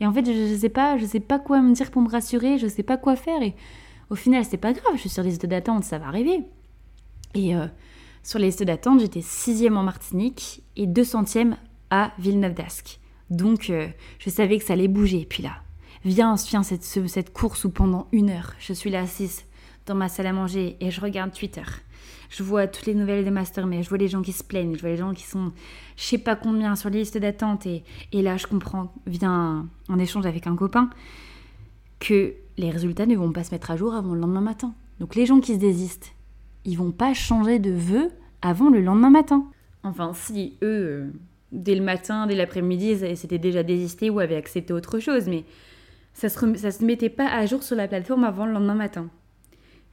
Et, 0.00 0.06
en 0.06 0.12
fait, 0.12 0.24
je, 0.24 0.52
ne 0.52 0.56
sais 0.56 0.68
pas, 0.68 0.96
je 0.96 1.04
sais 1.04 1.20
pas 1.20 1.38
quoi 1.38 1.60
me 1.60 1.74
dire 1.74 1.90
pour 1.90 2.00
me 2.00 2.08
rassurer, 2.08 2.58
je 2.58 2.68
sais 2.68 2.82
pas 2.82 2.96
quoi 2.96 3.16
faire. 3.16 3.42
Et 3.42 3.54
au 4.08 4.14
final, 4.14 4.44
c'est 4.44 4.56
pas 4.56 4.72
grave, 4.72 4.92
je 4.94 5.00
suis 5.00 5.08
sur 5.08 5.22
liste 5.22 5.46
d'attente, 5.46 5.84
ça 5.84 5.98
va 5.98 6.06
arriver. 6.06 6.44
Et 7.34 7.56
euh, 7.56 7.66
sur 8.22 8.38
les 8.38 8.46
listes 8.46 8.62
d'attente, 8.62 9.00
j'étais 9.00 9.22
sixième 9.22 9.76
en 9.76 9.82
Martinique 9.82 10.62
et 10.76 10.86
200e 10.86 11.54
à 11.90 12.12
Villeneuve 12.18 12.54
d'Ascq. 12.54 13.00
Donc, 13.30 13.70
euh, 13.70 13.88
je 14.18 14.30
savais 14.30 14.58
que 14.58 14.64
ça 14.64 14.74
allait 14.74 14.86
bouger. 14.86 15.22
Et 15.22 15.26
puis 15.26 15.42
là, 15.42 15.62
viens, 16.04 16.36
viens 16.36 16.62
cette, 16.62 16.84
cette 16.84 17.32
course 17.32 17.64
où 17.64 17.70
pendant 17.70 18.06
une 18.12 18.30
heure, 18.30 18.52
je 18.60 18.72
suis 18.72 18.90
là 18.90 19.00
assise 19.00 19.44
dans 19.86 19.94
ma 19.94 20.08
salle 20.08 20.26
à 20.26 20.32
manger 20.32 20.76
et 20.80 20.90
je 20.90 21.00
regarde 21.00 21.32
Twitter. 21.32 21.62
Je 22.30 22.42
vois 22.42 22.66
toutes 22.66 22.86
les 22.86 22.94
nouvelles 22.94 23.24
de 23.24 23.30
Master 23.30 23.66
je 23.70 23.88
vois 23.88 23.98
les 23.98 24.08
gens 24.08 24.22
qui 24.22 24.32
se 24.32 24.44
plaignent, 24.44 24.74
je 24.74 24.80
vois 24.80 24.90
les 24.90 24.96
gens 24.96 25.12
qui 25.12 25.24
sont 25.24 25.52
je 25.96 26.04
sais 26.04 26.18
pas 26.18 26.36
combien 26.36 26.76
sur 26.76 26.90
les 26.90 27.00
listes 27.00 27.18
d'attente 27.18 27.66
et, 27.66 27.82
là 28.12 28.36
je 28.36 28.46
comprends, 28.46 28.92
vient 29.06 29.66
en 29.88 29.98
échange 29.98 30.26
avec 30.26 30.46
un 30.46 30.56
copain, 30.56 30.90
que 32.00 32.34
les 32.58 32.70
résultats 32.70 33.06
ne 33.06 33.16
vont 33.16 33.32
pas 33.32 33.44
se 33.44 33.52
mettre 33.52 33.70
à 33.70 33.76
jour 33.76 33.94
avant 33.94 34.14
le 34.14 34.20
lendemain 34.20 34.40
matin. 34.40 34.74
Donc 35.00 35.14
les 35.14 35.26
gens 35.26 35.40
qui 35.40 35.54
se 35.54 35.58
désistent, 35.58 36.12
ils 36.64 36.76
vont 36.76 36.90
pas 36.90 37.14
changer 37.14 37.58
de 37.58 37.70
vœux 37.70 38.10
avant 38.42 38.70
le 38.70 38.80
lendemain 38.80 39.10
matin. 39.10 39.46
Enfin, 39.82 40.12
si 40.14 40.56
eux, 40.62 40.66
euh, 40.66 41.10
dès 41.52 41.74
le 41.74 41.82
matin, 41.82 42.26
dès 42.26 42.34
l'après-midi, 42.34 42.96
s'étaient 43.16 43.38
déjà 43.38 43.62
désistés 43.62 44.10
ou 44.10 44.18
avaient 44.18 44.36
accepté 44.36 44.72
autre 44.72 44.98
chose, 44.98 45.28
mais 45.28 45.44
ça 46.12 46.28
se, 46.28 46.54
ça 46.56 46.70
se 46.70 46.84
mettait 46.84 47.10
pas 47.10 47.28
à 47.28 47.46
jour 47.46 47.62
sur 47.62 47.76
la 47.76 47.88
plateforme 47.88 48.24
avant 48.24 48.46
le 48.46 48.52
lendemain 48.52 48.74
matin. 48.74 49.08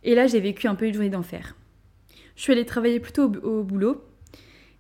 Et 0.04 0.16
là, 0.16 0.28
j'ai 0.28 0.40
vécu 0.40 0.68
un 0.68 0.76
peu 0.76 0.88
une 0.88 0.94
journée 0.94 1.10
d'enfer. 1.10 1.56
Je 2.36 2.42
suis 2.42 2.52
allée 2.52 2.66
travailler 2.66 3.00
plutôt 3.00 3.32
au, 3.44 3.64
boulot. 3.64 4.04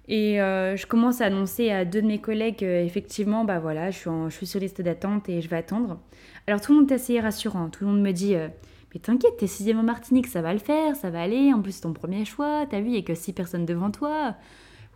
Et 0.07 0.41
euh, 0.41 0.75
je 0.75 0.85
commence 0.85 1.21
à 1.21 1.25
annoncer 1.25 1.71
à 1.71 1.85
deux 1.85 2.01
de 2.01 2.07
mes 2.07 2.19
collègues, 2.19 2.61
effectivement, 2.61 3.45
bah 3.45 3.59
voilà, 3.59 3.89
je 3.89 3.97
suis, 3.97 4.09
je 4.27 4.35
suis 4.35 4.45
sur 4.45 4.59
liste 4.59 4.81
d'attente 4.81 5.29
et 5.29 5.41
je 5.41 5.47
vais 5.47 5.55
attendre. 5.55 5.99
Alors 6.45 6.59
tout 6.59 6.73
le 6.73 6.79
monde 6.79 6.91
est 6.91 6.95
assez 6.95 7.19
rassurant. 7.19 7.69
Tout 7.69 7.85
le 7.85 7.91
monde 7.91 8.01
me 8.01 8.11
dit, 8.11 8.35
euh, 8.35 8.49
mais 8.93 8.99
t'inquiète, 8.99 9.37
t'es 9.37 9.47
sixième 9.47 9.79
en 9.79 9.83
Martinique, 9.83 10.27
ça 10.27 10.41
va 10.41 10.53
le 10.53 10.59
faire, 10.59 10.95
ça 10.95 11.09
va 11.09 11.21
aller. 11.21 11.53
En 11.53 11.61
plus, 11.61 11.73
c'est 11.73 11.81
ton 11.81 11.93
premier 11.93 12.25
choix. 12.25 12.65
T'as 12.69 12.79
vu, 12.79 12.87
il 12.87 12.91
n'y 12.91 12.97
a 12.97 13.01
que 13.01 13.15
six 13.15 13.33
personnes 13.33 13.65
devant 13.65 13.91
toi. 13.91 14.35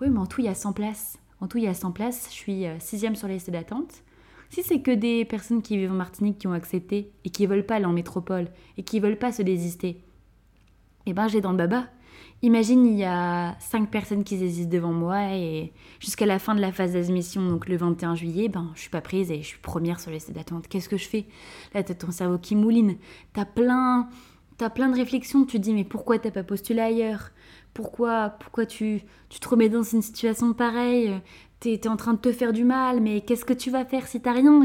Oui, 0.02 0.10
mais 0.10 0.20
en 0.20 0.28
tout, 0.28 0.41
il 0.41 0.46
y 0.46 0.50
a 0.50 0.56
100 0.56 0.74
places. 0.74 1.17
En 1.41 1.48
tout, 1.48 1.58
il 1.58 1.63
y 1.63 1.67
a 1.67 1.74
100 1.74 1.91
places. 1.91 2.28
Je 2.30 2.36
suis 2.36 2.67
euh, 2.67 2.76
sixième 2.80 3.15
sur 3.15 3.28
liste 3.28 3.50
d'attente. 3.50 4.04
Si 4.50 4.62
c'est 4.63 4.82
que 4.82 4.91
des 4.91 5.26
personnes 5.26 5.62
qui 5.62 5.78
vivent 5.78 5.91
en 5.91 5.96
Martinique 5.96 6.38
qui 6.38 6.48
ont 6.48 6.54
accepté 6.54 7.12
et 7.26 7.30
qui 7.30 7.48
veulent 7.48 7.65
pas 7.65 7.76
aller 7.76 7.86
en 7.86 7.91
métropole 7.91 8.48
et 8.78 8.84
qui 8.84 9.00
veulent 9.00 9.17
pas 9.17 9.32
se 9.32 9.41
désister, 9.41 10.02
eh 11.06 11.13
ben 11.13 11.28
j'ai 11.28 11.41
dans 11.41 11.52
le 11.52 11.58
baba. 11.58 11.88
Imagine, 12.43 12.86
il 12.86 12.97
y 13.00 13.04
a 13.04 13.56
5 13.60 13.89
personnes 13.89 14.23
qui 14.23 14.36
existent 14.36 14.69
devant 14.69 14.93
moi 14.93 15.34
et 15.34 15.73
jusqu'à 16.00 16.28
la 16.28 16.38
fin 16.38 16.54
de 16.54 16.62
la 16.62 16.71
phase 16.71 16.93
d'admission, 16.93 17.41
donc 17.50 17.67
le 17.67 17.78
21 17.78 18.13
juillet, 18.13 18.47
ben 18.47 18.71
je 18.76 18.82
suis 18.82 18.91
pas 18.91 19.02
prise 19.02 19.32
et 19.32 19.41
je 19.41 19.47
suis 19.47 19.58
première 19.58 20.00
sur 20.00 20.12
les 20.12 20.17
listes 20.17 20.32
d'attente. 20.32 20.67
Qu'est-ce 20.67 20.88
que 20.88 20.97
je 20.97 21.08
fais? 21.08 21.26
Là, 21.73 21.82
t'as 21.82 21.95
ton 21.95 22.12
cerveau 22.12 22.38
qui 22.38 22.56
mouline. 22.56 22.97
T'as 23.34 23.45
plein, 23.45 24.08
as 24.62 24.69
plein 24.69 24.89
de 24.89 24.95
réflexions. 24.95 25.45
Tu 25.45 25.58
te 25.58 25.63
dis, 25.63 25.73
mais 25.73 25.84
pourquoi 25.84 26.19
t'as 26.19 26.30
pas 26.30 26.43
postulé 26.43 26.80
ailleurs? 26.80 27.32
Pourquoi, 27.73 28.30
pourquoi 28.39 28.67
tu, 28.67 29.02
tu 29.30 29.39
te 29.39 29.50
remets 29.50 29.69
dans 29.69 29.84
une 29.84 30.04
situation 30.04 30.54
pareille? 30.54 31.19
T'es 31.60 31.73
es 31.73 31.88
en 31.88 31.97
train 31.97 32.13
de 32.13 32.19
te 32.19 32.32
faire 32.32 32.54
du 32.54 32.63
mal, 32.63 33.02
mais 33.02 33.21
qu'est-ce 33.21 33.45
que 33.45 33.54
tu 33.54 33.71
vas 33.71 33.84
faire 33.84 34.08
si 34.08 34.21
t'as 34.21 34.34
rien? 34.34 34.62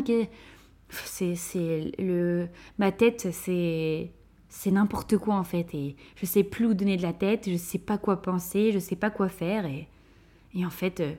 C'est 0.91 1.93
le 1.99 2.49
ma 2.79 2.93
tête, 2.93 3.29
c'est 3.33 4.13
c'est 4.55 4.71
n'importe 4.71 5.17
quoi 5.17 5.37
en 5.37 5.45
fait 5.45 5.75
et 5.75 5.97
je 6.15 6.27
sais 6.27 6.45
plus 6.45 6.67
où 6.67 6.75
donner 6.75 6.99
de 6.99 7.03
la 7.03 7.15
tête, 7.15 7.49
je 7.51 7.57
sais 7.57 7.79
pas 7.79 7.97
quoi 7.97 8.21
penser, 8.21 8.71
je 8.71 8.79
sais 8.79 8.97
pas 8.97 9.09
quoi 9.09 9.31
faire 9.31 9.65
et, 9.65 9.88
et 10.55 10.67
en 10.67 10.71
fait 10.71 11.01
euh, 11.01 11.15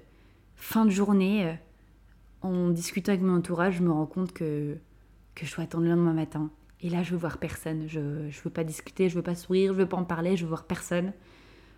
fin 0.55 0.85
de 0.85 0.91
journée 0.91 1.47
euh, 1.47 1.53
en 2.43 2.69
discutant 2.69 3.11
avec 3.11 3.23
mon 3.23 3.37
entourage, 3.37 3.77
je 3.77 3.81
me 3.81 3.91
rends 3.91 4.05
compte 4.05 4.33
que 4.33 4.77
que 5.33 5.47
je 5.47 5.55
dois 5.55 5.63
attendre 5.63 5.85
le 5.85 5.89
lendemain 5.89 6.13
matin 6.13 6.51
et 6.79 6.91
là 6.91 7.01
je 7.01 7.09
veux 7.09 7.17
voir 7.17 7.39
personne, 7.39 7.87
je 7.87 8.29
je 8.29 8.41
veux 8.43 8.51
pas 8.51 8.63
discuter, 8.63 9.09
je 9.09 9.15
veux 9.15 9.23
pas 9.23 9.33
sourire, 9.33 9.73
je 9.73 9.79
veux 9.79 9.89
pas 9.89 9.97
en 9.97 10.03
parler, 10.03 10.37
je 10.37 10.43
veux 10.43 10.49
voir 10.49 10.65
personne. 10.65 11.11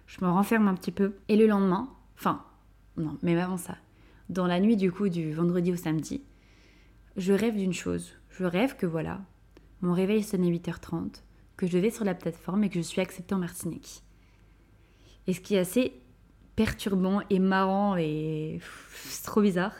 Je 0.08 0.24
me 0.24 0.30
renferme 0.30 0.68
un 0.68 0.76
petit 0.76 0.92
peu 0.92 1.16
et 1.30 1.38
le 1.38 1.48
lendemain, 1.48 1.90
enfin 2.18 2.44
non, 2.98 3.18
mais 3.24 3.40
avant 3.40 3.58
ça, 3.58 3.78
dans 4.28 4.46
la 4.46 4.60
nuit 4.60 4.76
du 4.76 4.92
coup 4.92 5.08
du 5.08 5.32
vendredi 5.32 5.72
au 5.72 5.78
samedi, 5.78 6.22
je 7.16 7.32
rêve 7.32 7.56
d'une 7.56 7.74
chose. 7.74 8.14
Je 8.30 8.44
rêve 8.44 8.76
que 8.76 8.86
voilà, 8.86 9.22
mon 9.82 9.94
réveil 9.94 10.22
sonne 10.22 10.44
à 10.44 10.50
8h30 10.50 11.22
que 11.58 11.68
je 11.68 11.78
vais 11.78 11.90
sur 11.90 12.06
la 12.06 12.16
plateforme 12.16 12.64
et 12.64 12.70
que 12.70 12.76
je 12.76 12.82
suis 12.82 13.02
acceptée 13.02 13.36
en 13.36 13.40
Martinique. 13.40 14.04
Et 15.28 15.34
ce 15.34 15.42
qui 15.42 15.56
est 15.56 15.60
assez 15.60 15.94
perturbant 16.56 17.22
et 17.30 17.40
marrant 17.40 17.96
et 17.98 18.60
c'est 18.94 19.26
trop 19.26 19.42
bizarre, 19.42 19.74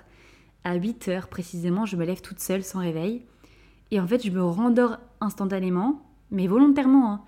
à 0.64 0.76
8 0.76 1.08
heures 1.10 1.28
précisément, 1.28 1.86
je 1.86 1.96
me 1.96 2.06
lève 2.06 2.22
toute 2.22 2.40
seule 2.40 2.64
sans 2.64 2.80
réveil. 2.80 3.24
Et 3.92 4.00
en 4.00 4.08
fait, 4.08 4.26
je 4.26 4.32
me 4.32 4.44
rendors 4.44 4.98
instantanément, 5.22 6.02
mais 6.32 6.48
volontairement. 6.48 7.12
Hein. 7.12 7.22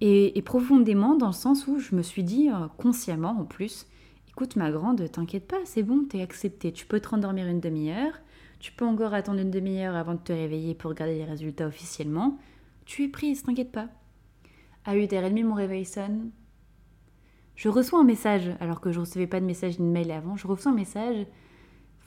et, 0.00 0.40
profondément 0.42 1.16
dans 1.16 1.28
le 1.28 1.32
sens 1.32 1.66
où 1.66 1.78
je 1.78 1.94
me 1.96 2.02
suis 2.02 2.22
dit, 2.22 2.48
euh, 2.48 2.68
consciemment 2.76 3.36
en 3.40 3.44
plus, 3.44 3.86
écoute 4.28 4.56
ma 4.56 4.70
grande, 4.70 5.10
t'inquiète 5.10 5.48
pas, 5.48 5.56
c'est 5.64 5.82
bon, 5.82 6.04
t'es 6.04 6.20
acceptée. 6.20 6.70
Tu 6.70 6.86
peux 6.86 7.00
te 7.00 7.08
rendormir 7.08 7.46
une 7.46 7.60
demi-heure, 7.60 8.12
tu 8.60 8.70
peux 8.70 8.84
encore 8.84 9.14
attendre 9.14 9.40
une 9.40 9.50
demi-heure 9.50 9.96
avant 9.96 10.14
de 10.14 10.20
te 10.20 10.32
réveiller 10.32 10.74
pour 10.74 10.90
regarder 10.90 11.16
les 11.16 11.24
résultats 11.24 11.66
officiellement. 11.66 12.38
Tu 12.86 13.02
es 13.04 13.08
prise, 13.08 13.42
t'inquiète 13.42 13.72
pas. 13.72 13.88
À 14.84 14.94
8h30, 14.94 15.44
mon 15.44 15.54
réveil 15.54 15.84
sonne. 15.84 16.30
Je 17.56 17.68
reçois 17.68 18.00
un 18.00 18.04
message, 18.04 18.52
alors 18.60 18.80
que 18.80 18.92
je 18.92 19.00
ne 19.00 19.04
recevais 19.04 19.26
pas 19.26 19.40
de 19.40 19.44
message 19.44 19.78
ni 19.80 19.86
de 19.86 19.92
mail 19.92 20.12
avant. 20.12 20.36
Je 20.36 20.46
reçois 20.46 20.70
un 20.70 20.74
message. 20.76 21.26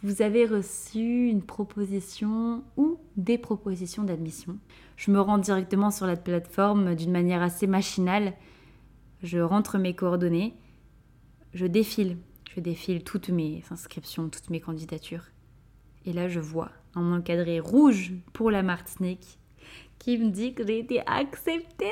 Vous 0.04 0.22
avez 0.22 0.46
reçu 0.46 1.28
une 1.28 1.42
proposition 1.42 2.64
ou 2.78 2.98
des 3.18 3.38
propositions 3.38 4.04
d'admission. 4.04 4.58
Je 4.96 5.12
me 5.12 5.20
rends 5.20 5.38
directement 5.38 5.92
sur 5.92 6.08
la 6.08 6.16
plateforme 6.16 6.96
d'une 6.96 7.12
manière 7.12 7.42
assez 7.42 7.68
machinale. 7.68 8.34
Je 9.22 9.40
rentre 9.40 9.78
mes 9.78 9.96
coordonnées. 9.96 10.54
Je 11.54 11.66
défile. 11.66 12.18
Je 12.56 12.62
défile 12.62 13.04
toutes 13.04 13.30
mes 13.30 13.64
inscriptions, 13.70 14.30
toutes 14.30 14.50
mes 14.50 14.62
candidatures. 14.62 15.26
Et 16.06 16.14
là, 16.14 16.30
je 16.30 16.40
vois 16.40 16.72
un 16.96 17.12
encadré 17.12 17.60
rouge 17.60 18.14
pour 18.32 18.50
la 18.50 18.64
Martinique 18.64 19.40
qui 20.00 20.18
me 20.18 20.30
dit 20.30 20.54
que 20.54 20.66
j'ai 20.66 20.80
été 20.80 21.02
acceptée. 21.06 21.86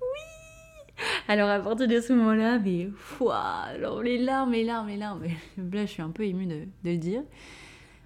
Oui 0.00 1.04
Alors 1.28 1.50
à 1.50 1.60
partir 1.60 1.88
de 1.88 2.00
ce 2.00 2.12
moment-là, 2.12 2.58
mais 2.58 2.88
alors 3.20 4.02
les 4.02 4.18
larmes, 4.18 4.52
les 4.52 4.64
larmes, 4.64 4.88
les 4.88 4.96
larmes. 4.96 5.22
Là, 5.72 5.86
je 5.86 5.90
suis 5.90 6.02
un 6.02 6.10
peu 6.10 6.24
émue 6.24 6.46
de, 6.46 6.60
de 6.84 6.90
le 6.90 6.96
dire. 6.96 7.22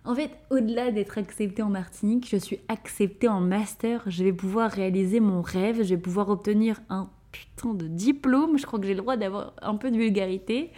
En 0.05 0.15
fait, 0.15 0.31
au-delà 0.51 0.91
d'être 0.91 1.19
acceptée 1.19 1.63
en 1.63 1.69
Martinique, 1.69 2.29
je 2.31 2.39
suis 2.39 2.61
acceptée 2.69 3.29
en 3.29 3.41
master. 3.41 4.03
Je 4.07 4.25
vais 4.25 4.33
pouvoir 4.33 4.71
réaliser 4.71 5.21
mon 5.21 5.43
rêve. 5.43 5.83
Je 5.83 5.91
vais 5.91 6.01
pouvoir 6.01 6.31
obtenir 6.31 6.81
un 6.89 7.11
putain 7.31 7.75
de 7.75 7.87
diplôme. 7.87 8.57
Je 8.59 8.65
crois 8.65 8.79
que 8.79 8.87
j'ai 8.87 8.95
le 8.95 9.03
droit 9.03 9.17
d'avoir 9.17 9.53
un 9.61 9.75
peu 9.75 9.91
de 9.91 9.99
vulgarité. 9.99 10.71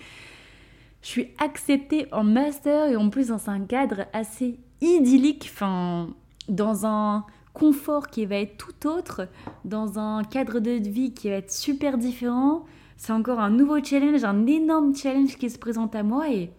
Je 1.02 1.08
suis 1.08 1.28
acceptée 1.38 2.06
en 2.12 2.24
master 2.24 2.88
et 2.88 2.96
en 2.96 3.08
plus 3.08 3.28
dans 3.28 3.48
un 3.48 3.60
cadre 3.60 4.06
assez 4.12 4.58
idyllique. 4.80 5.48
Enfin, 5.52 6.08
dans 6.48 6.84
un 6.86 7.24
confort 7.52 8.08
qui 8.08 8.26
va 8.26 8.36
être 8.36 8.56
tout 8.56 8.88
autre, 8.88 9.28
dans 9.64 9.98
un 9.98 10.24
cadre 10.24 10.60
de 10.60 10.70
vie 10.70 11.12
qui 11.12 11.28
va 11.28 11.36
être 11.36 11.52
super 11.52 11.98
différent. 11.98 12.64
C'est 12.96 13.12
encore 13.12 13.40
un 13.40 13.50
nouveau 13.50 13.82
challenge, 13.82 14.24
un 14.24 14.46
énorme 14.46 14.94
challenge 14.94 15.36
qui 15.36 15.50
se 15.50 15.58
présente 15.58 15.94
à 15.94 16.02
moi 16.02 16.30
et, 16.30 16.50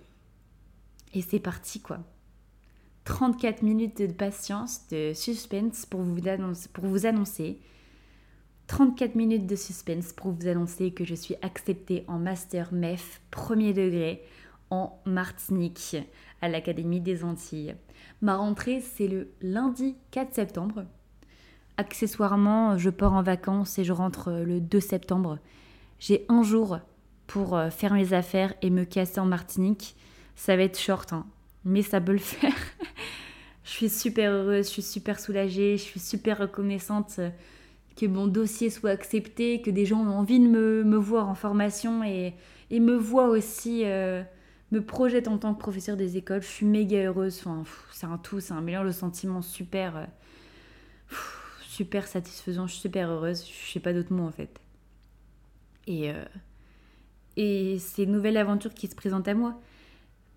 et 1.13 1.21
c'est 1.21 1.39
parti 1.39 1.81
quoi. 1.81 1.99
34 3.05 3.63
minutes 3.63 3.97
de 3.97 4.07
patience, 4.07 4.87
de 4.91 5.13
suspense 5.13 5.85
pour 5.85 6.01
vous, 6.01 6.27
annoncer, 6.27 6.69
pour 6.71 6.85
vous 6.85 7.05
annoncer. 7.05 7.59
34 8.67 9.15
minutes 9.15 9.47
de 9.47 9.55
suspense 9.55 10.13
pour 10.13 10.31
vous 10.31 10.47
annoncer 10.47 10.91
que 10.91 11.03
je 11.03 11.15
suis 11.15 11.35
acceptée 11.41 12.05
en 12.07 12.19
master 12.19 12.71
MEF 12.73 13.21
premier 13.31 13.73
degré 13.73 14.21
en 14.71 14.99
Martinique 15.05 15.97
à 16.41 16.49
l'Académie 16.49 17.01
des 17.01 17.23
Antilles. 17.23 17.75
Ma 18.21 18.35
rentrée, 18.35 18.81
c'est 18.81 19.07
le 19.07 19.29
lundi 19.41 19.95
4 20.11 20.33
septembre. 20.33 20.85
Accessoirement, 21.77 22.77
je 22.77 22.89
pars 22.89 23.13
en 23.13 23.21
vacances 23.21 23.77
et 23.77 23.83
je 23.83 23.93
rentre 23.93 24.31
le 24.31 24.59
2 24.59 24.79
septembre. 24.79 25.37
J'ai 25.99 26.25
un 26.29 26.41
jour 26.41 26.79
pour 27.27 27.55
euh, 27.55 27.69
faire 27.69 27.93
mes 27.93 28.13
affaires 28.13 28.53
et 28.61 28.69
me 28.69 28.83
casser 28.83 29.19
en 29.19 29.25
Martinique. 29.25 29.95
Ça 30.35 30.55
va 30.55 30.63
être 30.63 30.79
short, 30.79 31.13
hein, 31.13 31.25
mais 31.63 31.83
ça 31.83 32.01
peut 32.01 32.11
le 32.13 32.17
faire. 32.17 32.55
je 33.63 33.69
suis 33.69 33.89
super 33.89 34.31
heureuse, 34.31 34.65
je 34.65 34.71
suis 34.71 34.81
super 34.81 35.19
soulagée, 35.19 35.77
je 35.77 35.83
suis 35.83 35.99
super 35.99 36.39
reconnaissante 36.39 37.19
que 37.95 38.05
mon 38.05 38.27
dossier 38.27 38.69
soit 38.69 38.89
accepté, 38.89 39.61
que 39.61 39.69
des 39.69 39.85
gens 39.85 40.01
ont 40.01 40.17
envie 40.17 40.39
de 40.39 40.47
me, 40.47 40.97
voir 40.97 41.29
en 41.29 41.35
formation 41.35 42.03
et, 42.03 42.33
me 42.71 42.95
voient 42.95 43.27
aussi 43.27 43.83
euh, 43.85 44.23
me 44.71 44.81
projette 44.81 45.27
en 45.27 45.37
tant 45.37 45.53
que 45.53 45.59
professeur 45.59 45.97
des 45.97 46.17
écoles. 46.17 46.41
Je 46.41 46.47
suis 46.47 46.65
méga 46.65 47.05
heureuse. 47.05 47.43
C'est 47.91 48.05
un 48.05 48.17
tout, 48.17 48.39
c'est 48.39 48.53
un 48.53 48.61
mélange 48.61 48.87
de 48.87 48.91
sentiments 48.91 49.41
super, 49.41 49.97
euh, 49.97 50.05
super 51.61 52.07
satisfaisant. 52.07 52.67
Je 52.67 52.73
suis 52.73 52.81
super 52.81 53.09
heureuse. 53.09 53.45
Je 53.45 53.71
sais 53.71 53.79
pas 53.79 53.93
d'autres 53.93 54.13
mots 54.13 54.27
en 54.27 54.31
fait. 54.31 54.59
Et, 55.87 56.11
euh, 56.11 56.23
et 57.37 57.79
ces 57.79 58.05
nouvelles 58.05 58.37
aventures 58.37 58.73
qui 58.73 58.87
se 58.87 58.95
présentent 58.95 59.27
à 59.27 59.33
moi. 59.33 59.59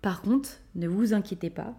Par 0.01 0.21
contre, 0.21 0.49
ne 0.75 0.87
vous 0.87 1.13
inquiétez 1.13 1.49
pas. 1.49 1.73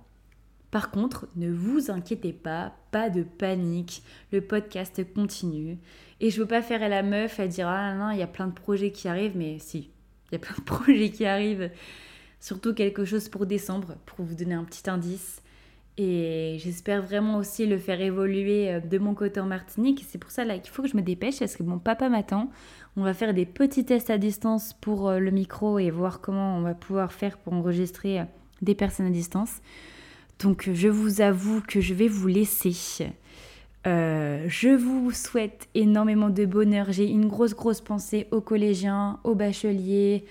Par 0.70 0.90
contre, 0.90 1.28
ne 1.36 1.50
vous 1.50 1.90
inquiétez 1.90 2.32
pas, 2.32 2.74
pas 2.90 3.08
de 3.08 3.22
panique, 3.22 4.02
le 4.32 4.40
podcast 4.40 5.02
continue. 5.14 5.78
Et 6.20 6.30
je 6.30 6.40
veux 6.40 6.46
pas 6.46 6.62
faire 6.62 6.82
à 6.82 6.88
la 6.88 7.02
meuf 7.02 7.38
à 7.38 7.46
dire 7.46 7.68
ah 7.68 7.94
non, 7.94 8.10
il 8.10 8.18
y 8.18 8.22
a 8.22 8.26
plein 8.26 8.48
de 8.48 8.52
projets 8.52 8.90
qui 8.90 9.08
arrivent, 9.08 9.36
mais 9.36 9.58
si, 9.58 9.90
il 10.30 10.32
y 10.32 10.36
a 10.36 10.38
plein 10.38 10.56
de 10.56 10.62
projets 10.64 11.10
qui 11.10 11.24
arrivent. 11.24 11.70
Surtout 12.40 12.74
quelque 12.74 13.04
chose 13.04 13.28
pour 13.28 13.46
décembre, 13.46 13.96
pour 14.06 14.24
vous 14.24 14.34
donner 14.34 14.54
un 14.54 14.64
petit 14.64 14.88
indice. 14.88 15.42
Et 15.98 16.58
j'espère 16.58 17.02
vraiment 17.02 17.38
aussi 17.38 17.64
le 17.64 17.78
faire 17.78 18.00
évoluer 18.00 18.70
euh, 18.70 18.80
de 18.80 18.98
mon 18.98 19.14
côté 19.14 19.40
en 19.40 19.46
Martinique. 19.46 20.04
C'est 20.06 20.18
pour 20.18 20.30
ça 20.30 20.44
qu'il 20.44 20.70
faut 20.70 20.82
que 20.82 20.88
je 20.88 20.96
me 20.96 21.02
dépêche 21.02 21.38
parce 21.38 21.56
que 21.56 21.62
mon 21.62 21.78
papa 21.78 22.10
m'attend. 22.10 22.50
On 22.96 23.02
va 23.02 23.14
faire 23.14 23.32
des 23.32 23.46
petits 23.46 23.84
tests 23.84 24.10
à 24.10 24.18
distance 24.18 24.74
pour 24.74 25.08
euh, 25.08 25.18
le 25.18 25.30
micro 25.30 25.78
et 25.78 25.90
voir 25.90 26.20
comment 26.20 26.58
on 26.58 26.60
va 26.60 26.74
pouvoir 26.74 27.12
faire 27.12 27.38
pour 27.38 27.54
enregistrer 27.54 28.20
euh, 28.20 28.24
des 28.60 28.74
personnes 28.74 29.06
à 29.06 29.10
distance. 29.10 29.62
Donc 30.38 30.68
je 30.70 30.88
vous 30.88 31.22
avoue 31.22 31.62
que 31.62 31.80
je 31.80 31.94
vais 31.94 32.08
vous 32.08 32.26
laisser. 32.26 32.74
je 33.86 34.76
vous 34.76 35.12
souhaite 35.12 35.66
énormément 35.74 36.28
de 36.28 36.44
bonheur. 36.44 36.92
J'ai 36.92 37.08
une 37.08 37.26
grosse 37.26 37.54
grosse 37.54 37.80
pensée 37.80 38.26
aux 38.32 38.42
collégiens, 38.42 39.18
aux 39.24 39.34
bacheliers, 39.34 40.26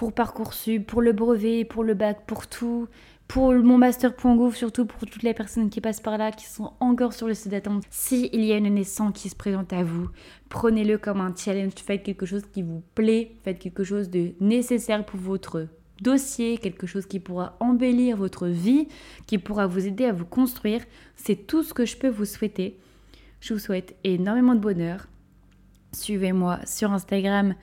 pour 0.00 0.14
Parcoursup, 0.14 0.86
pour 0.86 1.02
le 1.02 1.12
brevet, 1.12 1.66
pour 1.66 1.84
le 1.84 1.92
bac, 1.92 2.24
pour 2.26 2.46
tout 2.46 2.88
pour 3.28 3.52
mon 3.52 3.76
master.gouv, 3.76 4.56
surtout 4.56 4.86
pour 4.86 5.06
toutes 5.06 5.22
les 5.22 5.34
personnes 5.34 5.68
qui 5.68 5.82
passent 5.82 6.00
par 6.00 6.16
là, 6.16 6.32
qui 6.32 6.46
sont 6.46 6.72
encore 6.80 7.12
sur 7.12 7.28
le 7.28 7.34
site 7.34 7.50
d'attente. 7.50 7.84
S'il 7.90 8.42
y 8.42 8.50
a 8.50 8.56
une 8.56 8.74
naissance 8.74 9.12
qui 9.12 9.28
se 9.28 9.36
présente 9.36 9.74
à 9.74 9.84
vous, 9.84 10.08
prenez-le 10.48 10.96
comme 10.96 11.20
un 11.20 11.34
challenge, 11.36 11.74
faites 11.74 12.02
quelque 12.02 12.24
chose 12.24 12.42
qui 12.50 12.62
vous 12.62 12.82
plaît, 12.94 13.32
faites 13.44 13.58
quelque 13.58 13.84
chose 13.84 14.08
de 14.08 14.32
nécessaire 14.40 15.04
pour 15.04 15.20
votre 15.20 15.68
dossier, 16.00 16.56
quelque 16.56 16.86
chose 16.86 17.04
qui 17.04 17.20
pourra 17.20 17.58
embellir 17.60 18.16
votre 18.16 18.46
vie, 18.46 18.88
qui 19.26 19.36
pourra 19.36 19.66
vous 19.66 19.86
aider 19.86 20.06
à 20.06 20.12
vous 20.12 20.24
construire. 20.24 20.82
C'est 21.14 21.46
tout 21.46 21.62
ce 21.62 21.74
que 21.74 21.84
je 21.84 21.98
peux 21.98 22.08
vous 22.08 22.24
souhaiter. 22.24 22.80
Je 23.42 23.52
vous 23.52 23.60
souhaite 23.60 23.94
énormément 24.02 24.54
de 24.54 24.60
bonheur. 24.60 25.08
Suivez-moi 25.92 26.60
sur 26.64 26.90
Instagram, 26.90 27.54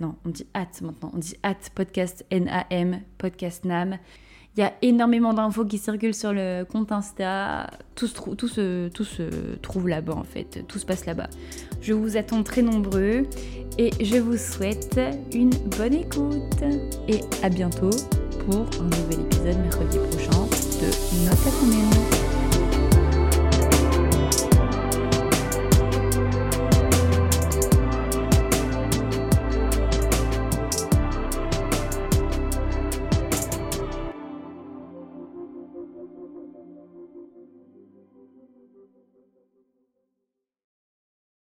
non, 0.00 0.16
on 0.24 0.30
dit 0.30 0.46
at 0.54 0.66
maintenant, 0.82 1.10
on 1.14 1.18
dit 1.18 1.36
at 1.42 1.56
podcast 1.74 2.24
N-A-M, 2.30 3.00
podcast 3.18 3.64
NAM. 3.64 3.98
Il 4.56 4.60
y 4.60 4.64
a 4.64 4.72
énormément 4.82 5.32
d'infos 5.32 5.64
qui 5.64 5.78
circulent 5.78 6.14
sur 6.14 6.32
le 6.32 6.64
compte 6.64 6.90
Insta. 6.90 7.70
Tout 7.94 8.08
se 8.08 9.54
trouve 9.62 9.86
là-bas 9.86 10.14
en 10.14 10.24
fait. 10.24 10.64
Tout 10.66 10.80
se 10.80 10.86
passe 10.86 11.06
là-bas. 11.06 11.28
Je 11.80 11.92
vous 11.92 12.16
attends 12.16 12.42
très 12.42 12.62
nombreux 12.62 13.22
et 13.78 13.90
je 14.04 14.16
vous 14.16 14.36
souhaite 14.36 15.00
une 15.32 15.50
bonne 15.78 15.94
écoute. 15.94 16.64
Et 17.06 17.20
à 17.44 17.50
bientôt 17.50 17.90
pour 18.46 18.66
un 18.80 18.84
nouvel 18.84 19.20
épisode 19.26 19.58
mercredi 19.58 19.98
prochain 19.98 20.46
de 20.80 21.26
Notre 21.28 21.60
Commune. 21.60 22.17